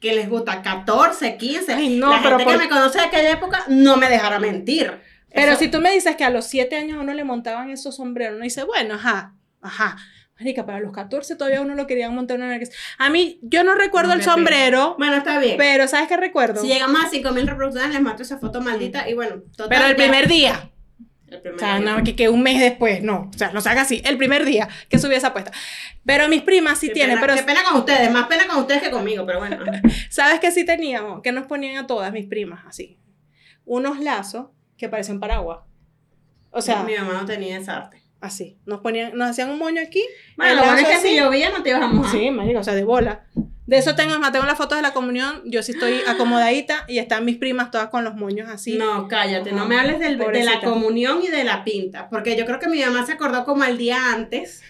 que 0.00 0.14
les 0.14 0.28
gusta 0.28 0.62
14, 0.62 1.36
15. 1.36 1.72
Ay, 1.74 1.96
no, 1.96 2.10
la 2.10 2.22
pero 2.22 2.38
gente 2.38 2.44
por- 2.44 2.52
que 2.52 2.58
me 2.66 2.68
conoce 2.70 2.98
de 2.98 3.04
aquella 3.06 3.30
época 3.32 3.64
no 3.68 3.96
me 3.96 4.08
dejará 4.08 4.38
mentir. 4.38 5.00
Pero 5.32 5.52
Eso- 5.52 5.60
si 5.60 5.68
tú 5.68 5.80
me 5.80 5.92
dices 5.92 6.16
que 6.16 6.24
a 6.24 6.30
los 6.30 6.46
7 6.46 6.76
años 6.76 6.98
a 6.98 7.00
uno 7.00 7.14
le 7.14 7.24
montaban 7.24 7.70
esos 7.70 7.96
sombreros, 7.96 8.34
uno 8.36 8.44
dice, 8.44 8.64
bueno, 8.64 8.94
ajá, 8.94 9.34
ajá. 9.62 9.96
Marica, 10.38 10.64
para 10.64 10.80
los 10.80 10.92
14 10.92 11.36
todavía 11.36 11.60
uno 11.60 11.74
lo 11.74 11.86
querían 11.86 12.14
montar 12.14 12.38
en 12.40 12.44
una 12.44 12.58
A 12.98 13.10
mí, 13.10 13.38
yo 13.42 13.62
no 13.62 13.74
recuerdo 13.74 14.14
el 14.14 14.22
sombrero, 14.22 14.94
Bueno, 14.96 15.16
está 15.16 15.38
bien. 15.38 15.56
pero 15.58 15.86
¿sabes 15.86 16.08
qué 16.08 16.16
recuerdo? 16.16 16.62
si 16.62 16.66
llegamos 16.68 17.04
a 17.04 17.08
5000 17.10 17.46
reproducciones, 17.46 17.92
les 17.92 18.00
mato 18.00 18.22
esa 18.22 18.38
foto 18.38 18.62
maldita 18.62 19.06
y 19.08 19.12
bueno, 19.12 19.42
total, 19.54 19.68
pero 19.68 19.84
el 19.84 19.90
ya- 19.90 19.96
primer 19.96 20.28
día. 20.28 20.70
El 21.28 21.40
primer 21.42 21.56
O 21.56 21.58
sea, 21.58 21.78
día. 21.78 21.94
no, 21.94 22.02
que, 22.02 22.16
que 22.16 22.28
un 22.30 22.42
mes 22.42 22.58
después, 22.58 23.02
no. 23.02 23.30
O 23.32 23.38
sea, 23.38 23.52
no 23.52 23.60
se 23.60 23.68
haga 23.68 23.82
así. 23.82 24.00
El 24.04 24.16
primer 24.16 24.44
día 24.46 24.66
que 24.88 24.98
subí 24.98 25.14
esa 25.14 25.28
apuesta. 25.28 25.52
Pero 26.06 26.26
mis 26.28 26.40
primas 26.42 26.78
sí 26.78 26.88
Qué 26.88 26.94
tienen, 26.94 27.16
pena- 27.20 27.26
pero 27.26 27.38
Qué 27.38 27.42
pena 27.44 27.62
con 27.62 27.78
ustedes, 27.78 28.10
más 28.10 28.26
pena 28.26 28.46
con 28.48 28.56
ustedes 28.60 28.82
que 28.82 28.90
conmigo, 28.90 29.24
pero 29.26 29.40
bueno. 29.40 29.58
¿sabes 30.10 30.40
qué 30.40 30.50
sí 30.50 30.64
teníamos? 30.64 31.20
Que 31.22 31.32
nos 31.32 31.46
ponían 31.46 31.76
a 31.76 31.86
todas 31.86 32.12
mis 32.12 32.26
primas 32.26 32.64
así. 32.66 32.98
Unos 33.66 34.00
lazos 34.00 34.46
que 34.80 34.88
parecen 34.88 35.20
paraguas. 35.20 35.60
O 36.50 36.60
sea, 36.62 36.82
mi 36.82 36.94
mamá 36.96 37.12
no 37.12 37.26
tenía 37.26 37.58
esa 37.58 37.76
arte. 37.76 38.02
así. 38.20 38.58
Nos 38.66 38.80
ponían, 38.80 39.16
nos 39.16 39.30
hacían 39.30 39.50
un 39.50 39.58
moño 39.58 39.80
aquí. 39.80 40.02
Bueno, 40.36 40.56
lo 40.56 40.62
bueno 40.64 40.78
es 40.78 40.86
que 40.88 40.94
así. 40.94 41.08
si 41.10 41.16
llovía 41.16 41.50
no 41.50 41.62
te 41.62 41.70
ibas 41.70 41.82
a 41.82 41.86
mojar. 41.86 42.10
Sí, 42.12 42.30
marica, 42.30 42.58
o 42.60 42.64
sea, 42.64 42.74
de 42.74 42.84
bola. 42.84 43.24
De 43.66 43.78
eso 43.78 43.94
tengo, 43.94 44.14
tengo 44.32 44.44
las 44.46 44.58
fotos 44.58 44.76
de 44.78 44.82
la 44.82 44.92
comunión. 44.92 45.42
Yo 45.44 45.62
sí 45.62 45.72
estoy 45.72 46.00
acomodadita 46.08 46.84
y 46.88 46.98
están 46.98 47.24
mis 47.24 47.36
primas 47.36 47.70
todas 47.70 47.88
con 47.88 48.02
los 48.04 48.14
moños 48.16 48.48
así. 48.50 48.76
No, 48.76 49.06
cállate, 49.06 49.52
no 49.52 49.66
me 49.66 49.78
hables 49.78 50.00
del- 50.00 50.18
de 50.18 50.42
la 50.44 50.60
comunión 50.60 51.22
y 51.22 51.28
de 51.28 51.44
la 51.44 51.62
pinta, 51.62 52.08
porque 52.10 52.36
yo 52.36 52.44
creo 52.46 52.58
que 52.58 52.68
mi 52.68 52.80
mamá 52.82 53.06
se 53.06 53.12
acordó 53.12 53.44
como 53.44 53.62
el 53.64 53.78
día 53.78 54.12
antes 54.12 54.62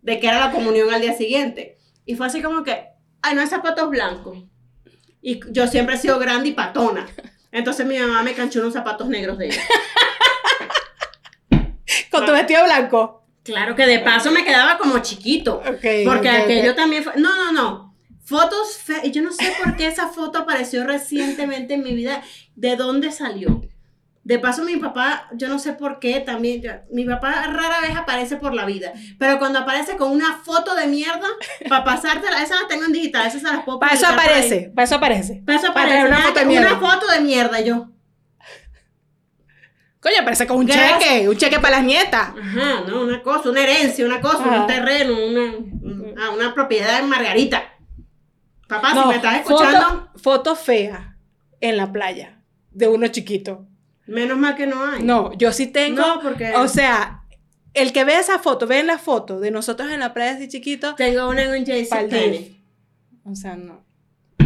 de 0.00 0.18
que 0.18 0.26
era 0.28 0.40
la 0.40 0.50
comunión 0.50 0.92
al 0.94 1.00
día 1.02 1.14
siguiente. 1.14 1.76
Y 2.06 2.14
fue 2.16 2.26
así 2.26 2.40
como 2.42 2.62
que, 2.64 2.86
ay, 3.20 3.34
no 3.34 3.42
hay 3.42 3.46
zapatos 3.48 3.90
blancos. 3.90 4.38
Y 5.20 5.38
yo 5.52 5.66
siempre 5.68 5.94
he 5.94 5.98
sido 5.98 6.18
grande 6.18 6.48
y 6.48 6.52
patona. 6.52 7.06
Entonces 7.52 7.86
mi 7.86 7.98
mamá 7.98 8.22
me 8.22 8.34
canchó 8.34 8.60
unos 8.60 8.72
zapatos 8.72 9.08
negros 9.08 9.38
de 9.38 9.46
ella. 9.46 9.62
Con 12.10 12.26
tu 12.26 12.32
vestido 12.32 12.64
blanco. 12.64 13.22
Claro 13.44 13.76
que 13.76 13.86
de 13.86 13.98
paso 13.98 14.30
me 14.30 14.44
quedaba 14.44 14.78
como 14.78 15.00
chiquito. 15.00 15.56
Ok. 15.56 15.84
Porque 16.04 16.30
ok, 16.30 16.34
ok. 16.34 16.44
aquello 16.44 16.74
también 16.74 17.04
fue. 17.04 17.14
No, 17.16 17.36
no, 17.36 17.52
no. 17.52 17.94
Fotos 18.24 18.78
feas. 18.78 19.02
Yo 19.10 19.20
no 19.22 19.32
sé 19.32 19.52
por 19.62 19.76
qué 19.76 19.88
esa 19.88 20.08
foto 20.08 20.38
apareció 20.38 20.84
recientemente 20.84 21.74
en 21.74 21.82
mi 21.82 21.92
vida. 21.92 22.22
¿De 22.54 22.76
dónde 22.76 23.10
salió? 23.10 23.60
De 24.24 24.38
paso, 24.38 24.62
mi 24.64 24.76
papá, 24.76 25.26
yo 25.32 25.48
no 25.48 25.58
sé 25.58 25.72
por 25.72 25.98
qué 25.98 26.20
también. 26.20 26.62
yo- 26.62 26.70
mi 26.92 27.04
papá 27.04 27.32
rara 27.48 27.80
vez 27.80 27.96
aparece 27.96 28.36
por 28.36 28.54
la 28.54 28.64
vida. 28.64 28.92
Pero 29.18 29.38
cuando 29.40 29.58
aparece 29.58 29.96
con 29.96 30.12
una 30.12 30.36
foto 30.44 30.76
de 30.76 30.86
mierda, 30.86 31.26
para 31.68 31.82
pasártela, 31.84 32.40
esas 32.42 32.60
las 32.60 32.68
tengo 32.68 32.84
en 32.84 32.92
digital, 32.92 33.26
esas 33.26 33.40
se 33.42 33.48
las 33.48 33.64
puedo 33.64 33.80
Para 33.80 33.94
eso 33.94 34.06
aparece. 34.06 34.70
Para 34.74 34.84
eso 34.84 34.94
aparece. 34.94 35.42
Para 35.44 35.58
eso 35.58 35.68
aparece. 35.70 36.06
una 36.06 36.18
foto 36.18 36.38
de 36.38 36.46
mierda. 36.46 36.68
Una 36.76 36.78
foto 36.90 37.06
de 37.12 37.20
mierda, 37.20 37.60
y 37.60 37.64
yo. 37.64 37.88
Coño, 40.00 40.16
aparece 40.20 40.46
con 40.46 40.56
un 40.58 40.66
Gracias. 40.66 40.98
cheque. 40.98 41.28
Un 41.28 41.36
cheque 41.36 41.58
para 41.60 41.76
las 41.78 41.84
nietas. 41.84 42.30
Ajá, 42.30 42.80
no, 42.88 43.02
una 43.02 43.22
cosa, 43.22 43.50
una 43.50 43.60
herencia, 43.62 44.04
una 44.04 44.20
cosa, 44.20 44.44
Ajá. 44.44 44.60
un 44.62 44.66
terreno, 44.66 45.14
una, 45.14 45.42
un- 45.56 46.14
ah, 46.20 46.30
una 46.30 46.54
propiedad 46.54 46.98
en 47.00 47.08
Margarita. 47.08 47.62
Papá, 48.68 48.94
No, 48.94 49.02
si 49.02 49.08
me 49.08 49.14
estás 49.16 49.36
escuchando, 49.40 49.80
Foto, 49.80 50.10
foto 50.18 50.56
fea 50.56 51.16
en 51.60 51.76
la 51.76 51.90
playa 51.92 52.40
de 52.70 52.88
uno 52.88 53.06
chiquito. 53.08 53.66
Menos 54.06 54.38
mal 54.38 54.56
que 54.56 54.66
no 54.66 54.84
hay. 54.84 55.02
No, 55.02 55.32
yo 55.34 55.52
sí 55.52 55.66
tengo. 55.66 56.00
No, 56.00 56.20
porque 56.20 56.54
O 56.56 56.68
sea, 56.68 57.22
el 57.74 57.92
que 57.92 58.04
ve 58.04 58.18
esa 58.18 58.38
foto, 58.38 58.66
ven 58.66 58.86
la 58.86 58.98
foto 58.98 59.40
de 59.40 59.50
nosotros 59.50 59.90
en 59.90 60.00
la 60.00 60.12
playa 60.12 60.32
así 60.32 60.48
chiquito. 60.48 60.94
tengo 60.94 61.28
una 61.28 61.42
en 61.42 61.50
un. 61.50 61.64
DIF. 61.64 61.92
O 63.24 63.34
sea, 63.34 63.56
no. 63.56 63.84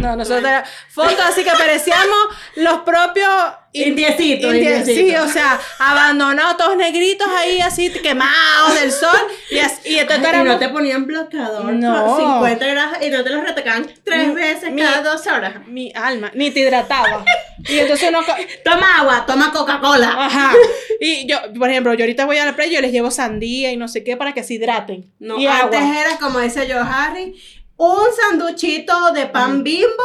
No, 0.01 0.15
nosotros 0.15 0.51
fotos 0.89 1.19
así 1.25 1.43
que 1.43 1.51
parecíamos 1.51 2.17
los 2.55 2.79
propios 2.81 3.29
Indiecitos, 3.73 4.51
indi- 4.53 4.57
indiecitos. 4.57 4.95
Sí, 4.95 5.15
o 5.15 5.27
sea, 5.27 5.59
abandonados, 5.77 6.57
todos 6.57 6.75
negritos 6.77 7.27
ahí, 7.37 7.61
así 7.61 7.91
quemados 7.91 8.73
del 8.79 8.91
sol. 8.91 9.19
Y, 9.51 9.59
así- 9.59 9.89
y 9.89 9.99
entonces 9.99 10.25
Ay, 10.25 10.31
y 10.31 10.35
éramos- 10.35 10.53
no 10.53 10.59
te 10.59 10.69
ponían 10.69 11.05
bloqueador. 11.05 11.73
No. 11.73 12.17
50 12.17 12.65
grados 12.65 12.97
y 13.05 13.09
no 13.11 13.23
te 13.23 13.29
los 13.29 13.43
retocaban 13.43 13.85
tres 14.03 14.29
Mi- 14.29 14.33
veces 14.33 14.71
mi- 14.71 14.81
cada 14.81 15.03
dos 15.03 15.27
horas. 15.27 15.67
mi 15.67 15.91
alma, 15.93 16.31
ni 16.33 16.49
te 16.49 16.61
hidrataba. 16.61 17.23
Y 17.67 17.77
entonces 17.79 18.09
uno. 18.09 18.21
Toma 18.63 18.97
agua, 18.99 19.25
toma 19.27 19.51
Coca-Cola. 19.51 20.15
Ajá. 20.25 20.53
Y 20.99 21.27
yo, 21.27 21.37
por 21.59 21.69
ejemplo, 21.69 21.93
yo 21.93 22.05
ahorita 22.05 22.25
voy 22.25 22.37
a 22.39 22.45
la 22.45 22.55
playa 22.55 22.71
y 22.71 22.75
yo 22.75 22.81
les 22.81 22.91
llevo 22.91 23.11
sandía 23.11 23.71
y 23.71 23.77
no 23.77 23.87
sé 23.87 24.03
qué 24.03 24.17
para 24.17 24.33
que 24.33 24.43
se 24.43 24.55
hidraten. 24.55 25.11
No, 25.19 25.37
y 25.37 25.45
antes 25.45 25.79
agua. 25.79 26.01
era 26.01 26.17
como 26.17 26.39
dice 26.39 26.67
yo, 26.67 26.79
Harry, 26.81 27.35
un 27.77 28.05
sanduchito 28.15 29.11
de 29.13 29.27
pan 29.27 29.63
bimbo, 29.63 30.03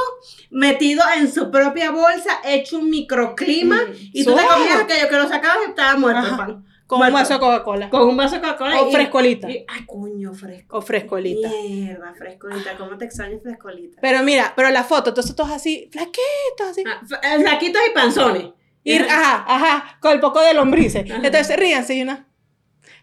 metido 0.51 1.03
en 1.17 1.33
su 1.33 1.51
propia 1.51 1.91
bolsa, 1.91 2.41
hecho 2.45 2.79
un 2.79 2.91
microclima, 2.91 3.77
Mm, 3.89 3.95
y 4.13 4.25
tú 4.25 4.35
te 4.35 4.45
comías 4.47 4.81
aquello 4.83 5.09
que 5.09 5.17
lo 5.17 5.29
sacabas 5.29 5.59
y 5.67 5.71
estaba 5.71 5.97
muerto 5.99 6.27
el 6.29 6.37
pan. 6.37 6.65
Con 6.87 6.99
Muerto. 6.99 7.17
un 7.17 7.23
vaso 7.23 7.33
de 7.35 7.41
Coca-Cola. 7.41 7.89
Con 7.89 8.03
un 8.09 8.17
vaso 8.19 8.35
de 8.35 8.41
Coca-Cola. 8.43 8.83
O 8.83 8.89
y- 8.91 8.93
frescolita. 8.93 9.51
y- 9.51 9.65
ay, 9.67 9.87
coño, 9.87 10.35
fresco. 10.35 10.77
O 10.77 10.83
frescolita. 10.83 11.49
Mierda, 11.49 12.13
frescolita. 12.15 12.77
¿Cómo 12.77 12.99
te 12.99 13.07
extraño 13.07 13.39
frescolita? 13.43 13.97
Pero 14.03 14.23
mira, 14.23 14.53
pero 14.55 14.69
la 14.69 14.85
foto, 14.85 15.09
entonces 15.09 15.35
todos 15.35 15.51
así, 15.53 15.89
flaquitos, 15.91 16.69
así. 16.71 16.85
Ah, 16.87 17.01
flaquitos 17.41 17.81
y 17.89 17.95
panzones. 17.95 18.49
Y, 18.85 18.99
ajá, 18.99 19.45
ajá, 19.49 19.97
con 20.01 20.13
el 20.13 20.21
poco 20.21 20.41
de 20.43 20.53
lombrices. 20.53 21.11
Ajá. 21.11 21.21
Entonces 21.25 21.57
ríanse 21.57 21.95
y 21.95 22.03
una. 22.03 22.27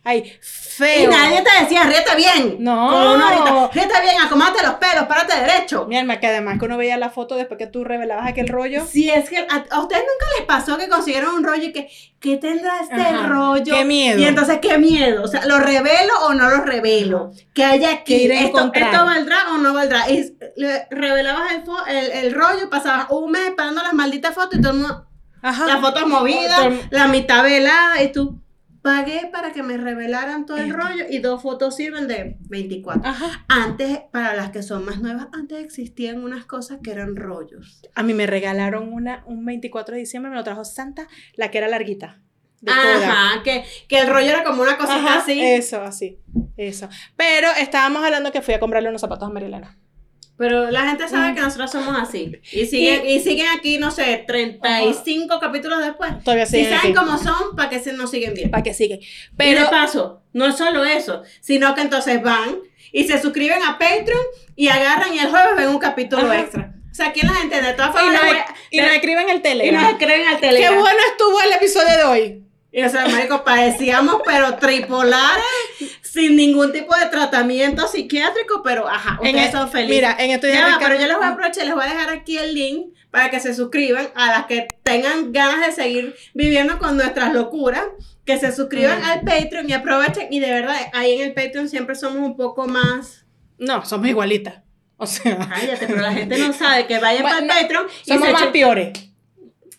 Ay, 0.01 0.19
Y 0.19 0.31
feo. 0.41 1.12
nadie 1.12 1.43
te 1.43 1.63
decía, 1.63 1.83
ríete 1.83 2.15
bien. 2.15 2.55
No. 2.59 2.89
Como 2.89 3.13
uno 3.15 3.25
ahorita, 3.27 3.69
ríete 3.73 4.01
bien, 4.01 4.15
acomódate 4.21 4.63
los 4.63 4.75
pelos, 4.75 5.03
párate 5.07 5.35
derecho. 5.39 5.85
Mi 5.88 5.97
alma, 5.97 6.19
que 6.21 6.27
además 6.27 6.57
que 6.57 6.65
uno 6.65 6.77
veía 6.77 6.95
la 6.97 7.09
foto 7.09 7.35
después 7.35 7.57
que 7.57 7.67
tú 7.67 7.83
revelabas 7.83 8.27
aquel 8.29 8.47
rollo. 8.47 8.85
Si 8.85 9.09
es 9.09 9.29
que 9.29 9.38
a, 9.39 9.65
a 9.69 9.79
ustedes 9.81 10.03
nunca 10.03 10.25
les 10.38 10.47
pasó 10.47 10.77
que 10.77 10.88
consiguieron 10.88 11.35
un 11.35 11.43
rollo 11.43 11.63
y 11.65 11.73
que, 11.73 11.89
¿qué 12.21 12.38
tendrá 12.38 12.79
este 12.81 12.95
Ajá, 12.95 13.27
rollo? 13.27 13.75
qué 13.75 13.83
miedo. 13.83 14.19
Y 14.19 14.25
entonces, 14.25 14.59
¿qué 14.62 14.77
miedo? 14.77 15.21
O 15.23 15.27
sea, 15.27 15.45
¿lo 15.45 15.59
revelo 15.59 16.13
o 16.23 16.33
no 16.33 16.49
lo 16.49 16.62
revelo? 16.63 17.31
¿Qué 17.53 17.65
hay 17.65 17.83
aquí? 17.83 18.15
¿Qué 18.15 18.23
iré 18.23 18.38
a 18.39 18.41
¿Esto? 18.45 18.71
¿Esto 18.73 19.05
valdrá 19.05 19.49
o 19.53 19.57
no 19.57 19.73
valdrá? 19.73 20.09
Y 20.09 20.33
le- 20.55 20.88
revelabas 20.89 21.51
el, 21.51 21.95
el, 21.95 22.12
el 22.25 22.33
rollo, 22.33 22.69
pasabas 22.69 23.07
un 23.09 23.31
mes 23.31 23.41
esperando 23.49 23.83
las 23.83 23.93
malditas 23.93 24.33
fotos 24.33 24.57
y 24.57 24.62
todo 24.62 24.71
el 24.71 24.79
mundo, 24.79 25.05
Ajá. 25.41 25.67
las 25.67 25.81
fotos 25.81 26.07
movidas, 26.07 26.69
la 26.89 27.07
mitad 27.07 27.43
velada 27.43 28.01
y 28.01 28.13
tú... 28.13 28.39
Pagué 28.81 29.29
para 29.31 29.51
que 29.51 29.61
me 29.61 29.77
revelaran 29.77 30.45
todo 30.45 30.57
el 30.57 30.73
rollo 30.73 31.05
y 31.09 31.19
dos 31.19 31.41
fotos 31.41 31.75
sirven 31.75 32.07
de 32.07 32.37
24. 32.49 33.09
Ajá. 33.09 33.45
Antes, 33.47 33.99
para 34.11 34.33
las 34.35 34.51
que 34.51 34.63
son 34.63 34.85
más 34.85 35.01
nuevas, 35.01 35.27
antes 35.33 35.63
existían 35.63 36.23
unas 36.23 36.45
cosas 36.45 36.79
que 36.81 36.91
eran 36.91 37.15
rollos. 37.15 37.81
A 37.95 38.03
mí 38.03 38.13
me 38.13 38.25
regalaron 38.25 38.93
una 38.93 39.23
un 39.25 39.45
24 39.45 39.95
de 39.95 40.01
diciembre, 40.01 40.29
me 40.29 40.37
lo 40.37 40.43
trajo 40.43 40.63
Santa, 40.63 41.07
la 41.35 41.51
que 41.51 41.57
era 41.57 41.67
larguita. 41.67 42.21
Ajá, 42.67 43.41
que, 43.43 43.63
que 43.87 43.99
el 43.99 44.07
rollo 44.07 44.29
era 44.29 44.43
como 44.43 44.61
una 44.61 44.77
cosita 44.77 44.97
Ajá, 44.97 45.19
así. 45.19 45.41
Eso, 45.41 45.81
así. 45.81 46.19
Eso. 46.57 46.89
Pero 47.15 47.47
estábamos 47.59 48.03
hablando 48.03 48.31
que 48.31 48.41
fui 48.41 48.53
a 48.53 48.59
comprarle 48.59 48.89
unos 48.89 49.01
zapatos 49.01 49.29
a 49.29 49.31
Marilena. 49.31 49.77
Pero 50.39 50.71
la 50.71 50.88
gente 50.88 51.08
sabe 51.10 51.32
Mm. 51.32 51.36
que 51.36 51.41
nosotros 51.41 51.69
somos 51.71 51.95
así. 52.02 52.32
Y 52.54 52.65
siguen, 52.65 53.06
y, 53.06 53.19
siguen 53.19 53.47
aquí, 53.56 53.78
no 53.78 53.91
sé, 53.91 54.23
35 54.25 55.39
capítulos 55.39 55.80
después. 55.86 56.12
Todavía 56.23 56.45
Si 56.45 56.54
siguen 56.63 56.69
saben 56.78 56.91
aquí. 56.91 56.93
cómo 56.93 57.17
son, 57.17 57.56
para 57.56 57.69
que 57.69 57.80
se 57.80 57.93
nos 57.93 58.10
siguen 58.10 58.34
bien. 58.34 58.49
Para 58.49 58.63
que 58.63 58.73
sigan. 58.73 58.99
Pero 59.38 59.52
Pero 59.52 59.62
de 59.65 59.67
paso, 59.69 60.21
no 60.34 60.45
es 60.47 60.56
solo 60.58 60.86
eso, 60.86 61.23
sino 61.41 61.75
que 61.75 61.82
entonces 61.82 62.21
van 62.23 62.58
y 62.91 63.04
se 63.04 63.21
suscriben 63.21 63.62
a 63.63 63.78
Patreon 63.78 64.21
y 64.56 64.69
agarran 64.69 65.13
y 65.13 65.19
el 65.19 65.28
jueves 65.30 65.56
ven 65.58 65.67
un 65.69 65.78
capítulo 65.80 66.23
Ajá. 66.23 66.39
extra. 66.39 66.73
O 66.91 66.95
sea, 66.95 67.12
¿quién 67.13 67.28
las 67.28 67.41
entiende? 67.43 67.67
De 67.67 67.73
todas 67.75 67.91
y 67.91 67.97
formas, 67.97 68.13
nos, 68.13 68.34
a- 68.34 68.56
y 68.71 68.78
nos 68.82 68.91
escriben 68.91 69.30
el 69.30 69.30
y 69.30 69.34
nos 69.34 69.43
Telegram. 69.43 69.86
escriben 69.91 70.28
al 70.28 70.36
Qué 70.39 70.47
Telegram. 70.47 70.80
bueno 70.80 70.99
estuvo 71.12 71.41
el 71.41 71.52
episodio 71.54 71.97
de 71.97 72.04
hoy. 72.04 72.43
Y 72.71 72.84
o 72.84 72.89
sea, 72.89 73.08
marico, 73.08 73.43
parecíamos 73.43 74.21
pero 74.25 74.55
tripolares, 74.58 75.43
sin 76.03 76.36
ningún 76.36 76.71
tipo 76.71 76.95
de 76.95 77.08
tratamiento 77.08 77.88
psiquiátrico, 77.88 78.62
pero 78.63 78.88
ajá, 78.88 79.17
En 79.23 79.29
ustedes 79.29 79.45
el- 79.47 79.51
son 79.51 79.69
felices. 79.71 79.95
Mira, 79.95 80.15
en 80.19 80.32
esto 80.32 80.47
Ya 80.47 80.67
va, 80.67 80.77
pero 80.79 80.93
yo 80.99 81.08
les 81.08 81.15
voy 81.17 81.25
a 81.25 81.29
aprovechar, 81.29 81.65
les 81.65 81.73
voy 81.73 81.84
a 81.84 81.88
dejar 81.89 82.10
aquí 82.10 82.38
el 82.38 82.53
link 82.53 82.93
para 83.10 83.32
que 83.32 83.39
se 83.39 83.55
suscriban 83.55 84.10
a 84.13 84.27
las 84.27 84.45
que 84.45 84.67
tengan 84.84 85.32
ganas 85.32 85.65
de 85.65 85.71
seguir 85.71 86.15
viviendo 86.36 86.77
con 86.77 86.95
nuestras 86.95 87.34
locuras, 87.34 87.86
que 88.23 88.38
se 88.38 88.51
suscriban 88.51 88.99
Mm. 89.01 89.05
al 89.05 89.21
Patreon 89.21 89.67
y 89.67 89.73
aprovechen. 89.73 90.27
Y 90.32 90.39
de 90.39 90.51
verdad, 90.51 90.75
ahí 90.93 91.13
en 91.13 91.21
el 91.21 91.34
Patreon 91.34 91.67
siempre 91.69 91.95
somos 91.95 92.17
un 92.19 92.38
poco 92.38 92.67
más. 92.67 93.25
No, 93.58 93.84
somos 93.84 94.08
igualitas. 94.08 94.62
O 94.97 95.08
sea, 95.08 95.39
Cállate, 95.39 95.88
pero 95.88 96.01
la 96.01 96.13
gente 96.13 96.38
no 96.38 96.53
sabe 96.53 96.86
que 96.86 96.99
vayan 96.99 97.23
para 97.23 97.39
el 97.39 97.47
Patreon 97.47 97.88
y 98.05 98.10
somos 98.10 98.27
se 98.27 98.34
más 98.34 98.41
echen- 98.43 98.51
peores. 98.51 98.89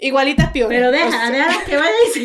Igualitas 0.01 0.51
peores. 0.51 0.77
Pero 0.79 0.89
O 0.89 0.93
deja, 0.93 1.11
sea- 1.11 1.31
deja 1.31 1.65
que 1.65 1.77
vayan 1.77 1.93
y 2.09 2.13
se 2.13 2.21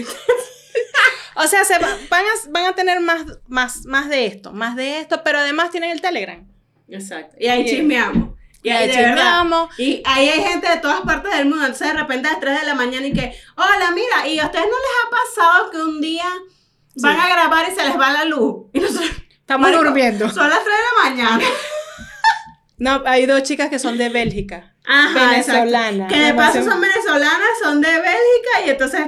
O 1.35 1.47
sea, 1.47 1.65
se 1.65 1.77
va- 1.79 1.97
van, 2.09 2.23
a, 2.23 2.49
van 2.51 2.65
a 2.65 2.73
tener 2.75 2.99
más, 3.01 3.23
más, 3.47 3.85
más 3.85 4.09
de 4.09 4.25
esto, 4.25 4.51
más 4.53 4.75
de 4.75 4.99
esto, 4.99 5.21
pero 5.23 5.39
además 5.39 5.69
tienen 5.71 5.91
el 5.91 6.01
Telegram. 6.01 6.45
Exacto. 6.89 7.35
Y 7.39 7.47
ahí 7.47 7.65
chismeamos. 7.65 8.29
Y 8.63 8.69
ahí 8.71 8.87
de 8.87 8.97
verdad. 8.97 9.43
Y 9.77 10.01
ahí 10.05 10.27
hay 10.29 10.41
gente 10.41 10.67
de 10.69 10.77
todas 10.77 11.01
partes 11.01 11.31
del 11.33 11.45
mundo. 11.45 11.65
Entonces 11.65 11.87
de 11.87 11.93
repente 11.93 12.27
a 12.27 12.31
las 12.31 12.39
3 12.39 12.61
de 12.61 12.65
la 12.65 12.73
mañana 12.75 13.05
y 13.05 13.13
que, 13.13 13.35
hola, 13.57 13.91
mira, 13.93 14.27
¿y 14.27 14.39
a 14.39 14.45
ustedes 14.45 14.65
no 14.65 14.71
les 14.71 14.91
ha 15.03 15.09
pasado 15.11 15.69
que 15.71 15.77
un 15.77 16.01
día 16.01 16.25
van 16.95 17.15
Sí. 17.15 17.21
a 17.21 17.29
grabar 17.29 17.65
y 17.71 17.75
se 17.75 17.83
les 17.85 17.99
va 17.99 18.11
la 18.11 18.25
luz? 18.25 18.65
Y 18.73 18.79
nosotros, 18.79 19.11
Estamos 19.39 19.67
Marico, 19.69 19.83
durmiendo. 19.83 20.27
son 20.31 20.49
las 20.49 20.63
3 20.63 20.75
de 20.75 20.81
la 20.81 21.09
mañana. 21.09 21.45
No, 22.77 23.01
hay 23.05 23.25
dos 23.25 23.43
chicas 23.43 23.69
que 23.69 23.79
son 23.79 23.97
de 23.97 24.09
Bélgica. 24.09 24.73
Ajá, 24.87 25.31
Venezolana. 25.31 25.89
exacto. 26.05 26.13
Que 26.13 26.19
de 26.21 26.33
paso 26.33 26.63
son 26.63 26.79
venezolanas, 26.81 27.47
son 27.63 27.81
de 27.81 27.87
Bélgica 27.89 28.65
y 28.65 28.69
entonces 28.69 29.01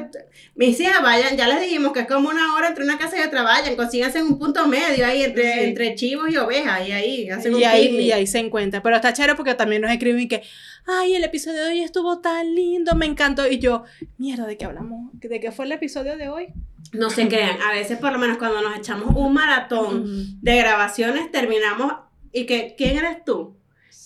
mis 0.56 0.80
hijas 0.80 1.03
vayan, 1.03 1.38
ya 1.38 1.47
les 1.47 1.62
dijimos 1.62 1.91
que 1.93 1.99
es 1.99 2.08
como 2.08 2.30
una 2.30 2.56
hora 2.56 2.69
entre 2.69 2.84
una 2.84 2.97
casa 2.97 3.17
y 3.19 3.21
otra, 3.27 3.43
vayan, 3.43 3.75
consíganse 3.75 4.23
un 4.23 4.39
punto 4.39 4.65
medio 4.67 5.06
ahí 5.06 5.23
entre, 5.23 5.53
Sí. 5.53 5.60
entre 5.65 5.93
chivos 5.95 6.32
y 6.32 6.38
ovejas 6.38 6.88
y 6.88 6.91
ahí 6.93 7.30
hacen 7.30 7.53
un 7.53 7.60
Y 7.62 7.63
ahí, 7.65 7.88
picnic. 7.89 8.01
y 8.08 8.12
ahí 8.12 8.25
se 8.25 8.39
encuentra. 8.39 8.82
Pero 8.82 8.95
está 8.95 9.13
chévere 9.13 9.36
porque 9.36 9.53
también 9.53 9.84
nos 9.84 9.91
escriben 9.91 10.27
que, 10.27 10.41
ay, 10.88 11.13
el 11.13 11.23
episodio 11.23 11.63
de 11.63 11.69
hoy 11.71 11.82
estuvo 11.84 12.19
tan 12.21 12.56
lindo, 12.56 12.95
me 12.95 13.06
encantó. 13.06 13.47
Y 13.47 13.60
yo, 13.60 13.84
mierda, 14.17 14.47
¿de 14.47 14.58
qué 14.58 14.65
hablamos? 14.65 15.12
¿De 15.13 15.39
qué 15.39 15.51
fue 15.51 15.65
el 15.65 15.73
episodio 15.73 16.17
de 16.17 16.30
hoy? 16.30 16.47
No 16.93 17.10
se 17.12 17.27
crean, 17.27 17.62
a 17.62 17.73
veces 17.73 17.99
por 17.99 18.12
lo 18.13 18.17
menos 18.17 18.38
cuando 18.38 18.62
nos 18.62 18.75
echamos 18.77 19.13
un 19.15 19.34
maratón 19.34 20.41
de 20.41 20.56
grabaciones 20.58 21.30
terminamos 21.32 21.93
y 22.32 22.45
que, 22.45 22.73
¿quién 22.77 22.97
eres 22.97 23.23
tú? 23.25 23.57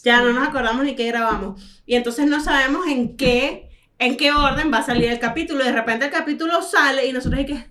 Ya 0.04 0.22
no 0.22 0.34
nos 0.34 0.48
acordamos 0.48 0.84
ni 0.84 0.96
qué 0.96 1.08
grabamos. 1.08 1.62
Y 1.86 1.96
entonces 1.96 2.28
no 2.28 2.44
sabemos 2.44 2.88
en 2.88 3.18
qué, 3.18 3.70
en 4.00 4.18
qué 4.18 4.32
orden 4.32 4.72
va 4.74 4.80
a 4.80 4.84
salir 4.84 5.12
el 5.12 5.20
capítulo. 5.20 5.64
Y 5.64 5.68
de 5.68 5.74
repente 5.74 6.06
el 6.06 6.12
capítulo 6.12 6.62
sale 6.62 7.06
y 7.08 7.14
nosotros 7.14 7.40
hay 7.40 7.46
que... 7.46 7.66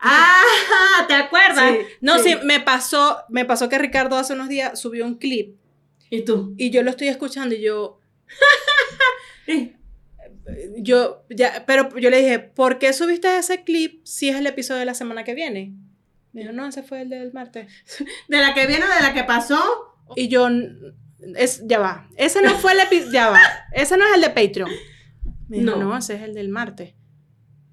¡Ah! 0.00 1.04
¿Te 1.06 1.14
acuerdas? 1.14 1.70
Sí. 1.70 1.78
No, 2.00 2.18
sí. 2.18 2.34
me 2.44 2.60
pasó, 2.60 3.18
me 3.28 3.44
pasó 3.44 3.68
que 3.68 3.78
Ricardo 3.78 4.16
hace 4.16 4.32
unos 4.32 4.48
días 4.48 4.80
subió 4.80 5.06
un 5.06 5.16
clip 5.16 5.56
¿Y 6.10 6.24
tú? 6.24 6.54
y 6.58 6.70
yo 6.70 6.82
lo 6.82 6.90
estoy 6.90 7.08
escuchando 7.08 7.54
y 7.54 7.62
yo, 7.62 8.00
yo, 10.76 11.24
ya, 11.30 11.64
pero 11.66 11.96
yo 11.96 12.10
le 12.10 12.18
dije, 12.18 12.38
¿por 12.40 12.78
qué 12.78 12.92
subiste 12.92 13.38
ese 13.38 13.62
clip 13.64 14.04
si 14.04 14.28
es 14.28 14.36
el 14.36 14.46
episodio 14.46 14.80
de 14.80 14.86
la 14.86 14.94
semana 14.94 15.24
que 15.24 15.34
viene? 15.34 15.72
Me 16.32 16.42
dijo, 16.42 16.52
no, 16.52 16.66
ese 16.66 16.82
fue 16.82 17.02
el 17.02 17.08
del 17.08 17.32
martes. 17.32 17.70
¿De 18.28 18.38
la 18.38 18.54
que 18.54 18.66
viene 18.66 18.84
o 18.84 18.94
de 18.94 19.02
la 19.02 19.14
que 19.14 19.24
pasó? 19.24 19.62
Y 20.16 20.28
yo, 20.28 20.48
es, 21.36 21.62
ya 21.66 21.78
va, 21.78 22.08
ese 22.16 22.42
no 22.42 22.50
fue 22.58 22.72
el 22.72 22.80
episodio, 22.80 23.12
ya 23.12 23.30
va, 23.30 23.40
ese 23.72 23.96
no 23.96 24.04
es 24.06 24.14
el 24.14 24.20
de 24.22 24.30
Patreon. 24.30 24.70
Me 25.48 25.58
dijo, 25.58 25.70
No. 25.70 25.76
no. 25.76 25.96
ese 25.96 26.14
es 26.14 26.22
el 26.22 26.34
del 26.34 26.48
martes. 26.48 26.94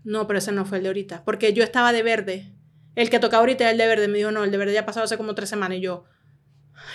No, 0.04 0.28
pero 0.28 0.40
ese 0.40 0.52
no 0.52 0.66
fue 0.66 0.78
el 0.78 0.84
de 0.84 0.90
ahorita, 0.90 1.24
porque 1.26 1.54
yo 1.54 1.64
estaba 1.64 1.92
de 1.92 2.04
verde. 2.04 2.54
El 2.96 3.10
que 3.10 3.20
tocaba 3.20 3.42
ahorita 3.42 3.64
era 3.64 3.72
el 3.72 3.78
de 3.78 3.88
verde. 3.88 4.08
Me 4.08 4.18
dijo, 4.18 4.32
no, 4.32 4.44
el 4.44 4.52
de 4.52 4.58
verde 4.58 4.74
ya 4.74 4.86
pasó 4.86 5.02
hace 5.04 5.16
como 5.18 5.36
tres 5.36 5.50
semanas. 5.50 5.78
Y 5.78 5.82
yo, 5.82 6.06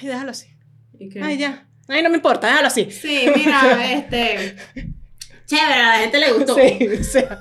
ay, 0.01 0.09
déjalo 0.09 0.33
así. 0.33 0.49
¿Y 0.99 1.09
qué? 1.09 1.23
Ay, 1.23 1.39
ya. 1.39 1.67
Ay, 1.89 2.03
no 2.03 2.11
me 2.11 2.17
importa, 2.17 2.47
déjalo 2.49 2.67
así. 2.69 2.91
Sí, 2.91 3.27
mira, 3.37 3.93
este... 3.93 4.57
Chévere, 5.47 5.75
a 5.75 5.89
la 5.91 5.99
gente 5.99 6.19
le 6.19 6.33
gustó. 6.33 6.57
Sí, 6.59 6.89
o 6.89 7.05
sea, 7.05 7.39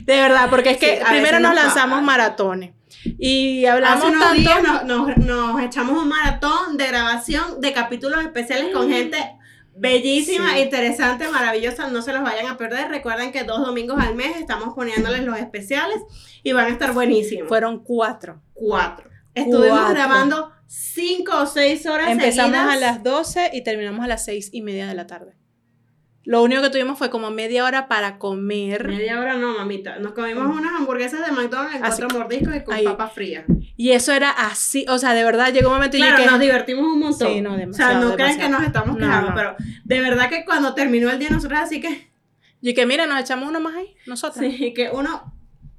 de 0.00 0.16
verdad, 0.16 0.48
porque 0.50 0.70
es 0.70 0.78
que 0.78 0.96
Sí, 0.96 1.02
primero 1.10 1.38
nos 1.40 1.54
lanzamos 1.54 2.02
maratones. 2.02 2.72
Y 3.18 3.66
hablamos 3.66 3.98
Hace 4.04 4.08
unos 4.08 4.22
tanto. 4.22 4.40
días 4.40 4.62
nos, 4.62 4.84
nos- 4.84 5.16
nos 5.18 5.60
echamos 5.62 6.02
un 6.02 6.08
maratón 6.08 6.76
de 6.76 6.86
grabación 6.88 7.60
de 7.60 7.72
capítulos 7.72 8.22
especiales 8.22 8.72
con 8.72 8.88
gente 8.90 9.18
bellísima, 9.74 10.52
Sí. 10.54 10.60
interesante, 10.60 11.28
maravillosa. 11.28 11.88
No 11.88 12.02
se 12.02 12.12
los 12.12 12.22
vayan 12.22 12.46
a 12.46 12.56
perder. 12.56 12.88
Recuerden 12.90 13.32
que 13.32 13.44
dos 13.44 13.64
domingos 13.64 13.98
al 14.00 14.14
mes 14.14 14.36
estamos 14.36 14.74
poniéndoles 14.74 15.24
los 15.24 15.38
especiales 15.38 15.96
y 16.42 16.52
van 16.52 16.66
a 16.66 16.68
estar 16.70 16.92
buenísimos. 16.92 17.48
Fueron 17.48 17.82
cuatro. 17.82 18.42
cuatro. 18.54 19.08
Estuvimos 19.34 19.70
Cuatro. 19.78 19.94
grabando 19.94 20.52
cinco 20.66 21.32
o 21.40 21.46
seis 21.46 21.86
horas 21.86 22.10
Empezamos 22.10 22.52
seguidas. 22.54 22.76
a 22.76 22.76
las 22.78 23.02
12 23.02 23.50
y 23.54 23.64
terminamos 23.64 24.04
a 24.04 24.08
las 24.08 24.24
seis 24.24 24.50
y 24.52 24.60
media 24.62 24.86
de 24.86 24.94
la 24.94 25.06
tarde. 25.06 25.36
Lo 26.24 26.42
único 26.42 26.62
que 26.62 26.70
tuvimos 26.70 26.96
fue 26.98 27.10
como 27.10 27.30
media 27.30 27.64
hora 27.64 27.88
para 27.88 28.18
comer. 28.18 28.86
Media 28.86 29.18
hora 29.20 29.34
no, 29.34 29.54
mamita. 29.58 29.98
Nos 29.98 30.12
comimos 30.12 30.44
unas 30.56 30.72
hamburguesas 30.74 31.26
de 31.26 31.32
McDonald's 31.32 31.74
en 31.74 31.80
cuatro 31.80 32.08
mordiscos 32.10 32.54
y 32.56 32.60
con 32.62 32.74
ahí. 32.74 32.84
papas 32.84 33.12
frías. 33.12 33.44
Y 33.76 33.90
eso 33.90 34.12
era 34.12 34.30
así. 34.30 34.84
O 34.88 34.98
sea, 34.98 35.14
de 35.14 35.24
verdad 35.24 35.52
llegó 35.52 35.68
un 35.70 35.74
momento 35.74 35.96
y 35.96 36.00
yo 36.00 36.06
Claro, 36.06 36.22
que. 36.22 36.30
nos 36.30 36.38
divertimos 36.40 36.84
un 36.84 37.00
montón. 37.00 37.28
Sí, 37.32 37.40
no, 37.40 37.50
O 37.50 37.52
sea, 37.54 37.60
demasiado, 37.60 38.08
no 38.08 38.14
crean 38.14 38.36
que 38.36 38.42
demasiado. 38.44 38.58
nos 38.58 38.66
estamos 38.66 38.96
quejando, 38.98 39.28
no. 39.30 39.34
pero 39.34 39.56
de 39.84 40.00
verdad 40.00 40.28
que 40.28 40.44
cuando 40.44 40.74
terminó 40.74 41.10
el 41.10 41.18
día 41.18 41.30
nosotros 41.30 41.58
así 41.58 41.80
que 41.80 42.12
Y 42.60 42.74
que 42.74 42.86
mira, 42.86 43.06
nos 43.06 43.18
echamos 43.20 43.48
uno 43.48 43.58
más 43.58 43.74
ahí, 43.74 43.96
nosotros. 44.06 44.44
Sí, 44.44 44.64
y 44.66 44.74
que 44.74 44.90
uno 44.92 45.31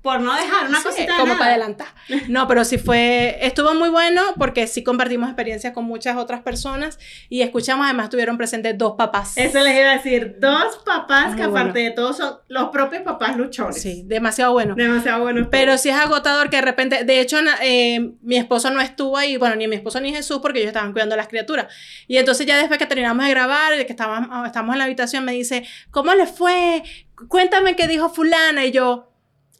por 0.03 0.19
no 0.21 0.35
dejar 0.35 0.67
una 0.67 0.77
Sí, 0.79 0.83
cosita 0.83 1.13
como 1.15 1.27
nada. 1.27 1.39
para 1.39 1.51
adelantar. 1.51 1.87
No, 2.27 2.47
pero 2.47 2.63
sí 2.65 2.77
fue, 2.77 3.37
estuvo 3.41 3.73
muy 3.73 3.89
bueno 3.89 4.21
porque 4.37 4.67
sí 4.67 4.83
compartimos 4.83 5.29
experiencias 5.29 5.73
con 5.73 5.85
muchas 5.85 6.17
otras 6.17 6.41
personas 6.41 6.99
y 7.29 7.41
escuchamos, 7.41 7.85
además 7.85 8.09
tuvieron 8.09 8.37
presentes 8.37 8.77
dos 8.77 8.93
papás. 8.97 9.37
Eso 9.37 9.59
les 9.61 9.79
iba 9.79 9.91
a 9.91 9.93
decir, 9.95 10.35
dos 10.39 10.77
papás 10.85 11.35
que 11.35 11.43
aparte 11.43 11.71
bueno. 11.71 11.89
de 11.89 11.91
todo 11.91 12.13
son 12.13 12.35
los 12.49 12.69
propios 12.69 13.01
papás 13.03 13.37
luchones. 13.37 13.81
Sí, 13.81 14.03
demasiado 14.05 14.51
bueno. 14.51 14.75
Demasiado 14.75 15.21
buenos. 15.23 15.47
Pero 15.49 15.77
sí 15.77 15.87
es 15.89 15.95
agotador 15.95 16.49
que 16.49 16.57
de 16.57 16.61
repente, 16.63 17.03
de 17.05 17.19
hecho, 17.21 17.37
eh, 17.61 18.11
mi 18.21 18.35
esposo 18.35 18.69
no 18.71 18.81
estuvo 18.81 19.17
ahí, 19.17 19.37
bueno, 19.37 19.55
ni 19.55 19.67
mi 19.69 19.77
esposo 19.77 20.01
ni 20.01 20.13
Jesús, 20.13 20.39
porque 20.41 20.59
ellos 20.59 20.67
estaban 20.67 20.91
cuidando 20.91 21.13
a 21.15 21.17
las 21.17 21.29
criaturas. 21.29 21.67
Y 22.07 22.17
entonces 22.17 22.45
ya 22.45 22.57
después 22.57 22.77
que 22.77 22.85
terminamos 22.85 23.23
de 23.23 23.31
grabar, 23.31 23.73
que 23.73 23.91
estábamos, 23.93 24.45
estamos 24.45 24.73
en 24.73 24.79
la 24.79 24.83
habitación, 24.83 25.23
me 25.23 25.31
dice, 25.31 25.65
¿cómo 25.91 26.13
le 26.13 26.27
fue? 26.27 26.83
Cuéntame 27.29 27.77
qué 27.77 27.87
dijo 27.87 28.09
fulana. 28.09 28.65
Y 28.65 28.71
yo, 28.71 29.12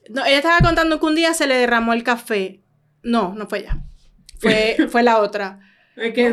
no, 0.10 0.26
ella 0.26 0.38
estaba 0.38 0.60
contando 0.60 1.00
que 1.00 1.06
un 1.06 1.16
día 1.16 1.34
se 1.34 1.48
le 1.48 1.56
derramó 1.56 1.94
el 1.94 2.04
café. 2.04 2.62
No, 3.04 3.34
no 3.36 3.48
fue 3.48 3.60
ella. 3.60 3.78
Fue, 4.40 4.78
fue 4.90 5.04
la 5.04 5.20
otra. 5.20 5.60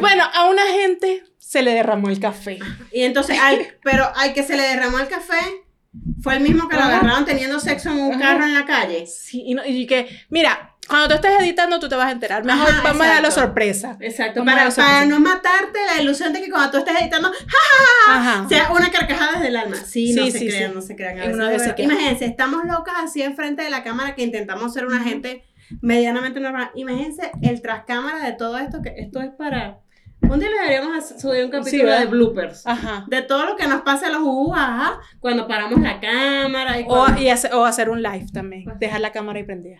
Bueno, 0.01 0.25
a 0.33 0.47
una 0.49 0.63
gente 0.67 1.23
se 1.39 1.63
le 1.63 1.73
derramó 1.73 2.09
el 2.09 2.19
café. 2.21 2.59
Y 2.93 3.03
entonces, 3.03 3.39
al, 3.39 3.59
pero 3.83 4.11
al 4.17 4.33
que 4.33 4.43
se 4.43 4.57
le 4.57 4.63
derramó 4.63 4.99
el 4.99 5.09
café, 5.09 5.39
fue 6.23 6.35
el 6.37 6.41
mismo 6.41 6.69
que 6.69 6.77
lo 6.77 6.83
agarraron 6.83 7.25
teniendo 7.25 7.59
sexo 7.61 7.91
en 7.91 7.99
un 7.99 8.13
Ajá. 8.15 8.21
carro 8.21 8.45
en 8.45 8.55
la 8.55 8.65
calle. 8.65 9.07
Sí, 9.07 9.43
y, 9.45 9.55
no- 9.55 9.67
y 9.67 9.87
que, 9.87 10.09
mira, 10.31 10.70
cuando 10.91 11.09
tú 11.09 11.15
estés 11.15 11.41
editando, 11.41 11.79
tú 11.81 11.89
te 11.89 11.97
vas 11.97 12.09
a 12.09 12.11
enterar. 12.11 12.45
Mejor 12.45 12.69
Ajá, 12.69 12.83
vamos 12.83 13.03
a 13.03 13.07
darlo 13.07 13.29
exacto. 13.29 13.41
sorpresa. 13.49 13.97
Exacto, 14.01 14.45
para, 14.45 14.65
darlo 14.65 14.75
para 14.77 14.89
sorpresa. 14.89 15.07
no 15.07 15.21
matarte 15.21 15.79
la 15.95 16.03
ilusión 16.03 16.33
de 16.33 16.43
que 16.43 16.51
cuando 16.51 16.71
tú 16.73 16.79
estés 16.79 17.01
editando, 17.01 17.31
Ajá. 18.09 18.47
sea 18.49 18.71
una 18.73 18.91
carcajada 18.91 19.33
desde 19.35 19.49
el 19.49 19.57
alma. 19.57 19.77
Sí, 19.77 20.13
no 20.15 20.25
Sí, 20.25 20.31
se 20.33 20.39
sí, 20.41 20.49
crean, 20.49 20.71
sí. 20.71 20.75
no 20.77 20.83
se 20.83 20.97
crean. 20.97 21.17
Veces 21.17 21.37
verdad. 21.39 21.75
queda. 21.77 21.85
Imagínense, 21.87 22.25
estamos 22.27 22.65
locas 22.65 22.95
así 23.03 23.23
enfrente 23.23 23.63
de 23.63 23.71
la 23.71 23.83
cámara 23.83 24.15
que 24.15 24.23
intentamos 24.23 24.73
ser 24.75 24.87
una 24.87 25.01
gente 25.03 25.45
medianamente 25.81 26.41
normal. 26.41 26.71
Imagínense 26.75 27.31
el 27.43 27.63
trascámara 27.63 28.19
de 28.25 28.33
todo 28.33 28.59
esto, 28.59 28.83
que 28.83 28.95
esto 28.99 29.21
es 29.21 29.31
para... 29.31 29.79
Un 30.23 30.39
día 30.39 30.51
le 30.51 30.57
deberíamos 30.57 31.09
subir 31.19 31.45
un 31.47 31.51
capítulo 31.51 31.93
de 31.93 32.05
bloopers. 32.05 32.67
Ajá. 32.67 33.05
De 33.09 33.23
todo 33.23 33.47
lo 33.47 33.57
que 33.57 33.67
nos 33.67 33.81
pasa 33.83 34.09
a 34.09 34.11
los 34.11 34.21
uh, 34.23 34.55
ajá, 34.55 35.01
cuando 35.19 35.49
paramos 35.49 35.81
la 35.81 35.99
cámara 35.99 36.79
y 36.79 36.83
O, 36.85 36.89
cuando- 36.89 37.23
y 37.23 37.29
hace- 37.31 37.53
o 37.55 37.65
hacer 37.65 37.89
un 37.89 38.03
live 38.03 38.27
también. 38.33 38.65
Pues- 38.65 38.79
Dejar 38.79 39.01
la 39.01 39.13
cámara 39.13 39.39
ahí 39.39 39.45
prendida. 39.45 39.79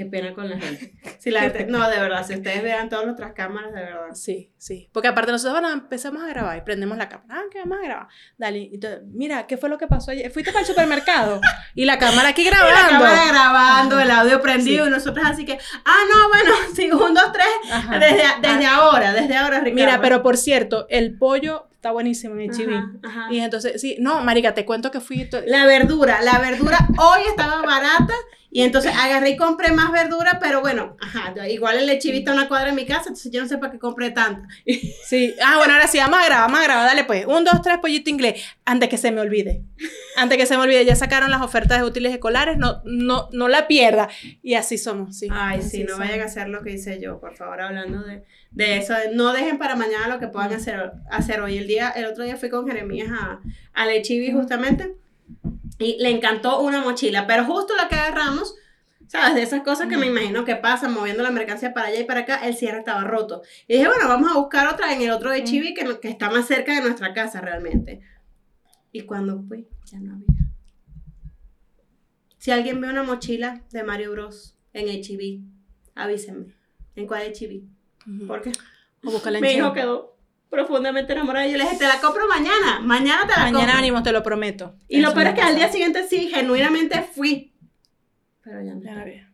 Qué 0.00 0.06
pena 0.06 0.32
con 0.32 0.48
la 0.48 0.58
gente. 0.58 0.94
Si 1.18 1.30
la 1.30 1.42
gente- 1.42 1.66
No, 1.66 1.86
de 1.90 2.00
verdad, 2.00 2.26
si 2.26 2.32
ustedes 2.34 2.62
vean 2.62 2.88
todas 2.88 3.04
nuestras 3.04 3.34
cámaras, 3.34 3.74
de 3.74 3.80
verdad. 3.82 4.14
Sí, 4.14 4.50
sí. 4.56 4.88
Porque 4.92 5.08
aparte 5.08 5.30
nosotros 5.32 5.60
bueno, 5.60 5.70
empezamos 5.74 6.22
a 6.22 6.26
grabar 6.28 6.56
y 6.56 6.62
prendemos 6.62 6.96
la 6.96 7.10
cámara. 7.10 7.28
Ah, 7.28 7.42
¿qué 7.52 7.58
vamos 7.60 7.78
a 7.78 7.82
grabar? 7.84 8.08
Dale. 8.38 8.70
tú, 8.80 8.88
mira, 9.12 9.46
¿qué 9.46 9.58
fue 9.58 9.68
lo 9.68 9.76
que 9.76 9.86
pasó 9.86 10.12
ayer? 10.12 10.30
Fuiste 10.30 10.50
para 10.52 10.62
el 10.62 10.66
supermercado 10.66 11.40
y 11.74 11.84
la 11.84 11.98
cámara 11.98 12.30
aquí 12.30 12.44
La 12.50 12.50
grabando. 12.50 12.90
cámara 13.04 13.26
grabando, 13.28 14.00
el 14.00 14.10
audio 14.10 14.40
prendido, 14.40 14.84
Sí. 14.86 14.90
y 14.90 14.94
nosotros 14.94 15.26
así 15.28 15.44
que, 15.44 15.58
ah, 15.84 15.98
no, 16.10 16.28
bueno, 16.28 16.54
sí, 16.74 16.90
un, 16.90 17.12
dos, 17.12 17.30
tres, 17.32 17.46
Ajá. 17.70 17.98
desde, 17.98 18.22
desde 18.40 18.66
ahora, 18.66 19.12
desde 19.12 19.36
ahora, 19.36 19.58
Ricardo. 19.60 19.74
Mira, 19.74 20.00
pero 20.00 20.22
por 20.22 20.38
cierto, 20.38 20.86
el 20.88 21.18
pollo 21.18 21.66
está 21.74 21.90
buenísimo 21.92 22.34
en 22.34 22.40
el 22.42 22.50
chiví. 22.50 22.74
Y 23.30 23.40
entonces, 23.40 23.80
sí, 23.80 23.96
no, 24.00 24.22
marica, 24.22 24.54
te 24.54 24.64
cuento 24.66 24.90
que 24.90 25.00
fui... 25.00 25.28
La 25.46 25.64
verdura, 25.66 26.20
la 26.22 26.38
verdura 26.38 26.78
hoy 26.98 27.20
estaba 27.28 27.62
barata 27.62 28.14
y 28.52 28.62
entonces 28.62 28.92
agarré 28.94 29.30
y 29.30 29.36
compré 29.36 29.70
más 29.72 29.92
verdura, 29.92 30.38
pero 30.40 30.60
bueno, 30.60 30.96
ajá, 31.00 31.32
igual 31.48 31.78
el 31.78 31.86
lechivita 31.86 32.32
a 32.32 32.34
una 32.34 32.48
cuadra 32.48 32.70
en 32.70 32.74
mi 32.74 32.84
casa, 32.84 33.04
entonces 33.08 33.30
yo 33.30 33.40
no 33.40 33.48
sé 33.48 33.58
para 33.58 33.72
qué 33.72 33.78
compré 33.78 34.10
tanto. 34.10 34.42
Sí. 35.04 35.34
Ah, 35.44 35.56
bueno, 35.56 35.74
ahora 35.74 35.88
sí, 35.88 35.98
vamos 35.98 36.20
a 36.20 36.24
grabar, 36.26 36.46
vamos 36.46 36.60
a 36.60 36.64
grabar. 36.64 36.86
Dale 36.86 37.04
pues. 37.04 37.26
Un, 37.26 37.44
dos, 37.44 37.62
tres, 37.62 37.78
pollito 37.78 38.10
inglés. 38.10 38.44
Antes 38.64 38.88
que 38.88 38.96
se 38.96 39.10
me 39.10 39.20
olvide. 39.20 39.64
Antes 40.16 40.38
que 40.38 40.46
se 40.46 40.56
me 40.56 40.62
olvide. 40.62 40.84
Ya 40.84 40.94
sacaron 40.94 41.30
las 41.30 41.42
ofertas 41.42 41.80
de 41.80 41.84
útiles 41.84 42.12
escolares. 42.12 42.56
No, 42.58 42.80
no, 42.84 43.28
no 43.32 43.48
la 43.48 43.66
pierda. 43.66 44.08
Y 44.42 44.54
así 44.54 44.78
somos, 44.78 45.18
sí. 45.18 45.28
Ay, 45.30 45.62
sí, 45.62 45.82
no 45.82 45.94
somos. 45.94 46.06
vayan 46.06 46.20
a 46.20 46.26
hacer 46.26 46.48
lo 46.48 46.62
que 46.62 46.72
hice 46.72 47.00
yo, 47.00 47.18
por 47.18 47.36
favor, 47.36 47.60
hablando 47.60 48.02
de, 48.02 48.22
de 48.52 48.76
eso. 48.76 48.94
de 48.94 49.10
no 49.14 49.32
dejen 49.32 49.58
para 49.58 49.74
mañana 49.74 50.06
lo 50.08 50.20
que 50.20 50.28
puedan 50.28 50.52
hacer, 50.52 50.92
hacer 51.10 51.40
hoy. 51.40 51.58
El 51.58 51.66
día, 51.66 51.90
el 51.90 52.06
otro 52.06 52.22
día 52.24 52.36
fui 52.36 52.50
con 52.50 52.66
Jeremías 52.66 53.08
a, 53.10 53.40
a 53.72 53.86
Lechivi 53.86 54.30
justamente 54.30 54.94
y 55.80 55.96
le 55.98 56.10
encantó 56.10 56.60
una 56.60 56.80
mochila, 56.82 57.26
pero 57.26 57.46
justo 57.46 57.74
la 57.74 57.88
que 57.88 57.94
agarramos, 57.94 58.54
¿sabes? 59.08 59.34
De 59.34 59.42
esas 59.42 59.62
cosas 59.62 59.88
que 59.88 59.96
me 59.96 60.06
imagino 60.06 60.44
que 60.44 60.54
pasan 60.54 60.92
moviendo 60.92 61.22
la 61.22 61.30
mercancía 61.30 61.72
para 61.72 61.88
allá 61.88 62.00
y 62.00 62.04
para 62.04 62.20
acá, 62.20 62.46
el 62.46 62.54
cierre 62.54 62.80
estaba 62.80 63.02
roto. 63.04 63.42
Y 63.66 63.74
dije, 63.74 63.88
bueno, 63.88 64.06
vamos 64.06 64.30
a 64.30 64.38
buscar 64.38 64.68
otra 64.72 64.92
en 64.94 65.00
el 65.00 65.10
otro 65.10 65.30
de 65.30 65.42
Chibi 65.42 65.72
que, 65.72 65.98
está 66.02 66.30
más 66.30 66.46
cerca 66.46 66.74
de 66.74 66.82
nuestra 66.82 67.14
casa 67.14 67.40
realmente. 67.40 68.02
Y 68.92 69.02
cuando 69.02 69.42
fui, 69.42 69.66
ya 69.86 69.98
no 70.00 70.12
había. 70.12 70.26
Si 72.36 72.50
alguien 72.50 72.80
ve 72.80 72.90
una 72.90 73.02
mochila 73.02 73.62
de 73.70 73.82
Mario 73.82 74.12
Bros 74.12 74.56
en 74.74 74.86
HB, 74.86 75.42
avísenme. 75.94 76.54
¿En 76.94 77.06
cuál 77.06 77.22
HB? 77.32 77.62
Ujú. 78.06 78.26
¿Por 78.26 78.42
qué? 78.42 78.52
O 79.02 79.10
búscala 79.10 79.38
en 79.38 79.42
Mi 79.44 79.50
hijo 79.52 79.68
Shein. 79.68 79.74
quedó 79.74 80.19
profundamente 80.50 81.12
enamorado. 81.12 81.48
Yo 81.48 81.56
le 81.56 81.64
dije, 81.64 81.76
te 81.78 81.86
la 81.86 82.00
compro 82.00 82.26
mañana. 82.28 82.80
Mañana 82.80 83.22
te 83.22 83.32
la 83.32 83.44
Mañana 83.44 83.58
compro. 83.58 83.76
venimos, 83.76 84.02
te 84.02 84.12
lo 84.12 84.22
prometo. 84.22 84.74
Y 84.88 85.00
lo 85.00 85.14
peor 85.14 85.28
es 85.28 85.34
que 85.34 85.42
al 85.42 85.54
día 85.54 85.70
siguiente 85.70 86.06
sí, 86.08 86.28
genuinamente 86.28 87.02
fui. 87.02 87.54
Pero 88.42 88.62
ya 88.62 88.74
no. 88.74 88.82
Ya 88.82 89.00
había. 89.00 89.30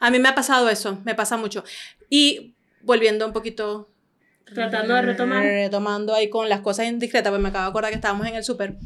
A 0.00 0.10
mí 0.10 0.18
me 0.18 0.28
ha 0.28 0.34
pasado 0.34 0.68
eso. 0.68 1.00
Me 1.04 1.14
pasa 1.14 1.36
mucho. 1.36 1.64
Y 2.08 2.54
volviendo 2.82 3.26
un 3.26 3.32
poquito 3.32 3.92
Tratando 4.54 4.94
de 4.94 5.02
retomar. 5.02 5.42
Retomando 5.42 6.14
ahí 6.14 6.28
con 6.28 6.48
las 6.48 6.60
cosas 6.60 6.86
indiscretas, 6.86 7.30
pues 7.30 7.40
me 7.40 7.48
acabo 7.48 7.64
de 7.64 7.70
acordar 7.70 7.90
que 7.90 7.96
estábamos 7.96 8.26
en 8.26 8.34
el 8.34 8.44
súper. 8.44 8.76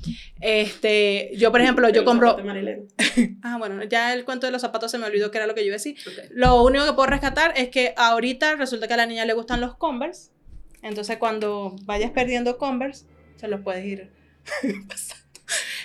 Este, 0.41 1.33
yo, 1.37 1.51
por 1.51 1.61
ejemplo, 1.61 1.89
yo 1.89 2.05
compro. 2.05 2.37
Ah, 3.43 3.57
bueno, 3.59 3.83
ya 3.85 4.13
el 4.13 4.25
cuento 4.25 4.47
de 4.47 4.53
los 4.53 4.61
zapatos 4.61 4.91
se 4.91 4.99
me 4.99 5.07
olvidó 5.07 5.31
que 5.31 5.39
era 5.39 5.47
lo 5.47 5.55
que 5.55 5.63
yo 5.63 5.69
iba 5.69 5.75
a 5.75 5.79
decir. 5.79 5.97
Lo 6.31 6.63
único 6.63 6.85
que 6.85 6.93
puedo 6.93 7.09
rescatar 7.09 7.53
es 7.57 7.71
que 7.71 7.95
ahorita 7.97 8.57
resulta 8.57 8.87
que 8.87 8.95
a 8.95 8.99
la 8.99 9.07
niña 9.07 9.25
le 9.25 9.33
gustan 9.33 9.61
los 9.61 9.77
Converse. 9.77 10.31
Entonces, 10.83 11.17
cuando 11.19 11.77
vayas 11.85 12.11
perdiendo 12.11 12.59
Converse, 12.59 13.07
se 13.37 13.49
los 13.49 13.61
puedes 13.61 13.85
ir 13.85 14.11
pasando. 14.89 15.25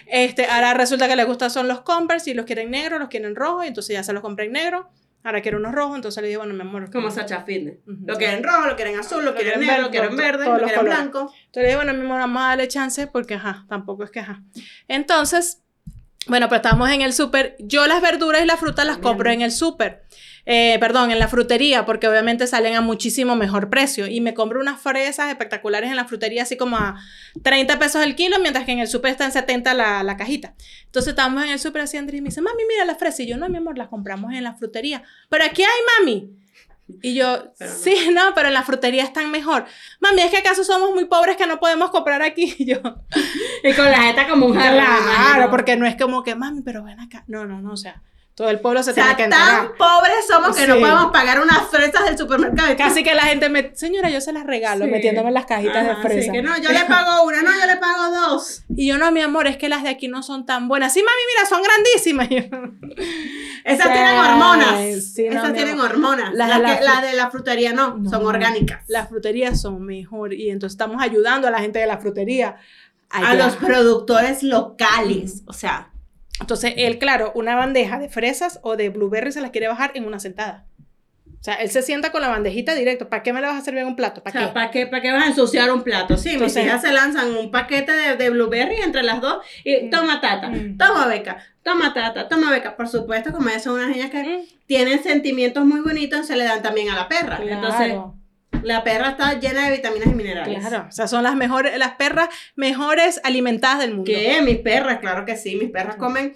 Este, 0.07 0.45
ahora 0.45 0.73
resulta 0.73 1.07
que 1.07 1.15
le 1.15 1.23
gustan 1.23 1.49
son 1.51 1.67
los 1.67 1.81
Converse 1.81 2.31
y 2.31 2.33
los 2.33 2.45
quieren 2.45 2.71
negros, 2.71 2.99
los 2.99 3.09
quieren 3.09 3.35
rojos, 3.35 3.65
y 3.65 3.67
entonces 3.67 3.93
ya 3.93 4.03
se 4.03 4.13
los 4.13 4.21
compré 4.21 4.45
en 4.45 4.53
negro. 4.53 4.89
Ahora 5.23 5.41
quiero 5.41 5.59
unos 5.59 5.73
rojos, 5.73 5.95
entonces 5.97 6.19
le 6.21 6.29
dije, 6.29 6.37
bueno, 6.37 6.53
mi 6.55 6.61
amor. 6.61 6.89
Como 6.91 7.11
Sacha 7.11 7.43
Fitness. 7.43 7.75
Ujú. 7.85 8.05
Lo 8.07 8.17
quieren 8.17 8.43
rojo, 8.43 8.65
lo 8.65 8.75
quieren 8.75 8.99
azul, 8.99 9.23
lo 9.23 9.31
Lo 9.31 9.37
quieren 9.37 9.59
negro, 9.59 9.83
lo 9.83 9.89
quieren 9.91 10.15
verde, 10.15 10.45
lo 10.45 10.57
quieren 10.57 10.75
colores. 10.75 10.83
blanco. 10.97 11.19
Entonces 11.19 11.53
le 11.61 11.63
dije, 11.65 11.75
bueno, 11.75 11.93
mi 11.93 11.99
amor, 12.01 12.19
vamos 12.21 12.41
a 12.41 12.47
darle 12.47 12.67
chance 12.67 13.05
porque, 13.05 13.35
ajá, 13.35 13.65
tampoco 13.69 14.03
es 14.03 14.09
que, 14.09 14.19
ajá. 14.21 14.41
Entonces, 14.87 15.61
bueno, 16.25 16.49
pues 16.49 16.59
estamos 16.59 16.89
en 16.89 17.01
el 17.01 17.13
súper. 17.13 17.55
Yo 17.59 17.85
las 17.85 18.01
verduras 18.01 18.41
y 18.41 18.45
las 18.45 18.59
frutas 18.59 18.85
las 18.85 18.97
compro 18.97 19.29
en 19.29 19.41
el 19.43 19.51
súper. 19.51 20.03
Eh, 20.45 20.77
perdón, 20.79 21.11
en 21.11 21.19
la 21.19 21.27
frutería, 21.27 21.85
porque 21.85 22.07
obviamente 22.07 22.47
salen 22.47 22.75
a 22.75 22.81
muchísimo 22.81 23.35
mejor 23.35 23.69
precio. 23.69 24.07
Y 24.07 24.21
me 24.21 24.33
compro 24.33 24.59
unas 24.59 24.81
fresas 24.81 25.29
espectaculares 25.29 25.89
en 25.89 25.95
la 25.95 26.05
frutería, 26.05 26.43
así 26.43 26.57
como 26.57 26.77
a 26.77 26.99
30 27.43 27.77
pesos 27.79 28.03
el 28.03 28.15
kilo, 28.15 28.39
mientras 28.39 28.65
que 28.65 28.71
en 28.71 28.79
el 28.79 28.87
súper 28.87 29.11
está 29.11 29.25
en 29.25 29.31
70 29.31 29.73
la, 29.73 30.03
la 30.03 30.17
cajita. 30.17 30.55
Entonces 30.85 31.11
estábamos 31.11 31.43
en 31.43 31.51
el 31.51 31.59
súper 31.59 31.83
así, 31.83 31.97
Andrés 31.97 32.19
y 32.19 32.21
me 32.21 32.29
dice, 32.29 32.41
mami, 32.41 32.63
mira 32.67 32.85
las 32.85 32.97
fresas. 32.97 33.21
Y 33.21 33.27
yo, 33.27 33.37
no, 33.37 33.47
mi 33.49 33.57
amor, 33.57 33.77
las 33.77 33.87
compramos 33.89 34.33
en 34.33 34.43
la 34.43 34.53
frutería. 34.53 35.03
Pero 35.29 35.45
aquí 35.45 35.63
hay, 35.63 35.69
mami. 35.99 36.31
Y 37.01 37.13
yo, 37.13 37.53
Pero 37.57 37.71
no. 37.71 37.77
sí, 37.77 37.95
no, 38.13 38.21
pero 38.35 38.49
en 38.49 38.53
la 38.53 38.63
frutería 38.63 39.03
están 39.03 39.31
mejor. 39.31 39.65
Mami, 39.99 40.21
¿es 40.23 40.31
que 40.31 40.37
acaso 40.37 40.63
somos 40.63 40.91
muy 40.91 41.05
pobres 41.05 41.37
que 41.37 41.47
no 41.47 41.59
podemos 41.59 41.89
comprar 41.91 42.21
aquí? 42.21 42.53
Y 42.59 42.65
yo, 42.65 42.81
Y 43.63 43.73
con 43.73 43.85
la 43.89 44.01
jeta 44.01 44.27
como 44.27 44.47
un 44.47 44.53
claro, 44.53 45.49
porque 45.49 45.75
no 45.77 45.85
es 45.85 45.95
como 45.95 46.23
que, 46.23 46.35
mami, 46.35 46.61
pero 46.61 46.83
ven 46.83 46.99
acá. 46.99 47.23
No, 47.27 47.45
no, 47.45 47.61
no, 47.61 47.73
o 47.73 47.77
sea, 47.77 48.01
todo 48.36 48.49
el 48.49 48.59
pueblo 48.59 48.82
se 48.82 48.91
O 48.91 48.93
sea, 48.93 49.03
tiene 49.03 49.17
que 49.17 49.23
enterar. 49.25 49.47
tan 49.67 49.77
pobres 49.77 50.25
somos 50.27 50.55
que 50.55 50.65
no 50.65 50.75
Sí. 50.75 50.79
podemos 50.82 51.11
pagar 51.11 51.41
unas 51.41 51.67
fresas 51.69 52.05
del 52.05 52.17
supermercado. 52.17 52.75
Casi 52.77 53.03
que 53.03 53.13
la 53.13 53.23
gente 53.23 53.49
me, 53.49 53.75
señora, 53.75 54.09
yo 54.09 54.21
se 54.21 54.32
las 54.34 54.45
regalo, 54.45 54.86
Sí. 54.86 54.91
metiéndome 54.91 55.27
en 55.27 55.34
las 55.36 55.45
cajitas 55.45 55.75
Ajá, 55.86 55.95
de 55.95 56.01
fresa. 56.01 56.21
sí, 56.25 56.32
que 56.32 56.41
no, 56.41 56.57
yo 56.57 56.71
le 56.71 56.86
pago 56.86 57.23
una, 57.23 57.41
no, 57.43 57.51
yo 57.51 57.67
le 57.67 57.77
pago 57.77 58.09
dos. 58.15 58.63
Y 58.75 58.88
yo, 58.88 58.97
no, 58.97 59.11
mi 59.11 59.21
amor, 59.21 59.47
es 59.47 59.57
que 59.57 59.69
las 59.69 59.84
de 59.84 59.89
aquí 59.89 60.07
no 60.07 60.23
son 60.23 60.45
tan 60.45 60.67
buenas. 60.67 60.93
Sí, 60.93 61.01
mami, 61.03 61.21
mira, 61.36 61.47
son 61.49 61.61
grandísimas. 61.61 62.29
Esas 63.63 63.88
Sí, 63.88 63.93
tienen 63.93 64.17
hormonas. 64.17 65.05
sí, 65.13 65.23
no, 65.29 65.39
Esas 65.39 65.53
tienen 65.53 65.73
amor. 65.79 65.91
hormonas. 65.91 66.34
Las 66.34 66.55
de 66.55 66.59
la 66.63 66.79
que- 66.79 66.84
las 66.86 67.01
de 67.03 67.13
la 67.13 67.29
frutería 67.29 67.73
no, 67.73 67.97
No. 67.97 68.09
son 68.09 68.25
orgánicas. 68.25 68.84
Las 68.88 69.09
fruterías 69.09 69.61
son 69.61 69.84
mejor 69.84 70.34
y 70.34 70.49
entonces 70.49 70.73
estamos 70.73 71.01
ayudando 71.01 71.47
a 71.47 71.51
la 71.51 71.59
gente 71.59 71.79
de 71.79 71.86
la 71.86 71.97
frutería. 71.99 72.57
A 73.13 73.32
allá. 73.32 73.45
los 73.45 73.57
productores 73.57 74.41
locales. 74.41 75.43
O 75.45 75.53
sea, 75.53 75.90
Entonces, 76.41 76.73
él, 76.77 76.97
claro, 76.99 77.31
una 77.35 77.55
bandeja 77.55 77.97
de 77.99 78.09
fresas 78.09 78.59
o 78.63 78.75
de 78.75 78.89
blueberries 78.89 79.35
se 79.35 79.41
las 79.41 79.51
quiere 79.51 79.67
bajar 79.67 79.91
en 79.93 80.05
una 80.05 80.19
sentada. 80.19 80.65
O 81.39 81.43
sea, 81.43 81.55
él 81.55 81.71
se 81.71 81.81
sienta 81.81 82.11
con 82.11 82.21
la 82.21 82.27
bandejita 82.27 82.75
directo. 82.75 83.09
¿Para 83.09 83.23
qué 83.23 83.33
me 83.33 83.41
la 83.41 83.47
vas 83.47 83.57
a 83.57 83.61
servir 83.65 83.81
en 83.81 83.87
un 83.87 83.95
plato? 83.95 84.19
o 84.21 84.23
¿Para 84.23 84.31
sea, 84.39 84.47
qué? 84.49 84.53
¿para 84.53 84.71
qué, 84.71 84.85
¿para 84.87 85.01
qué 85.01 85.11
vas 85.11 85.23
a 85.23 85.27
ensuciar 85.27 85.71
un 85.71 85.81
plato? 85.81 86.15
Sí, 86.17 86.29
Entonces- 86.33 86.57
mis 86.57 86.65
hijas 86.67 86.81
se 86.83 86.91
lanzan 86.91 87.35
un 87.35 87.49
paquete 87.49 87.91
de, 87.93 88.15
de 88.15 88.29
blueberry 88.29 88.75
entre 88.75 89.01
las 89.01 89.21
dos 89.21 89.43
y 89.63 89.85
Mm. 89.85 89.89
toma 89.89 90.21
tata, 90.21 90.49
Mm. 90.49 90.77
toma 90.77 91.07
beca, 91.07 91.37
toma 91.63 91.93
tata, 91.95 92.27
toma 92.27 92.51
beca. 92.51 92.75
Por 92.75 92.87
supuesto, 92.87 93.31
como 93.31 93.49
ellas 93.49 93.63
son 93.63 93.73
unas 93.75 93.89
niñas 93.89 94.11
que 94.11 94.21
Mm, 94.21 94.41
tienen 94.67 95.01
sentimientos 95.01 95.65
muy 95.65 95.79
bonitos, 95.81 96.27
se 96.27 96.35
le 96.35 96.43
dan 96.43 96.61
también 96.61 96.89
a 96.89 96.95
la 96.95 97.07
perra. 97.07 97.39
Entonces, 97.41 97.85
Claro, 97.87 98.15
la 98.64 98.84
perra 98.84 99.12
está 99.12 99.39
llena 99.39 99.70
de 99.70 99.78
vitaminas 99.78 100.07
y 100.07 100.16
minerales. 100.16 100.59
claro. 100.59 100.86
O 100.88 100.91
sea, 100.91 101.07
son 101.07 101.24
las 101.24 101.36
mejores, 101.36 101.78
las 101.78 101.95
perras 101.95 102.30
mejores 102.55 103.20
alimentadas 103.24 103.80
del 103.80 103.91
mundo. 103.95 104.12
¿Qué? 104.12 104.41
Mis 104.41 104.57
perras, 104.57 104.99
claro 104.99 105.26
que 105.26 105.36
sí, 105.36 105.55
mis 105.55 105.70
perras 105.70 105.95
comen 105.95 106.34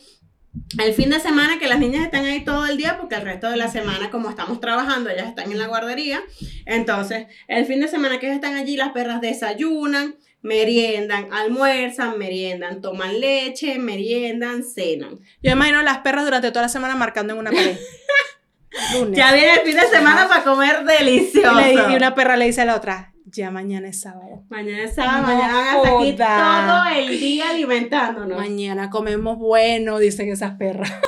el 0.79 0.93
fin 0.93 1.09
de 1.09 1.19
semana 1.19 1.59
que 1.59 1.67
las 1.67 1.79
niñas 1.79 2.05
están 2.05 2.25
ahí 2.25 2.43
todo 2.43 2.65
el 2.65 2.77
día, 2.77 2.97
porque 2.97 3.15
el 3.15 3.21
resto 3.21 3.49
de 3.49 3.57
la 3.57 3.67
semana, 3.67 4.09
como 4.09 4.29
estamos 4.29 4.59
trabajando, 4.59 5.09
ellas 5.09 5.27
están 5.27 5.51
en 5.51 5.59
la 5.59 5.67
guardería. 5.67 6.21
Entonces, 6.65 7.27
el 7.47 7.65
fin 7.65 7.81
de 7.81 7.87
semana 7.87 8.19
que 8.19 8.27
ellas 8.27 8.37
están 8.37 8.55
allí, 8.55 8.75
las 8.77 8.91
perras 8.91 9.21
desayunan, 9.21 10.15
meriendan, 10.41 11.31
almuerzan, 11.31 12.17
meriendan, 12.17 12.81
toman 12.81 13.19
leche, 13.19 13.79
meriendan, 13.79 14.63
cenan. 14.63 15.19
Yo 15.41 15.51
imagino 15.51 15.81
las 15.81 15.99
perras 15.99 16.25
durante 16.25 16.51
toda 16.51 16.63
la 16.63 16.69
semana 16.69 16.95
marcando 16.95 17.33
en 17.33 17.39
una 17.39 17.51
pared. 17.51 17.77
Lunes. 18.93 19.17
Ya 19.17 19.33
viene 19.33 19.53
el 19.53 19.59
fin 19.61 19.75
de 19.75 19.87
semana 19.87 20.27
para 20.27 20.43
comer 20.43 20.83
delicioso. 20.83 21.59
y, 21.61 21.75
le- 21.75 21.91
y 21.93 21.95
una 21.95 22.13
perra 22.15 22.35
le 22.37 22.45
dice 22.45 22.61
a 22.61 22.65
la 22.65 22.75
otra, 22.75 23.13
ya 23.25 23.51
mañana 23.51 23.87
es 23.89 24.01
sábado. 24.01 24.43
Mañana 24.49 24.83
es 24.83 24.95
sábado, 24.95 25.21
No 25.21 25.27
mañana 25.27 25.53
van 25.53 25.65
a 25.65 25.71
estar 25.75 25.95
aquí 25.97 26.15
todo 26.17 26.99
el 26.99 27.19
día 27.19 27.49
alimentándonos. 27.49 28.37
Mañana 28.37 28.89
comemos 28.89 29.37
bueno, 29.37 29.97
dicen 29.99 30.29
esas 30.31 30.53
perras. 30.57 30.91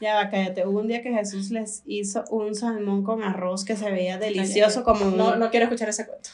Ya 0.00 0.16
va, 0.16 0.28
cállate. 0.28 0.66
Hubo 0.66 0.80
un 0.80 0.88
día 0.88 1.02
que 1.02 1.12
Jesús 1.14 1.50
les 1.50 1.82
hizo 1.86 2.24
un 2.28 2.54
salmón 2.54 3.04
con 3.04 3.22
arroz 3.22 3.64
que 3.64 3.74
se 3.74 3.90
veía 3.90 4.18
delicioso 4.18 4.84
como 4.84 5.06
un... 5.06 5.16
No, 5.16 5.36
no 5.36 5.50
quiero 5.50 5.64
escuchar 5.64 5.88
ese 5.88 6.04
cuento. 6.06 6.28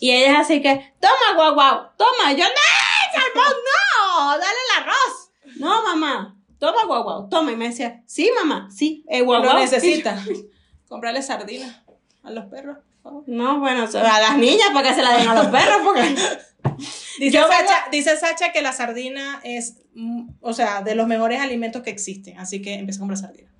Y 0.00 0.10
ella 0.10 0.32
es 0.32 0.38
así 0.40 0.60
que, 0.60 0.92
toma, 1.00 1.34
guau, 1.36 1.54
guau, 1.54 1.86
toma. 1.96 2.32
Yo, 2.32 2.44
no, 2.44 3.14
salmón, 3.14 3.54
no, 3.64 4.28
dale 4.32 4.42
el 4.44 4.82
arroz. 4.82 5.30
No, 5.56 5.82
mamá, 5.82 6.36
toma, 6.60 6.84
guau, 6.86 7.28
toma. 7.28 7.50
Y 7.50 7.56
me 7.56 7.68
decía, 7.68 8.02
sí, 8.06 8.30
mamá, 8.36 8.68
sí, 8.70 9.04
eh, 9.08 9.22
guau, 9.22 9.42
Lo 9.42 9.58
necesita. 9.58 10.22
Comprarle 10.88 11.22
sardinas 11.22 11.82
a 12.22 12.30
los 12.30 12.44
perros. 12.46 12.78
No, 13.26 13.58
bueno, 13.58 13.84
a 13.84 14.20
las 14.20 14.36
niñas 14.36 14.68
para 14.72 14.88
que 14.88 14.94
se 14.94 15.02
la 15.02 15.16
den 15.16 15.28
a 15.28 15.34
los 15.34 15.46
perros, 15.46 15.78
porque... 15.82 16.02
Dice, 17.18 17.38
Sacha, 17.38 17.90
dice 17.90 18.16
Sacha 18.16 18.52
que 18.52 18.62
la 18.62 18.72
sardina 18.72 19.40
es, 19.44 19.76
mm, 19.94 20.28
o 20.40 20.52
sea, 20.54 20.80
de 20.80 20.94
los 20.94 21.06
mejores 21.06 21.40
alimentos 21.40 21.82
que 21.82 21.90
existen. 21.90 22.38
Así 22.38 22.62
que 22.62 22.74
empieza 22.74 22.98
a 22.98 23.00
comprar 23.00 23.18
sardina. 23.18 23.50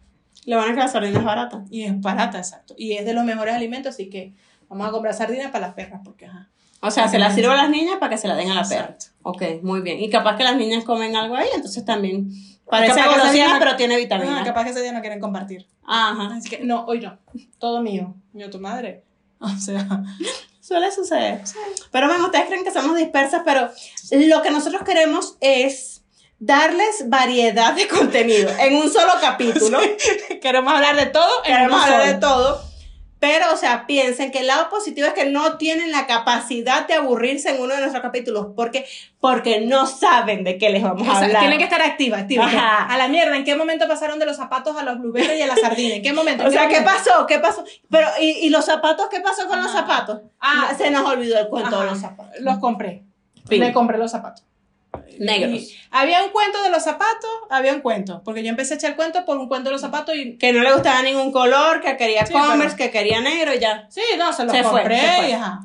Lo 0.46 0.56
bueno 0.56 0.70
es 0.70 0.76
que 0.76 0.82
la 0.82 0.88
sardina 0.88 1.18
es 1.18 1.24
barata. 1.24 1.64
Y 1.70 1.82
es 1.84 2.00
barata, 2.00 2.38
exacto. 2.38 2.74
Y 2.78 2.92
es 2.92 3.04
de 3.04 3.12
los 3.12 3.24
mejores 3.24 3.54
alimentos, 3.54 3.94
así 3.94 4.08
que 4.08 4.34
vamos 4.68 4.88
a 4.88 4.90
comprar 4.90 5.14
sardina 5.14 5.52
para 5.52 5.66
las 5.66 5.74
perras, 5.74 6.00
porque 6.04 6.26
ajá. 6.26 6.48
O 6.80 6.90
sea, 6.90 7.08
se 7.08 7.18
la 7.18 7.34
sirve 7.34 7.52
a 7.52 7.56
las 7.56 7.68
niñas 7.68 7.96
para 8.00 8.10
que 8.10 8.18
se 8.18 8.28
la 8.28 8.34
den 8.34 8.50
a 8.50 8.54
la 8.54 8.66
perra. 8.66 8.90
Exacto. 8.90 9.06
Ok, 9.22 9.42
muy 9.62 9.82
bien. 9.82 10.00
Y 10.00 10.08
capaz 10.08 10.36
que 10.36 10.44
las 10.44 10.56
niñas 10.56 10.84
comen 10.84 11.14
algo 11.14 11.36
ahí, 11.36 11.48
entonces 11.54 11.84
también 11.84 12.30
parece 12.70 12.92
Capaz 12.94 13.02
que 13.04 13.10
ese 13.10 13.18
golosina, 13.20 13.44
día 13.46 13.54
no- 13.54 13.58
pero 13.60 13.76
tiene 13.76 13.94
Ah, 13.94 13.98
vitamina. 13.98 14.44
capaz 14.44 14.64
que 14.64 14.70
ese 14.70 14.82
día 14.82 14.92
no 14.92 15.00
quieren 15.00 15.20
compartir. 15.20 15.66
Ajá. 15.86 16.34
Así 16.36 16.48
que, 16.48 16.60
no, 16.64 16.84
hoy 16.86 17.00
no. 17.00 17.18
Todo 17.58 17.80
mío. 17.82 18.14
Yo, 18.32 18.48
tu 18.50 18.58
madre. 18.60 19.04
O 19.40 19.48
sea, 19.58 19.86
Suele 20.60 20.92
suceder. 20.92 21.40
Pero 21.90 22.06
bueno, 22.08 22.26
ustedes 22.26 22.46
creen 22.46 22.62
que 22.62 22.70
somos 22.70 22.96
dispersas, 22.96 23.42
pero 23.44 23.70
lo 24.12 24.42
que 24.42 24.50
nosotros 24.50 24.82
queremos 24.84 25.36
es 25.40 26.02
darles 26.38 27.08
variedad 27.08 27.72
de 27.74 27.88
contenido 27.96 28.50
en 28.58 28.76
un 28.76 28.90
solo 28.90 29.12
capítulo. 29.20 29.78
queremos 30.40 30.72
hablar 30.72 30.94
de 30.96 31.06
todo. 31.06 31.28
en 31.44 31.54
Queremos 31.54 31.82
hablar 31.82 32.00
solo. 32.02 32.12
de 32.12 32.18
todo. 32.18 32.69
Pero, 33.20 33.52
o 33.52 33.56
sea, 33.56 33.86
piensen 33.86 34.30
que 34.32 34.38
el 34.40 34.46
lado 34.46 34.70
positivo 34.70 35.06
es 35.06 35.12
que 35.12 35.26
no 35.26 35.58
tienen 35.58 35.92
la 35.92 36.06
capacidad 36.06 36.88
de 36.88 36.94
aburrirse 36.94 37.50
en 37.50 37.60
uno 37.60 37.74
de 37.74 37.80
nuestros 37.80 38.02
capítulos. 38.02 38.48
porque 38.56 38.86
Porque 39.20 39.60
no 39.60 39.86
saben 39.86 40.42
de 40.42 40.56
qué 40.56 40.70
les 40.70 40.82
vamos 40.82 41.06
a 41.06 41.12
O 41.12 41.14
sea, 41.14 41.24
hablar. 41.26 41.40
tienen 41.40 41.58
que 41.58 41.64
estar 41.64 41.82
activas, 41.82 42.22
activas. 42.22 42.50
A 42.56 42.96
la 42.96 43.08
mierda, 43.08 43.36
¿en 43.36 43.44
qué 43.44 43.54
momento 43.54 43.86
pasaron 43.86 44.18
de 44.18 44.24
los 44.24 44.36
zapatos 44.38 44.74
a 44.76 44.82
los 44.82 44.98
blueberries 44.98 45.38
y 45.38 45.42
a 45.42 45.46
la 45.46 45.56
sardina? 45.56 45.96
¿En 45.96 46.02
qué 46.02 46.12
momento? 46.14 46.44
O 46.44 46.46
¿En 46.46 46.52
sea, 46.52 46.66
¿qué 46.68 46.80
pasó? 46.80 47.26
¿Qué 47.26 47.38
pasó? 47.38 47.62
Pero, 47.90 48.08
¿y, 48.18 48.46
y 48.46 48.48
los 48.48 48.64
zapatos? 48.64 49.08
¿Qué 49.10 49.20
pasó 49.20 49.46
con 49.46 49.62
los 49.62 49.70
zapatos? 49.70 50.22
Ah. 50.40 50.72
se 50.76 50.90
nos 50.90 51.06
olvidó 51.06 51.38
el 51.38 51.48
cuento 51.48 51.78
de 51.78 51.86
los 51.90 52.00
zapatos. 52.00 52.40
Los 52.40 52.58
compré. 52.58 53.04
Le 53.50 53.72
compré 53.72 53.98
los 53.98 54.10
zapatos. 54.10 54.44
Negros. 55.20 55.60
Y 55.60 55.76
había 55.90 56.24
un 56.24 56.30
cuento 56.30 56.62
de 56.62 56.70
los 56.70 56.82
zapatos, 56.82 57.30
había 57.50 57.72
un 57.74 57.80
cuento. 57.80 58.22
Porque 58.24 58.42
yo 58.42 58.48
empecé 58.50 58.74
a 58.74 58.76
echar 58.78 58.96
cuento 58.96 59.24
por 59.24 59.38
un 59.38 59.48
cuento 59.48 59.68
de 59.70 59.72
los 59.74 59.80
zapatos 59.80 60.14
y. 60.16 60.36
Que 60.38 60.52
no 60.52 60.62
le 60.62 60.72
gustaba 60.72 61.02
ningún 61.02 61.30
color, 61.30 61.80
que 61.80 61.96
quería 61.96 62.26
Sí, 62.26 62.32
pero- 62.34 62.76
que 62.76 62.90
quería 62.90 63.20
negro 63.20 63.54
y 63.54 63.58
ya. 63.60 63.86
Sí, 63.90 64.00
no, 64.18 64.32
se 64.32 64.44
los 64.44 64.52
Se 64.54 64.62
fue, 64.62 64.80
compré 64.80 65.00
se 65.00 65.16
fue. 65.16 65.28
y 65.28 65.32
ajá. 65.32 65.60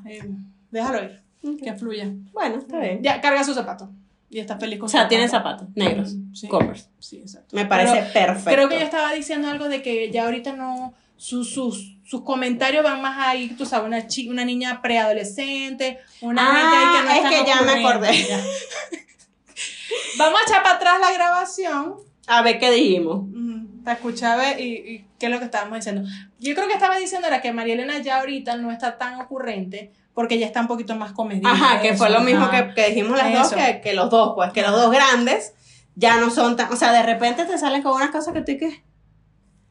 déjalo 0.71 1.03
ir. 1.03 1.21
Que 1.63 1.73
fluya. 1.73 2.07
Bueno, 2.33 2.57
está 2.57 2.79
bien. 2.79 3.01
Ya, 3.03 3.21
carga 3.21 3.43
sus 3.43 3.55
zapatos. 3.55 3.89
Y 4.29 4.39
está 4.39 4.57
feliz 4.57 4.79
con 4.79 4.87
O 4.87 4.89
sea, 4.89 5.07
tiene 5.07 5.27
zapatos 5.29 5.67
negros, 5.75 6.13
Sí. 6.33 6.47
Converse. 6.47 6.87
Sí, 6.99 7.17
exacto. 7.21 7.55
Me 7.55 7.65
parece 7.65 7.93
Pero 8.13 8.25
perfecto. 8.33 8.51
Creo 8.51 8.67
que 8.69 8.75
yo 8.79 8.81
estaba 8.83 9.13
diciendo 9.13 9.49
algo 9.49 9.69
de 9.69 9.81
que 9.81 10.11
ya 10.11 10.25
ahorita 10.25 10.53
no. 10.53 10.93
Sus, 11.17 11.53
sus, 11.53 11.95
sus 12.03 12.23
comentarios 12.23 12.83
van 12.83 13.01
más 13.01 13.17
ahí, 13.25 13.47
tú 13.57 13.65
sabes, 13.65 13.87
una, 13.87 14.05
chi- 14.05 14.27
una 14.27 14.43
niña 14.43 14.81
preadolescente, 14.81 15.99
una 16.19 16.41
Ah, 16.45 16.55
gente 16.57 16.77
ahí 16.77 17.21
que 17.21 17.23
no 17.23 17.29
es 17.29 17.39
que 17.39 17.49
ya 17.49 17.61
me 17.61 17.71
acordé. 17.87 18.11
Vamos 20.17 20.39
a 20.39 20.43
echar 20.49 20.63
para 20.63 20.75
atrás 20.75 20.99
la 20.99 21.11
grabación 21.13 21.95
A 22.27 22.41
ver 22.41 22.59
qué 22.59 22.71
dijimos. 22.71 23.23
mm, 23.27 23.83
para 23.83 23.95
escuchar 23.97 24.39
a 24.39 24.43
ver, 24.43 24.59
y, 24.59 24.65
y 24.65 25.05
qué 25.19 25.27
es 25.27 25.31
lo 25.31 25.39
que 25.39 25.45
estábamos 25.45 25.77
diciendo. 25.77 26.03
Yo 26.39 26.55
creo 26.55 26.67
que 26.67 26.73
estaba 26.73 26.97
diciendo 26.97 27.27
era 27.27 27.41
que 27.41 27.51
María 27.53 27.75
Elena 27.75 27.99
ya 27.99 28.19
ahorita 28.19 28.57
no 28.57 28.71
está 28.71 28.97
tan 28.97 29.21
ocurrente 29.21 29.91
porque 30.13 30.39
ya 30.39 30.45
está 30.45 30.61
un 30.61 30.67
poquito 30.67 30.95
más 30.95 31.11
comedida. 31.11 31.51
Ajá, 31.51 31.81
que 31.81 31.93
fue 31.95 32.09
lo 32.09 32.21
mismo 32.21 32.49
que, 32.49 32.73
que 32.73 32.89
dijimos 32.89 33.17
las 33.17 33.33
dos, 33.33 33.53
que, 33.53 33.81
que 33.81 33.93
los 33.93 34.09
dos, 34.09 34.33
pues, 34.35 34.51
que 34.53 34.61
los 34.61 34.71
dos 34.71 34.89
grandes 34.91 35.53
ya 35.95 36.17
no 36.17 36.29
son 36.29 36.55
tan. 36.55 36.71
O 36.71 36.75
sea, 36.75 36.93
de 36.93 37.03
repente 37.03 37.45
te 37.45 37.57
salen 37.57 37.83
con 37.83 37.93
unas 37.93 38.11
cosas 38.11 38.33
que 38.33 38.41
tú 38.41 38.57
que. 38.57 38.83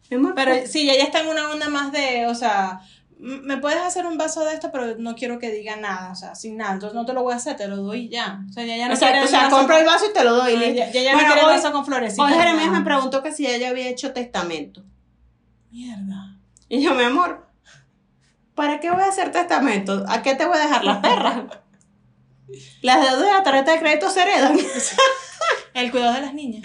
Pero 0.08 0.52
pues, 0.52 0.70
sí, 0.70 0.88
ella 0.88 1.02
está 1.02 1.20
en 1.20 1.28
una 1.28 1.50
onda 1.50 1.68
más 1.70 1.90
de, 1.92 2.26
o 2.26 2.34
sea, 2.34 2.80
me 3.18 3.56
puedes 3.58 3.80
hacer 3.80 4.06
un 4.06 4.18
vaso 4.18 4.44
de 4.44 4.54
esto, 4.54 4.70
pero 4.72 4.96
no 4.98 5.14
quiero 5.14 5.38
que 5.38 5.50
diga 5.50 5.76
nada, 5.76 6.10
o 6.10 6.14
sea, 6.14 6.34
sin 6.34 6.56
nada. 6.56 6.74
Entonces 6.74 6.94
no 6.94 7.06
te 7.06 7.12
lo 7.12 7.22
voy 7.22 7.32
a 7.32 7.36
hacer, 7.36 7.56
te 7.56 7.68
lo 7.68 7.76
doy 7.78 8.08
ya. 8.08 8.40
O 8.48 8.52
sea, 8.52 8.64
ya, 8.64 8.76
ya 8.76 8.88
no 8.88 8.94
o 8.94 8.96
sea, 8.96 9.10
vaso 9.20 9.56
compro 9.56 9.76
el 9.76 9.84
vaso 9.86 10.06
y 10.10 10.12
te 10.12 10.24
lo 10.24 10.34
doy. 10.36 10.54
Ah, 10.54 10.68
ya, 10.70 10.90
ya, 10.92 11.02
ya 11.02 11.12
Bueno, 11.14 11.28
no 11.28 11.34
quiere 11.34 11.48
hoy- 11.48 11.56
vaso 11.56 11.72
con 11.72 11.84
florecitas. 11.86 12.26
Hoy 12.26 12.34
Jeremías 12.36 12.70
me 12.70 12.80
preguntó 12.82 13.22
que 13.22 13.32
si 13.32 13.46
ella 13.46 13.70
había 13.70 13.88
hecho 13.88 14.12
testamento. 14.12 14.82
Mierda. 15.70 16.36
Y 16.68 16.82
yo, 16.82 16.94
mi 16.94 17.04
amor, 17.04 17.46
¿para 18.54 18.80
qué 18.80 18.90
voy 18.90 19.02
a 19.02 19.06
hacer 19.08 19.30
testamento? 19.32 20.04
¿A 20.08 20.22
qué 20.22 20.34
te 20.34 20.44
voy 20.44 20.56
a 20.56 20.60
dejar 20.60 20.84
las 20.84 20.98
perras? 20.98 21.42
Las 22.82 23.00
deudas 23.00 23.20
de 23.26 23.32
la 23.32 23.42
tarjeta 23.42 23.72
de 23.72 23.78
crédito 23.80 24.10
se 24.10 24.22
heredan. 24.22 24.56
El 25.74 25.90
cuidado 25.90 26.12
de 26.14 26.20
las 26.20 26.34
niñas. 26.34 26.62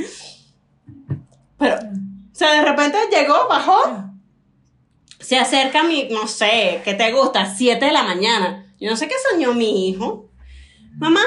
Pero, 1.57 1.75
o 1.75 2.35
sea, 2.35 2.51
de 2.53 2.61
repente 2.63 2.97
llegó, 3.11 3.47
bajó, 3.47 4.08
se 5.29 5.37
acerca 5.37 5.83
mi, 5.83 6.05
no 6.09 6.25
sé, 6.27 6.81
¿qué 6.83 6.95
te 6.95 7.11
gusta? 7.11 7.45
7 7.55 7.85
de 7.85 7.91
la 7.91 8.01
mañana. 8.01 8.65
Yo 8.79 8.89
no 8.89 8.97
sé 8.97 9.07
qué 9.07 9.13
soñó 9.29 9.53
mi 9.53 9.87
hijo. 9.87 10.27
Mamá. 10.97 11.21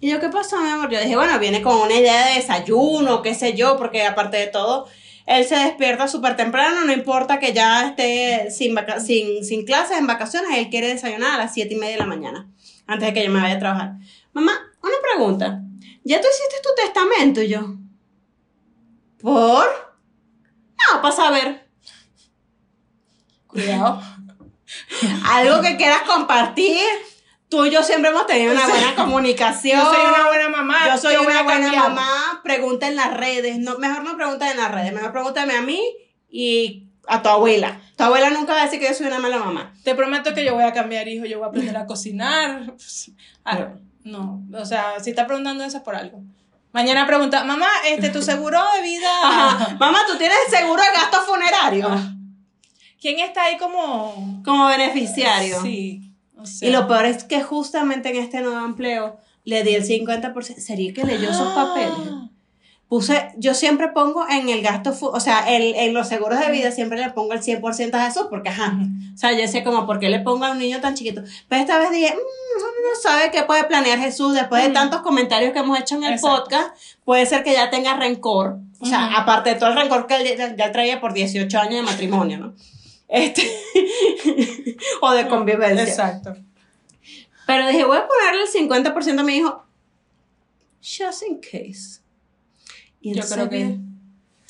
Y 0.00 0.10
yo, 0.10 0.18
¿qué 0.18 0.28
pasó, 0.28 0.60
mi 0.60 0.68
amor? 0.68 0.90
Yo 0.90 0.98
dije, 1.00 1.14
bueno, 1.14 1.38
viene 1.38 1.62
con 1.62 1.76
una 1.76 1.94
idea 1.94 2.26
de 2.26 2.34
desayuno, 2.34 3.22
qué 3.22 3.36
sé 3.36 3.54
yo, 3.54 3.76
porque 3.76 4.04
aparte 4.04 4.36
de 4.36 4.48
todo, 4.48 4.88
él 5.26 5.44
se 5.44 5.54
despierta 5.54 6.08
súper 6.08 6.34
temprano, 6.36 6.84
no 6.84 6.92
importa 6.92 7.38
que 7.38 7.52
ya 7.52 7.86
esté 7.86 8.50
sin, 8.50 8.74
vaca- 8.74 8.98
sin, 8.98 9.44
sin 9.44 9.64
clases, 9.64 9.96
en 9.98 10.08
vacaciones, 10.08 10.58
él 10.58 10.70
quiere 10.70 10.88
desayunar 10.88 11.34
a 11.34 11.44
las 11.44 11.54
7 11.54 11.72
y 11.74 11.76
media 11.76 11.92
de 11.92 11.98
la 12.00 12.06
mañana, 12.06 12.48
antes 12.88 13.06
de 13.06 13.14
que 13.14 13.24
yo 13.24 13.30
me 13.30 13.40
vaya 13.40 13.54
a 13.54 13.58
trabajar. 13.60 13.92
Mamá, 14.32 14.52
una 14.82 14.96
pregunta. 15.14 15.62
¿Ya 16.02 16.20
tú 16.20 16.26
hiciste 16.26 16.56
tu 16.64 16.70
testamento? 16.82 17.42
Y 17.42 17.48
yo, 17.48 17.76
¿por? 19.20 19.66
No, 20.92 21.00
para 21.00 21.14
saber. 21.14 21.67
Cuidado. 23.48 24.00
Algo 25.24 25.60
que 25.62 25.76
quieras 25.76 26.02
compartir. 26.02 26.78
Tú 27.48 27.64
y 27.64 27.70
yo 27.70 27.82
siempre 27.82 28.10
hemos 28.10 28.26
tenido 28.26 28.52
una 28.52 28.66
buena 28.68 28.94
comunicación. 28.94 29.80
Yo 29.80 29.92
soy 29.92 30.06
una 30.06 30.26
buena 30.26 30.48
mamá. 30.50 30.76
Yo 30.86 30.98
soy 30.98 31.16
una 31.16 31.42
buena 31.42 31.72
mamá. 31.72 32.40
Pregunta 32.44 32.86
en 32.86 32.96
las 32.96 33.14
redes. 33.14 33.58
No, 33.58 33.78
mejor 33.78 34.04
no 34.04 34.16
pregunta 34.16 34.50
en 34.50 34.58
las 34.58 34.70
redes. 34.70 34.92
Mejor 34.92 35.12
pregúntame 35.12 35.56
a 35.56 35.62
mí 35.62 35.80
y 36.30 36.88
a 37.06 37.22
tu 37.22 37.30
abuela. 37.30 37.80
Tu 37.96 38.04
abuela 38.04 38.28
nunca 38.28 38.52
va 38.52 38.60
a 38.60 38.64
decir 38.64 38.78
que 38.78 38.86
yo 38.86 38.94
soy 38.94 39.06
una 39.06 39.18
mala 39.18 39.38
mamá. 39.38 39.72
Te 39.82 39.94
prometo 39.94 40.34
que 40.34 40.44
yo 40.44 40.54
voy 40.54 40.64
a 40.64 40.74
cambiar, 40.74 41.08
hijo. 41.08 41.24
Yo 41.24 41.38
voy 41.38 41.46
a 41.46 41.48
aprender 41.48 41.76
a 41.76 41.86
cocinar. 41.86 42.74
Ah, 43.46 43.68
no, 44.04 44.42
o 44.52 44.64
sea, 44.66 45.00
si 45.00 45.10
está 45.10 45.26
preguntando 45.26 45.64
eso 45.64 45.78
es 45.78 45.82
por 45.82 45.96
algo. 45.96 46.22
Mañana 46.72 47.06
pregunta, 47.06 47.44
mamá, 47.44 47.66
este, 47.86 48.10
tu 48.10 48.20
seguro 48.20 48.60
de 48.76 48.82
vida. 48.82 49.10
Ajá. 49.24 49.76
Mamá, 49.80 50.00
¿tú 50.06 50.18
tienes 50.18 50.36
seguro 50.50 50.82
de 50.82 51.00
gastos 51.00 51.24
funerarios? 51.24 52.17
Ah. 52.98 53.00
¿Quién 53.00 53.20
está 53.20 53.44
ahí 53.44 53.56
como 53.58 54.42
Como 54.44 54.66
beneficiario. 54.66 55.62
Sí. 55.62 56.12
o 56.36 56.44
sea. 56.46 56.68
Y 56.68 56.72
lo 56.72 56.86
peor 56.88 57.06
es 57.06 57.24
que 57.24 57.42
justamente 57.42 58.10
en 58.10 58.16
este 58.16 58.40
nuevo 58.40 58.64
empleo 58.64 59.18
le 59.44 59.62
di 59.62 59.74
el 59.74 59.84
50%. 59.84 60.60
¿Sería 60.60 60.92
que 60.92 61.04
leyó 61.04 61.30
esos 61.30 61.52
papeles? 61.54 61.92
Puse, 62.88 63.32
yo 63.36 63.52
siempre 63.52 63.88
pongo 63.88 64.26
en 64.30 64.48
el 64.48 64.62
gasto, 64.62 64.94
o 65.02 65.20
sea, 65.20 65.40
el- 65.54 65.74
en 65.74 65.92
los 65.92 66.08
seguros 66.08 66.40
de 66.40 66.50
vida 66.50 66.70
siempre 66.70 66.98
le 66.98 67.10
pongo 67.10 67.34
el 67.34 67.42
100% 67.42 67.94
a 67.98 68.06
Jesús, 68.06 68.28
porque 68.30 68.48
ajá. 68.48 68.78
O 69.14 69.18
sea, 69.18 69.32
yo 69.38 69.46
sé 69.46 69.62
como, 69.62 69.84
¿por 69.84 69.98
qué 70.00 70.08
le 70.08 70.20
pongo 70.20 70.46
a 70.46 70.52
un 70.52 70.58
niño 70.58 70.80
tan 70.80 70.94
chiquito? 70.94 71.22
Pero 71.48 71.60
esta 71.60 71.78
vez 71.78 71.90
dije, 71.90 72.14
"Mm, 72.14 72.16
uno 72.16 72.66
no 72.88 73.00
sabe 73.02 73.30
qué 73.30 73.42
puede 73.42 73.64
planear 73.64 73.98
Jesús 73.98 74.32
después 74.32 74.62
de 74.64 74.70
tantos 74.70 75.02
comentarios 75.02 75.52
que 75.52 75.58
hemos 75.58 75.78
hecho 75.78 75.96
en 75.96 76.04
el 76.04 76.14
Exacto. 76.14 76.44
podcast. 76.44 76.70
Puede 77.04 77.26
ser 77.26 77.44
que 77.44 77.52
ya 77.52 77.68
tenga 77.68 77.94
rencor. 77.94 78.56
O 78.80 78.86
sea, 78.86 79.18
aparte 79.18 79.50
de 79.50 79.56
todo 79.56 79.68
el 79.68 79.76
rencor 79.76 80.06
que 80.06 80.16
él 80.16 80.38
ya, 80.38 80.56
ya 80.56 80.72
traía 80.72 80.98
por 80.98 81.12
18 81.12 81.58
años 81.58 81.74
de 81.74 81.82
matrimonio, 81.82 82.38
¿no? 82.38 82.54
Este, 83.08 83.42
o 85.00 85.10
de 85.12 85.26
convivencia. 85.28 85.82
Exacto. 85.84 86.36
Pero 87.46 87.66
dije, 87.68 87.84
voy 87.84 87.96
a 87.96 88.06
ponerle 88.06 88.42
el 88.42 88.68
50% 88.68 89.18
a 89.20 89.22
mi 89.22 89.36
hijo, 89.36 89.64
just 90.82 91.22
in 91.26 91.40
case. 91.40 92.02
Y 93.00 93.14
Yo 93.14 93.22
creo 93.26 93.48
que, 93.48 93.78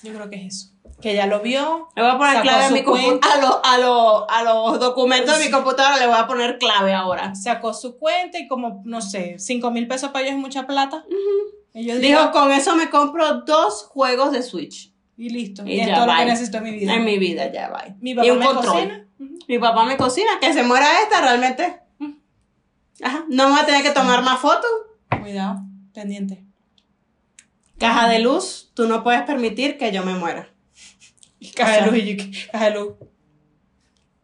yo 0.03 0.13
creo 0.13 0.29
que 0.31 0.37
es 0.47 0.55
eso. 0.55 0.73
Que 1.01 1.15
ya 1.15 1.27
lo 1.29 1.39
vio. 1.41 1.89
Le 1.95 2.03
voy 2.03 2.11
a 2.11 2.19
poner 2.19 2.43
clave 2.43 2.65
a, 2.65 2.71
mi 2.71 2.83
cuenta. 2.83 3.33
a, 3.33 3.37
los- 3.41 3.59
a, 3.63 3.79
los- 3.79 4.25
a 4.29 4.43
los 4.43 4.81
documentos 4.81 5.39
de 5.39 5.45
mi 5.45 5.51
computadora, 5.53 5.97
le 5.99 6.07
voy 6.09 6.17
a 6.19 6.27
poner 6.27 6.59
clave 6.59 6.93
ahora. 6.93 7.37
Sacó 7.37 7.73
su 7.73 7.97
cuenta 7.99 8.37
y 8.41 8.49
como, 8.49 8.83
no 8.85 9.01
sé, 9.01 9.39
5 9.39 9.71
mil 9.71 9.87
pesos 9.87 10.11
para 10.11 10.25
ellos 10.25 10.35
es 10.37 10.41
mucha 10.41 10.67
plata. 10.67 11.05
Y 11.75 11.85
yo 11.87 11.99
digo, 11.99 12.19
Dijo, 12.21 12.33
con 12.33 12.51
eso 12.51 12.75
me 12.75 12.91
compro 12.91 13.43
dos 13.43 13.85
juegos 13.85 14.33
de 14.33 14.43
Switch 14.43 14.93
y 15.19 15.29
listo. 15.31 15.65
Y 15.67 15.73
Y, 15.75 15.81
es 15.81 15.93
todo 15.95 16.07
lo 16.07 16.17
que 16.17 16.25
necesito 16.25 16.57
en 16.59 16.65
mi 16.65 16.71
vida. 16.73 16.95
en 16.95 17.05
mi 17.05 17.19
vida, 17.19 17.53
ya 17.53 17.69
va. 17.69 17.85
Mi 18.01 18.15
papá 18.15 18.27
y 18.27 18.31
un 18.31 18.39
me 18.39 18.45
control. 18.47 18.73
cocina. 18.73 19.05
Mi 19.49 19.59
papá 19.59 19.85
me 19.85 19.97
cocina, 19.97 20.31
que 20.41 20.53
se 20.55 20.63
muera 20.63 20.87
esta 21.03 21.21
realmente. 21.21 21.81
Ajá, 23.03 23.25
no 23.29 23.45
me 23.47 23.53
voy 23.53 23.61
a 23.61 23.67
tener 23.67 23.83
que 23.83 23.91
tomar 23.91 24.23
más 24.23 24.39
fotos. 24.41 24.71
Cuidado, 25.21 25.61
pendiente. 25.93 26.45
Caja 27.79 28.09
de 28.09 28.19
luz, 28.21 28.71
tú 28.75 28.89
no 28.89 29.03
puedes 29.05 29.23
permitir 29.23 29.77
que 29.79 29.93
yo 29.93 30.05
me 30.05 30.15
muera. 30.15 30.49
Caja 31.55 31.85
de 31.85 31.91
luz 31.91 31.95
¿qué? 31.95 32.49
caja 32.53 32.65
de 32.71 32.71
luz. 32.79 32.95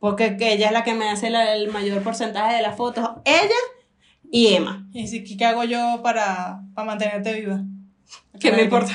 Porque 0.01 0.37
que 0.37 0.53
ella 0.53 0.67
es 0.67 0.73
la 0.73 0.85
que 0.85 0.95
me 0.95 1.09
hace 1.09 1.31
la- 1.31 1.55
el 1.55 1.71
mayor 1.71 2.03
porcentaje 2.03 2.57
de 2.57 2.63
las 2.63 2.77
fotos. 2.77 3.09
Ella 3.25 3.55
y 4.31 4.55
Emma. 4.55 4.87
Y 4.93 5.03
dice, 5.03 5.23
¿qué 5.25 5.37
qué 5.37 5.45
hago 5.45 5.65
yo 5.65 6.01
para, 6.03 6.61
para 6.75 6.87
mantenerte 6.87 7.33
viva? 7.33 7.63
¿Qué 8.41 8.51
me 8.53 8.63
importa? 8.63 8.93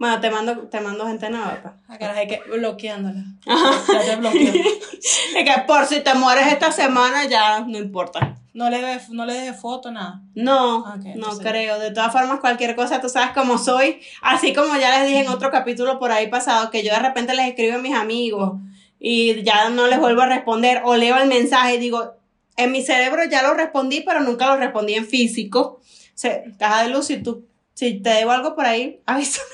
Bueno, 0.00 0.18
te 0.20 0.30
mando, 0.30 0.56
te 0.68 0.80
mando 0.80 1.06
gente 1.06 1.30
nueva. 1.30 1.60
pa. 1.62 1.76
A 1.94 1.98
caras 1.98 2.16
hay 2.16 2.26
que 2.26 2.40
bloqueándola. 2.50 3.22
Ajá. 3.46 3.70
Ya 3.92 4.00
te 4.04 4.16
bloqueo. 4.16 4.52
Es 5.36 5.44
que 5.44 5.62
por 5.66 5.86
si 5.86 6.00
te 6.00 6.12
mueres 6.14 6.46
esta 6.48 6.72
semana 6.72 7.24
ya 7.26 7.60
no 7.60 7.78
importa. 7.78 8.36
No 8.52 8.68
le, 8.68 8.80
de- 8.82 9.00
no 9.10 9.24
le 9.26 9.52
foto, 9.54 9.90
nada. 9.92 10.22
No, 10.34 10.78
Ok, 10.78 10.86
no 11.04 11.10
entonces- 11.12 11.46
creo. 11.46 11.78
De 11.78 11.90
todas 11.92 12.10
formas, 12.12 12.40
cualquier 12.40 12.74
cosa, 12.74 13.00
tú 13.00 13.08
sabes 13.08 13.30
cómo 13.34 13.56
soy. 13.58 14.00
Así 14.22 14.52
como 14.54 14.74
ya 14.76 14.98
les 14.98 15.06
dije 15.06 15.20
en 15.20 15.28
otro 15.28 15.50
capítulo 15.50 15.98
por 15.98 16.10
ahí 16.12 16.26
pasado, 16.28 16.70
que 16.70 16.82
yo 16.82 16.92
de 16.92 16.98
repente 16.98 17.34
les 17.34 17.46
escribo 17.48 17.76
a 17.76 17.78
mis 17.82 17.94
amigos 17.94 18.54
y 18.98 19.42
ya 19.42 19.68
no 19.70 19.86
les 19.86 19.98
vuelvo 20.00 20.22
a 20.22 20.26
responder 20.26 20.82
o 20.84 20.96
leo 20.96 21.16
el 21.18 21.28
mensaje 21.28 21.74
y 21.76 21.78
digo, 21.78 22.14
en 22.56 22.72
mi 22.72 22.82
cerebro 22.82 23.22
ya 23.30 23.42
lo 23.42 23.54
respondí, 23.54 24.00
pero 24.00 24.20
nunca 24.20 24.46
lo 24.48 24.56
respondí 24.56 24.94
en 24.94 25.06
físico. 25.06 25.80
Se, 26.14 26.52
caja 26.58 26.82
de 26.82 26.88
luz, 26.90 27.06
si 27.06 27.22
tú, 27.22 27.46
si 27.74 28.00
te 28.00 28.10
debo 28.10 28.32
algo 28.32 28.54
por 28.56 28.64
ahí, 28.66 29.00
avísame. 29.06 29.46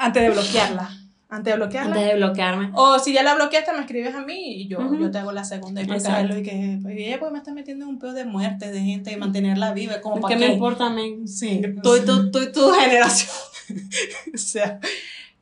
Antes 0.00 0.22
de 0.22 0.30
bloquearla. 0.30 0.90
Antes 1.28 1.52
de 1.52 1.56
bloquearla. 1.58 1.94
Antes 1.94 2.08
de 2.08 2.16
bloquearme. 2.16 2.70
O 2.74 2.98
si 2.98 3.12
ya 3.12 3.22
la 3.22 3.34
bloqueaste, 3.34 3.72
me 3.72 3.80
escribes 3.80 4.14
a 4.14 4.24
mí 4.24 4.62
y 4.62 4.68
yo, 4.68 4.78
yo 4.98 5.10
te 5.10 5.18
hago 5.18 5.30
la 5.30 5.44
segunda. 5.44 5.82
Y 5.82 5.86
de 5.86 6.24
luz 6.24 6.38
y 6.38 6.42
que, 6.42 6.78
pues, 6.82 6.96
ella 6.98 7.20
pues 7.20 7.30
me 7.30 7.38
está 7.38 7.52
metiendo 7.52 7.84
en 7.84 7.90
un 7.90 7.98
pedo 7.98 8.14
de 8.14 8.24
muerte, 8.24 8.72
de 8.72 8.80
gente, 8.80 9.12
y 9.12 9.16
mantenerla 9.16 9.72
viva, 9.72 10.00
como 10.00 10.20
para 10.20 10.34
¿Qué 10.34 10.40
me 10.40 10.52
importa 10.54 10.86
a 10.86 10.90
mí? 10.90 11.28
Sí. 11.28 11.60
Tú 11.82 11.96
y 11.96 12.00
tú, 12.00 12.30
tú 12.30 12.40
y 12.40 12.50
tu 12.50 12.70
generación. 12.72 13.30
O 14.34 14.36
sea, 14.36 14.80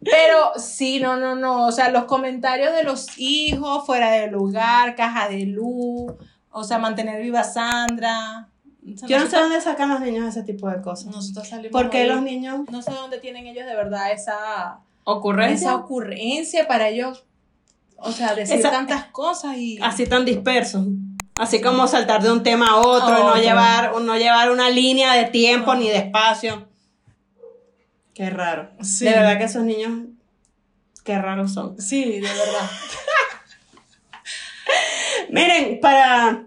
pero 0.01 0.53
sí, 0.57 1.01
no, 1.01 1.17
no, 1.17 1.35
no. 1.35 1.67
O 1.67 1.73
sea, 1.73 1.91
los 1.91 2.05
comentarios 2.05 2.75
de 2.75 2.85
los 2.85 3.19
hijos 3.19 3.87
fuera 3.87 4.11
de 4.11 4.27
lugar, 4.27 4.95
caja 4.97 5.29
de 5.29 5.47
luz, 5.47 6.13
o 6.51 6.65
sea, 6.65 6.79
mantener 6.79 7.23
viva 7.23 7.41
a 7.41 7.45
Sandra. 7.45 8.48
Yo 9.07 9.19
no 9.19 9.27
sé 9.29 9.37
dónde 9.37 9.61
sacan 9.61 9.91
los 9.91 10.01
niños 10.01 10.29
ese 10.29 10.43
tipo 10.43 10.69
de 10.69 10.81
cosas. 10.81 11.07
Nosotros 11.15 11.49
salimos. 11.49 11.73
¿Por 11.73 11.91
qué 11.91 12.03
hoy- 12.03 12.09
los 12.09 12.23
niños 12.23 12.61
No 12.71 12.83
sé 12.83 12.93
dónde 12.93 13.19
tienen 13.19 13.47
ellos 13.47 13.67
de 13.67 13.75
verdad 13.75 14.13
esa, 14.13 14.79
ocurrencia? 15.05 15.69
esa 15.69 15.77
ocurrencia 15.77 16.67
para 16.69 16.89
ellos. 16.89 17.25
O 17.97 18.13
sea, 18.13 18.35
decir 18.35 18.59
Esa- 18.59 18.71
tantas 18.71 19.05
cosas 19.07 19.57
y. 19.57 19.79
así 19.83 20.07
tan 20.07 20.25
dispersos. 20.25 20.87
Así 21.39 21.61
como 21.61 21.87
saltar 21.87 22.23
de 22.23 22.33
un 22.33 22.43
tema 22.43 22.69
a 22.71 22.77
otro, 22.77 23.15
A 23.15 23.21
y 23.21 23.23
no 23.23 23.37
llevar, 23.37 24.01
no 24.01 24.17
llevar 24.17 24.51
una 24.51 24.71
línea 24.71 25.13
de 25.15 25.25
tiempo 25.27 25.75
No. 25.75 25.81
ni 25.81 25.89
de 25.89 25.97
espacio. 25.99 26.67
Qué 28.15 28.31
raro. 28.31 28.71
Sí. 28.83 29.05
De 29.05 29.13
verdad 29.13 29.39
que 29.39 29.45
esos 29.45 29.63
niños, 29.63 30.01
qué 31.05 31.17
raros 31.19 31.53
son. 31.55 31.81
Sí, 31.81 32.05
de 32.05 32.21
verdad. 32.23 32.71
Miren, 35.31 35.79
para, 35.81 36.45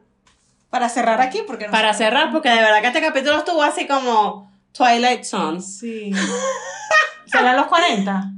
Para 0.72 0.90
cerrar 0.90 1.22
aquí, 1.22 1.44
porque 1.46 1.68
no 1.68 1.72
para 1.72 1.94
cerrar, 1.94 2.32
porque 2.32 2.50
de 2.50 2.56
verdad 2.56 2.82
que 2.82 2.88
este 2.88 3.02
capítulo 3.02 3.38
estuvo 3.38 3.62
así 3.62 3.86
como 3.86 4.52
Twilight 4.72 5.24
Zone. 5.24 5.62
Sí. 5.62 6.12
¿Serán 7.26 7.58
los 7.58 7.68
40? 7.68 8.32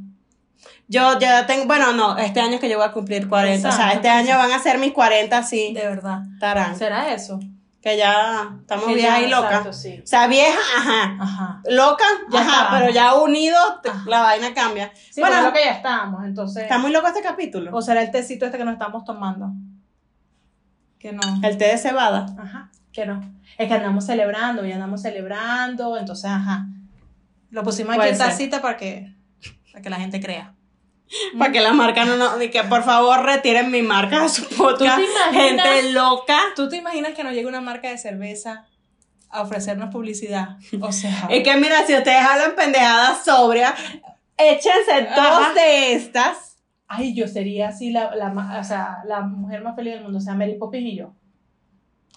Yo 0.87 1.17
ya 1.19 1.45
tengo, 1.45 1.65
bueno, 1.65 1.93
no, 1.93 2.17
este 2.17 2.41
año 2.41 2.55
es 2.55 2.59
que 2.59 2.69
yo 2.69 2.77
voy 2.77 2.87
a 2.87 2.91
cumplir 2.91 3.29
40. 3.29 3.69
o 3.69 3.71
sea, 3.71 3.93
este 3.93 4.09
año 4.09 4.37
van 4.37 4.51
a 4.51 4.59
ser 4.59 4.77
mis 4.79 4.91
40, 4.93 5.41
sí. 5.43 5.73
De 5.73 5.87
verdad. 5.87 6.19
Tarán. 6.39 6.75
¿Será 6.77 7.13
eso? 7.13 7.39
Que 7.81 7.97
ya 7.97 8.49
estamos 8.61 8.85
Que 8.85 8.95
viejas 8.95 9.19
ya, 9.19 9.25
y 9.27 9.29
locas. 9.29 9.49
exacto, 9.51 9.73
sí. 9.73 9.99
O 10.03 10.07
sea, 10.07 10.27
vieja, 10.27 10.57
ajá. 10.77 11.17
Ajá. 11.19 11.61
Loca, 11.69 12.05
Ya 12.31 12.41
ajá, 12.41 12.77
pero 12.79 12.91
ya 12.91 13.13
unido, 13.15 13.57
Ajá. 13.85 14.03
la 14.07 14.21
vaina 14.21 14.53
cambia. 14.53 14.91
Sí, 15.11 15.19
bueno, 15.21 15.35
bueno, 15.35 15.49
lo 15.49 15.53
que 15.53 15.65
ya 15.65 15.71
estamos, 15.71 16.23
entonces. 16.23 16.63
está 16.63 16.77
muy 16.77 16.91
loco 16.91 17.07
este 17.07 17.21
capítulo. 17.21 17.75
O 17.75 17.81
será 17.81 18.01
el 18.01 18.09
tecito 18.11 18.45
este 18.45 18.57
que 18.57 18.65
nos 18.65 18.73
estamos 18.73 19.03
tomando. 19.03 19.51
Que 21.03 21.11
no. 21.11 21.21
El 21.43 21.57
té 21.57 21.65
de 21.65 21.77
cebada. 21.77 22.27
Ajá. 22.39 22.71
Que 22.93 23.05
no. 23.05 23.19
Es 23.57 23.67
que 23.67 23.73
andamos 23.73 24.05
celebrando, 24.05 24.65
ya 24.65 24.75
andamos 24.75 25.01
celebrando, 25.01 25.97
entonces, 25.97 26.31
ajá. 26.31 26.67
Lo 27.49 27.61
pusimos 27.61 27.97
aquí 27.97 28.07
en 28.07 28.17
tacita 28.17 28.61
para 28.61 28.77
que, 28.77 29.13
para 29.73 29.81
que 29.81 29.89
la 29.89 29.97
gente 29.97 30.21
crea. 30.21 30.53
Para 31.37 31.51
que 31.51 31.59
la 31.59 31.73
marca 31.73 32.05
no, 32.05 32.15
no, 32.15 32.41
y 32.41 32.49
que 32.49 32.63
por 32.63 32.83
favor 32.83 33.21
retiren 33.25 33.69
mi 33.69 33.81
marca 33.81 34.21
de 34.21 34.29
su 34.29 34.47
podcast. 34.47 35.01
Gente 35.33 35.91
loca. 35.91 36.39
¿Tú 36.55 36.69
te 36.69 36.77
imaginas 36.77 37.13
que 37.13 37.25
nos 37.25 37.33
llegue 37.33 37.47
una 37.47 37.59
marca 37.59 37.89
de 37.89 37.97
cerveza 37.97 38.65
a 39.29 39.41
ofrecernos 39.41 39.91
publicidad? 39.91 40.55
O 40.79 40.93
sea. 40.93 41.27
Es 41.29 41.43
que 41.43 41.53
mira, 41.57 41.85
si 41.85 41.95
ustedes 41.95 42.21
hablan 42.25 42.55
pendejadas 42.55 43.25
sobria, 43.25 43.75
échense 44.37 45.01
dos 45.13 45.17
Ajá. 45.17 45.53
de 45.53 45.95
estas. 45.95 46.52
Ay, 46.95 47.13
yo 47.15 47.27
sería 47.27 47.69
así 47.69 47.91
la, 47.91 48.15
la, 48.15 48.59
o 48.59 48.63
sea, 48.63 48.99
la 49.05 49.21
mujer 49.21 49.61
más 49.61 49.75
feliz 49.75 49.93
del 49.93 50.03
mundo, 50.03 50.17
o 50.17 50.21
sea, 50.21 50.33
Mary 50.35 50.55
Poppins 50.57 50.85
y 50.87 50.95
yo. 50.97 51.13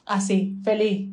Así, 0.04 0.56
feliz. 0.64 1.10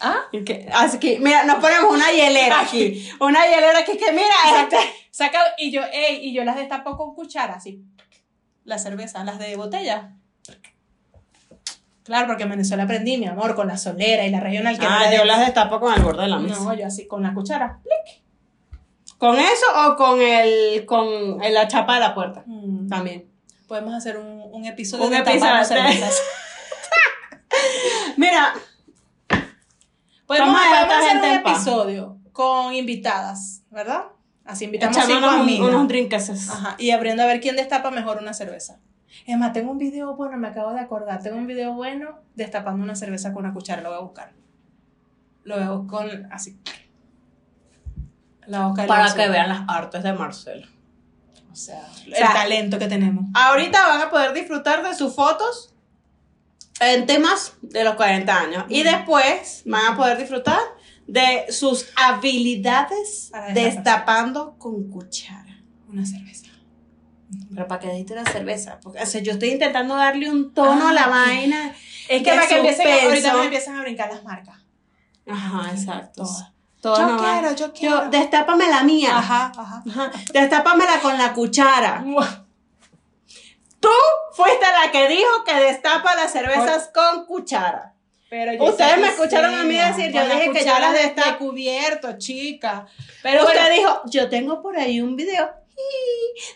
¿Ah? 0.00 0.16
Y 0.32 0.42
que- 0.44 0.68
Así 0.72 0.98
que, 0.98 1.18
mira, 1.20 1.44
nos 1.44 1.56
ponemos 1.56 1.92
una 1.94 2.10
hielera 2.10 2.60
aquí. 2.60 3.06
Una 3.20 3.44
hielera 3.46 3.78
aquí 3.80 3.92
que, 3.98 4.12
mira, 4.12 4.62
este. 4.62 4.76
Saca, 5.10 5.38
y 5.58 5.70
yo, 5.70 5.82
ey, 5.92 6.26
y 6.26 6.32
yo 6.34 6.44
las 6.44 6.56
destapo 6.56 6.96
con 6.96 7.14
cuchara, 7.14 7.54
así. 7.54 7.82
La 8.64 8.78
cerveza, 8.78 9.22
las 9.24 9.38
de 9.38 9.54
botella. 9.56 10.12
Claro, 12.02 12.26
porque 12.28 12.44
en 12.44 12.50
Venezuela 12.50 12.84
aprendí, 12.84 13.16
mi 13.18 13.26
amor, 13.26 13.54
con 13.56 13.66
la 13.66 13.76
solera 13.76 14.24
y 14.24 14.30
la 14.30 14.38
regional 14.40 14.78
que 14.78 14.86
Ah, 14.88 15.08
de- 15.10 15.16
yo 15.16 15.24
las 15.24 15.40
destapo 15.40 15.80
con 15.80 15.92
el 15.92 16.02
borde 16.02 16.22
de 16.22 16.28
la 16.28 16.38
mesa. 16.38 16.60
No, 16.62 16.72
yo 16.74 16.86
así, 16.86 17.06
con 17.08 17.22
la 17.22 17.34
cuchara. 17.34 17.80
¿Con 19.18 19.38
eso 19.38 19.66
o 19.74 19.96
con 19.96 20.20
el 20.20 20.84
con 20.84 21.38
la 21.38 21.66
chapa 21.68 21.94
de 21.94 22.00
la 22.00 22.14
puerta? 22.14 22.42
Mm, 22.46 22.88
También. 22.88 23.26
Podemos 23.66 23.94
hacer 23.94 24.18
un, 24.18 24.42
un 24.52 24.64
episodio 24.64 25.04
Un 25.04 25.10
de 25.10 25.18
episodio. 25.18 25.52
Mira, 28.16 28.52
Podemos, 30.26 30.54
Vamos 30.54 30.60
a 30.60 30.64
dejar 30.70 30.86
podemos 30.88 31.06
hacer 31.06 31.18
un 31.18 31.24
episodio 31.38 32.18
con 32.32 32.74
invitadas, 32.74 33.62
¿verdad? 33.70 34.06
Así 34.44 34.64
invitamos 34.64 34.96
echándonos 34.96 35.40
amigas. 35.40 35.68
unos. 35.68 35.82
Ajá, 36.50 36.74
y 36.78 36.90
abriendo 36.90 37.22
a 37.22 37.26
ver 37.26 37.40
quién 37.40 37.56
destapa 37.56 37.90
mejor 37.90 38.18
una 38.18 38.34
cerveza. 38.34 38.78
Es 39.24 39.38
más, 39.38 39.52
tengo 39.52 39.70
un 39.70 39.78
video 39.78 40.14
bueno, 40.14 40.36
me 40.36 40.48
acabo 40.48 40.72
de 40.72 40.80
acordar. 40.80 41.22
Tengo 41.22 41.36
un 41.36 41.46
video 41.46 41.72
bueno 41.72 42.18
destapando 42.34 42.82
una 42.82 42.96
cerveza 42.96 43.32
con 43.32 43.44
una 43.44 43.54
cuchara. 43.54 43.82
Lo 43.82 43.90
voy 43.90 43.98
a 43.98 44.02
buscar. 44.02 44.32
Lo 45.44 45.78
buscar 45.78 46.08
con. 46.08 46.32
Así. 46.32 46.58
La 48.46 48.72
Para 48.74 49.12
que 49.14 49.28
vean 49.28 49.48
las 49.48 49.62
artes 49.68 50.02
de 50.02 50.12
Marcelo. 50.12 50.66
O 51.50 51.56
sea, 51.56 51.88
el 52.04 52.14
sea, 52.14 52.32
talento 52.32 52.78
que 52.78 52.86
tenemos. 52.86 53.24
Ahorita 53.34 53.86
van 53.88 54.00
a 54.02 54.10
poder 54.10 54.34
disfrutar 54.34 54.86
de 54.86 54.94
sus 54.94 55.14
fotos 55.14 55.72
en 56.80 57.06
temas 57.06 57.54
de 57.62 57.82
los 57.82 57.94
40 57.94 58.38
años. 58.40 58.64
Y 58.68 58.82
después 58.82 59.62
van 59.64 59.94
a 59.94 59.96
poder 59.96 60.18
disfrutar 60.18 60.60
de 61.06 61.46
sus 61.50 61.86
habilidades 61.96 63.32
destapando 63.54 64.56
con 64.58 64.90
cuchara. 64.90 65.62
Una 65.88 66.04
cerveza. 66.04 66.46
Pero 67.54 67.66
para 67.66 67.80
que 67.80 67.90
diste 67.92 68.14
la 68.14 68.24
cerveza. 68.24 68.78
Porque, 68.80 69.00
o 69.02 69.06
sea, 69.06 69.20
yo 69.22 69.32
estoy 69.32 69.50
intentando 69.50 69.96
darle 69.96 70.30
un 70.30 70.52
tono 70.52 70.88
Ah, 70.88 70.90
a 70.90 70.92
la 70.92 71.04
ok. 71.06 71.10
vaina. 71.10 71.74
Es 72.08 72.22
que 72.22 72.30
para 72.30 72.46
que 72.46 72.56
empiecen, 72.58 72.86
ahorita 73.04 73.34
me 73.34 73.44
empiezan 73.44 73.76
a 73.76 73.80
brincar 73.80 74.12
las 74.12 74.22
marcas. 74.24 74.56
Ajá, 75.26 75.70
exacto. 75.72 76.22
Todas. 76.24 76.52
Todo 76.94 77.08
Yo 77.08 77.16
quiero, 77.16 77.54
yo 77.56 77.72
quiero. 77.72 78.08
destápame 78.10 78.68
la 78.68 78.82
mía. 78.84 79.16
Ajá, 79.18 79.52
ajá. 79.56 79.82
Ajá. 79.88 80.12
Destápamela 80.32 81.00
con 81.00 81.18
la 81.18 81.32
cuchara. 81.32 82.04
Tú 83.80 83.88
fuiste 84.32 84.64
la 84.84 84.90
que 84.90 85.08
dijo 85.08 85.44
que 85.44 85.54
destapa 85.54 86.14
las 86.14 86.32
cervezas 86.32 86.90
con 86.94 87.26
cuchara. 87.26 87.92
Pero 88.28 88.52
yo 88.54 88.64
Ustedes 88.64 88.98
me 88.98 89.08
escucharon 89.08 89.54
a 89.54 89.62
mí 89.64 89.76
decir, 89.76 90.12
yo 90.12 90.24
dije 90.24 90.40
que 90.40 90.46
yo 90.46 90.52
cuchara 90.60 90.90
las 90.90 90.92
de- 90.94 91.14
destap- 91.14 91.32
de 91.32 91.36
cubierto, 91.38 92.18
chica. 92.18 92.86
Pero 93.22 93.44
Usted 93.44 93.54
bueno, 93.60 93.74
dijo, 93.74 94.00
yo 94.06 94.28
tengo 94.28 94.62
por 94.62 94.76
ahí 94.76 95.00
un 95.00 95.14
video 95.16 95.48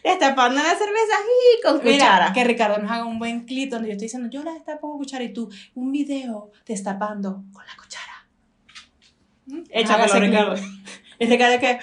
destapando 0.03 0.57
la 0.63 0.71
cerveza 0.71 1.15
jiji, 1.19 1.63
con 1.63 1.81
Mira, 1.85 1.93
cuchara. 2.07 2.33
que 2.33 2.43
Ricardo 2.45 2.79
nos 2.79 2.91
haga 2.91 3.05
un 3.05 3.19
buen 3.19 3.45
clip 3.45 3.71
donde 3.71 3.89
yo 3.89 3.93
estoy 3.93 4.07
diciendo, 4.07 4.29
yo 4.31 4.43
la 4.43 4.53
destapo 4.53 4.89
con 4.91 4.99
cuchara 4.99 5.23
y 5.23 5.33
tú, 5.33 5.49
un 5.75 5.93
video 5.93 6.51
destapando 6.67 7.43
con 7.53 7.65
la 7.67 7.77
cuchara. 7.77 8.10
Hágase 9.89 10.21
Ricardo. 10.21 10.55
Y 11.19 11.27
Ricardo 11.27 11.59
que 11.61 11.79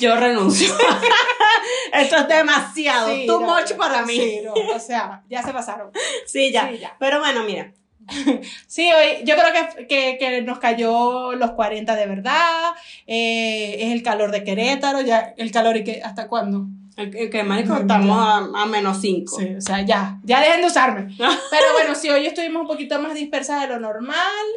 yo 0.00 0.16
renuncio. 0.16 0.74
Esto 1.92 2.16
es 2.16 2.28
demasiado, 2.28 3.08
Sí, 3.08 3.26
too 3.26 3.40
no, 3.40 3.54
much 3.54 3.72
para 3.74 4.02
mí. 4.02 4.16
sí, 4.16 4.40
no, 4.44 4.52
o 4.52 4.78
sea, 4.80 5.22
ya 5.28 5.42
se 5.42 5.52
pasaron. 5.52 5.90
Sí, 6.26 6.50
ya. 6.52 6.68
Sí, 6.68 6.78
ya. 6.78 6.96
Pero 6.98 7.20
bueno, 7.20 7.44
mira. 7.44 7.72
Sí, 8.66 8.90
hoy 8.92 9.24
yo 9.24 9.34
creo 9.36 9.52
que, 9.52 9.86
que, 9.86 10.16
que 10.18 10.42
nos 10.42 10.58
cayó 10.58 11.32
los 11.32 11.52
40 11.52 11.94
de 11.96 12.06
verdad. 12.06 12.72
eh, 13.06 13.76
es 13.80 13.92
el 13.92 14.02
calor 14.02 14.30
de 14.30 14.44
Querétaro, 14.44 15.00
ya 15.00 15.34
el 15.36 15.50
calor 15.50 15.76
y 15.76 15.84
que 15.84 16.02
hasta 16.04 16.28
cuándo. 16.28 16.66
el- 16.96 17.14
el 17.16 17.30
Que 17.30 17.42
marico, 17.42 17.74
estamos 17.76 18.16
a, 18.18 18.62
a 18.62 18.66
menos 18.66 19.00
5. 19.00 19.38
Sí, 19.38 19.54
o 19.58 19.60
sea, 19.60 19.82
ya, 19.82 20.18
ya 20.24 20.40
dejen 20.40 20.60
de 20.62 20.66
usarme. 20.66 21.14
Pero 21.18 21.72
bueno, 21.74 21.94
sí, 21.94 22.08
hoy 22.10 22.26
estuvimos 22.26 22.62
un 22.62 22.68
poquito 22.68 23.00
más 23.00 23.14
dispersas 23.14 23.60
de 23.62 23.68
lo 23.68 23.78
normal. 23.80 24.16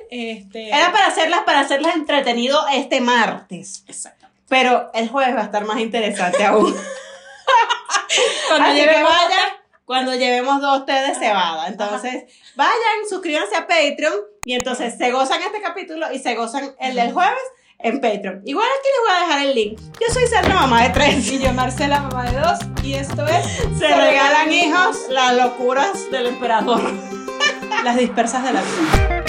Este, 0.10 0.70
Era 0.70 0.91
para 0.91 1.08
hacerlas, 1.08 1.41
para 1.45 1.62
hacerlas 1.62 1.95
entretenido 1.95 2.60
este 2.74 3.02
martes. 3.02 3.84
Exactamente. 3.88 4.39
Pero 4.47 4.89
el 4.93 5.10
jueves 5.10 5.36
va 5.36 5.41
a 5.41 5.45
estar 5.45 5.66
más 5.66 5.80
interesante 5.80 6.43
aún. 6.45 6.74
Cuando 8.50 8.74
lleguemos 8.74 9.12
vayan, 9.12 9.50
cuando 9.90 10.14
llevemos 10.14 10.62
dos 10.62 10.86
té 10.86 10.94
de 10.94 11.16
cebada. 11.16 11.68
Entonces, 11.68 12.26
vayan, 12.56 13.10
suscríbanse 13.10 13.56
a 13.56 13.66
Patreon 13.66 14.14
y 14.46 14.54
entonces 14.54 14.96
se 14.96 15.10
gozan 15.10 15.42
este 15.42 15.64
capítulo 15.64 16.14
y 16.14 16.20
se 16.20 16.36
gozan 16.36 16.76
el 16.80 16.94
del 16.94 17.12
jueves 17.12 17.42
en 17.80 18.00
Patreon. 18.00 18.44
Igual 18.46 18.68
aquí 18.68 18.88
les 18.88 19.02
voy 19.02 19.18
a 19.18 19.26
dejar 19.26 19.46
el 19.48 19.56
link. 19.56 19.80
Yo 20.00 20.14
soy 20.14 20.28
Sandra, 20.28 20.54
mamá 20.54 20.84
de 20.84 20.90
tres. 20.92 21.32
Y 21.32 21.40
yo, 21.40 21.52
Marcela, 21.54 22.02
mamá 22.02 22.30
de 22.30 22.40
dos. 22.40 22.60
Y 22.84 22.94
esto 22.94 23.26
es 23.26 23.48
Se 23.80 23.88
regalan 23.88 24.54
hijos 24.54 25.08
las 25.10 25.36
locuras 25.36 26.12
del 26.12 26.28
emperador. 26.28 26.82
Las 27.84 27.98
dispersas 27.98 28.44
de 28.44 28.54
la 28.54 28.62
vida. 28.62 29.24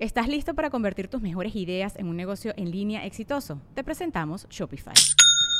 ¿Estás 0.00 0.26
listo 0.26 0.54
para 0.54 0.70
convertir 0.70 1.06
tus 1.06 1.20
mejores 1.20 1.54
ideas 1.54 1.94
en 1.96 2.08
un 2.08 2.16
negocio 2.16 2.52
en 2.56 2.72
línea 2.72 3.04
exitoso? 3.04 3.60
Te 3.74 3.84
presentamos 3.84 4.48
Shopify. 4.48 4.94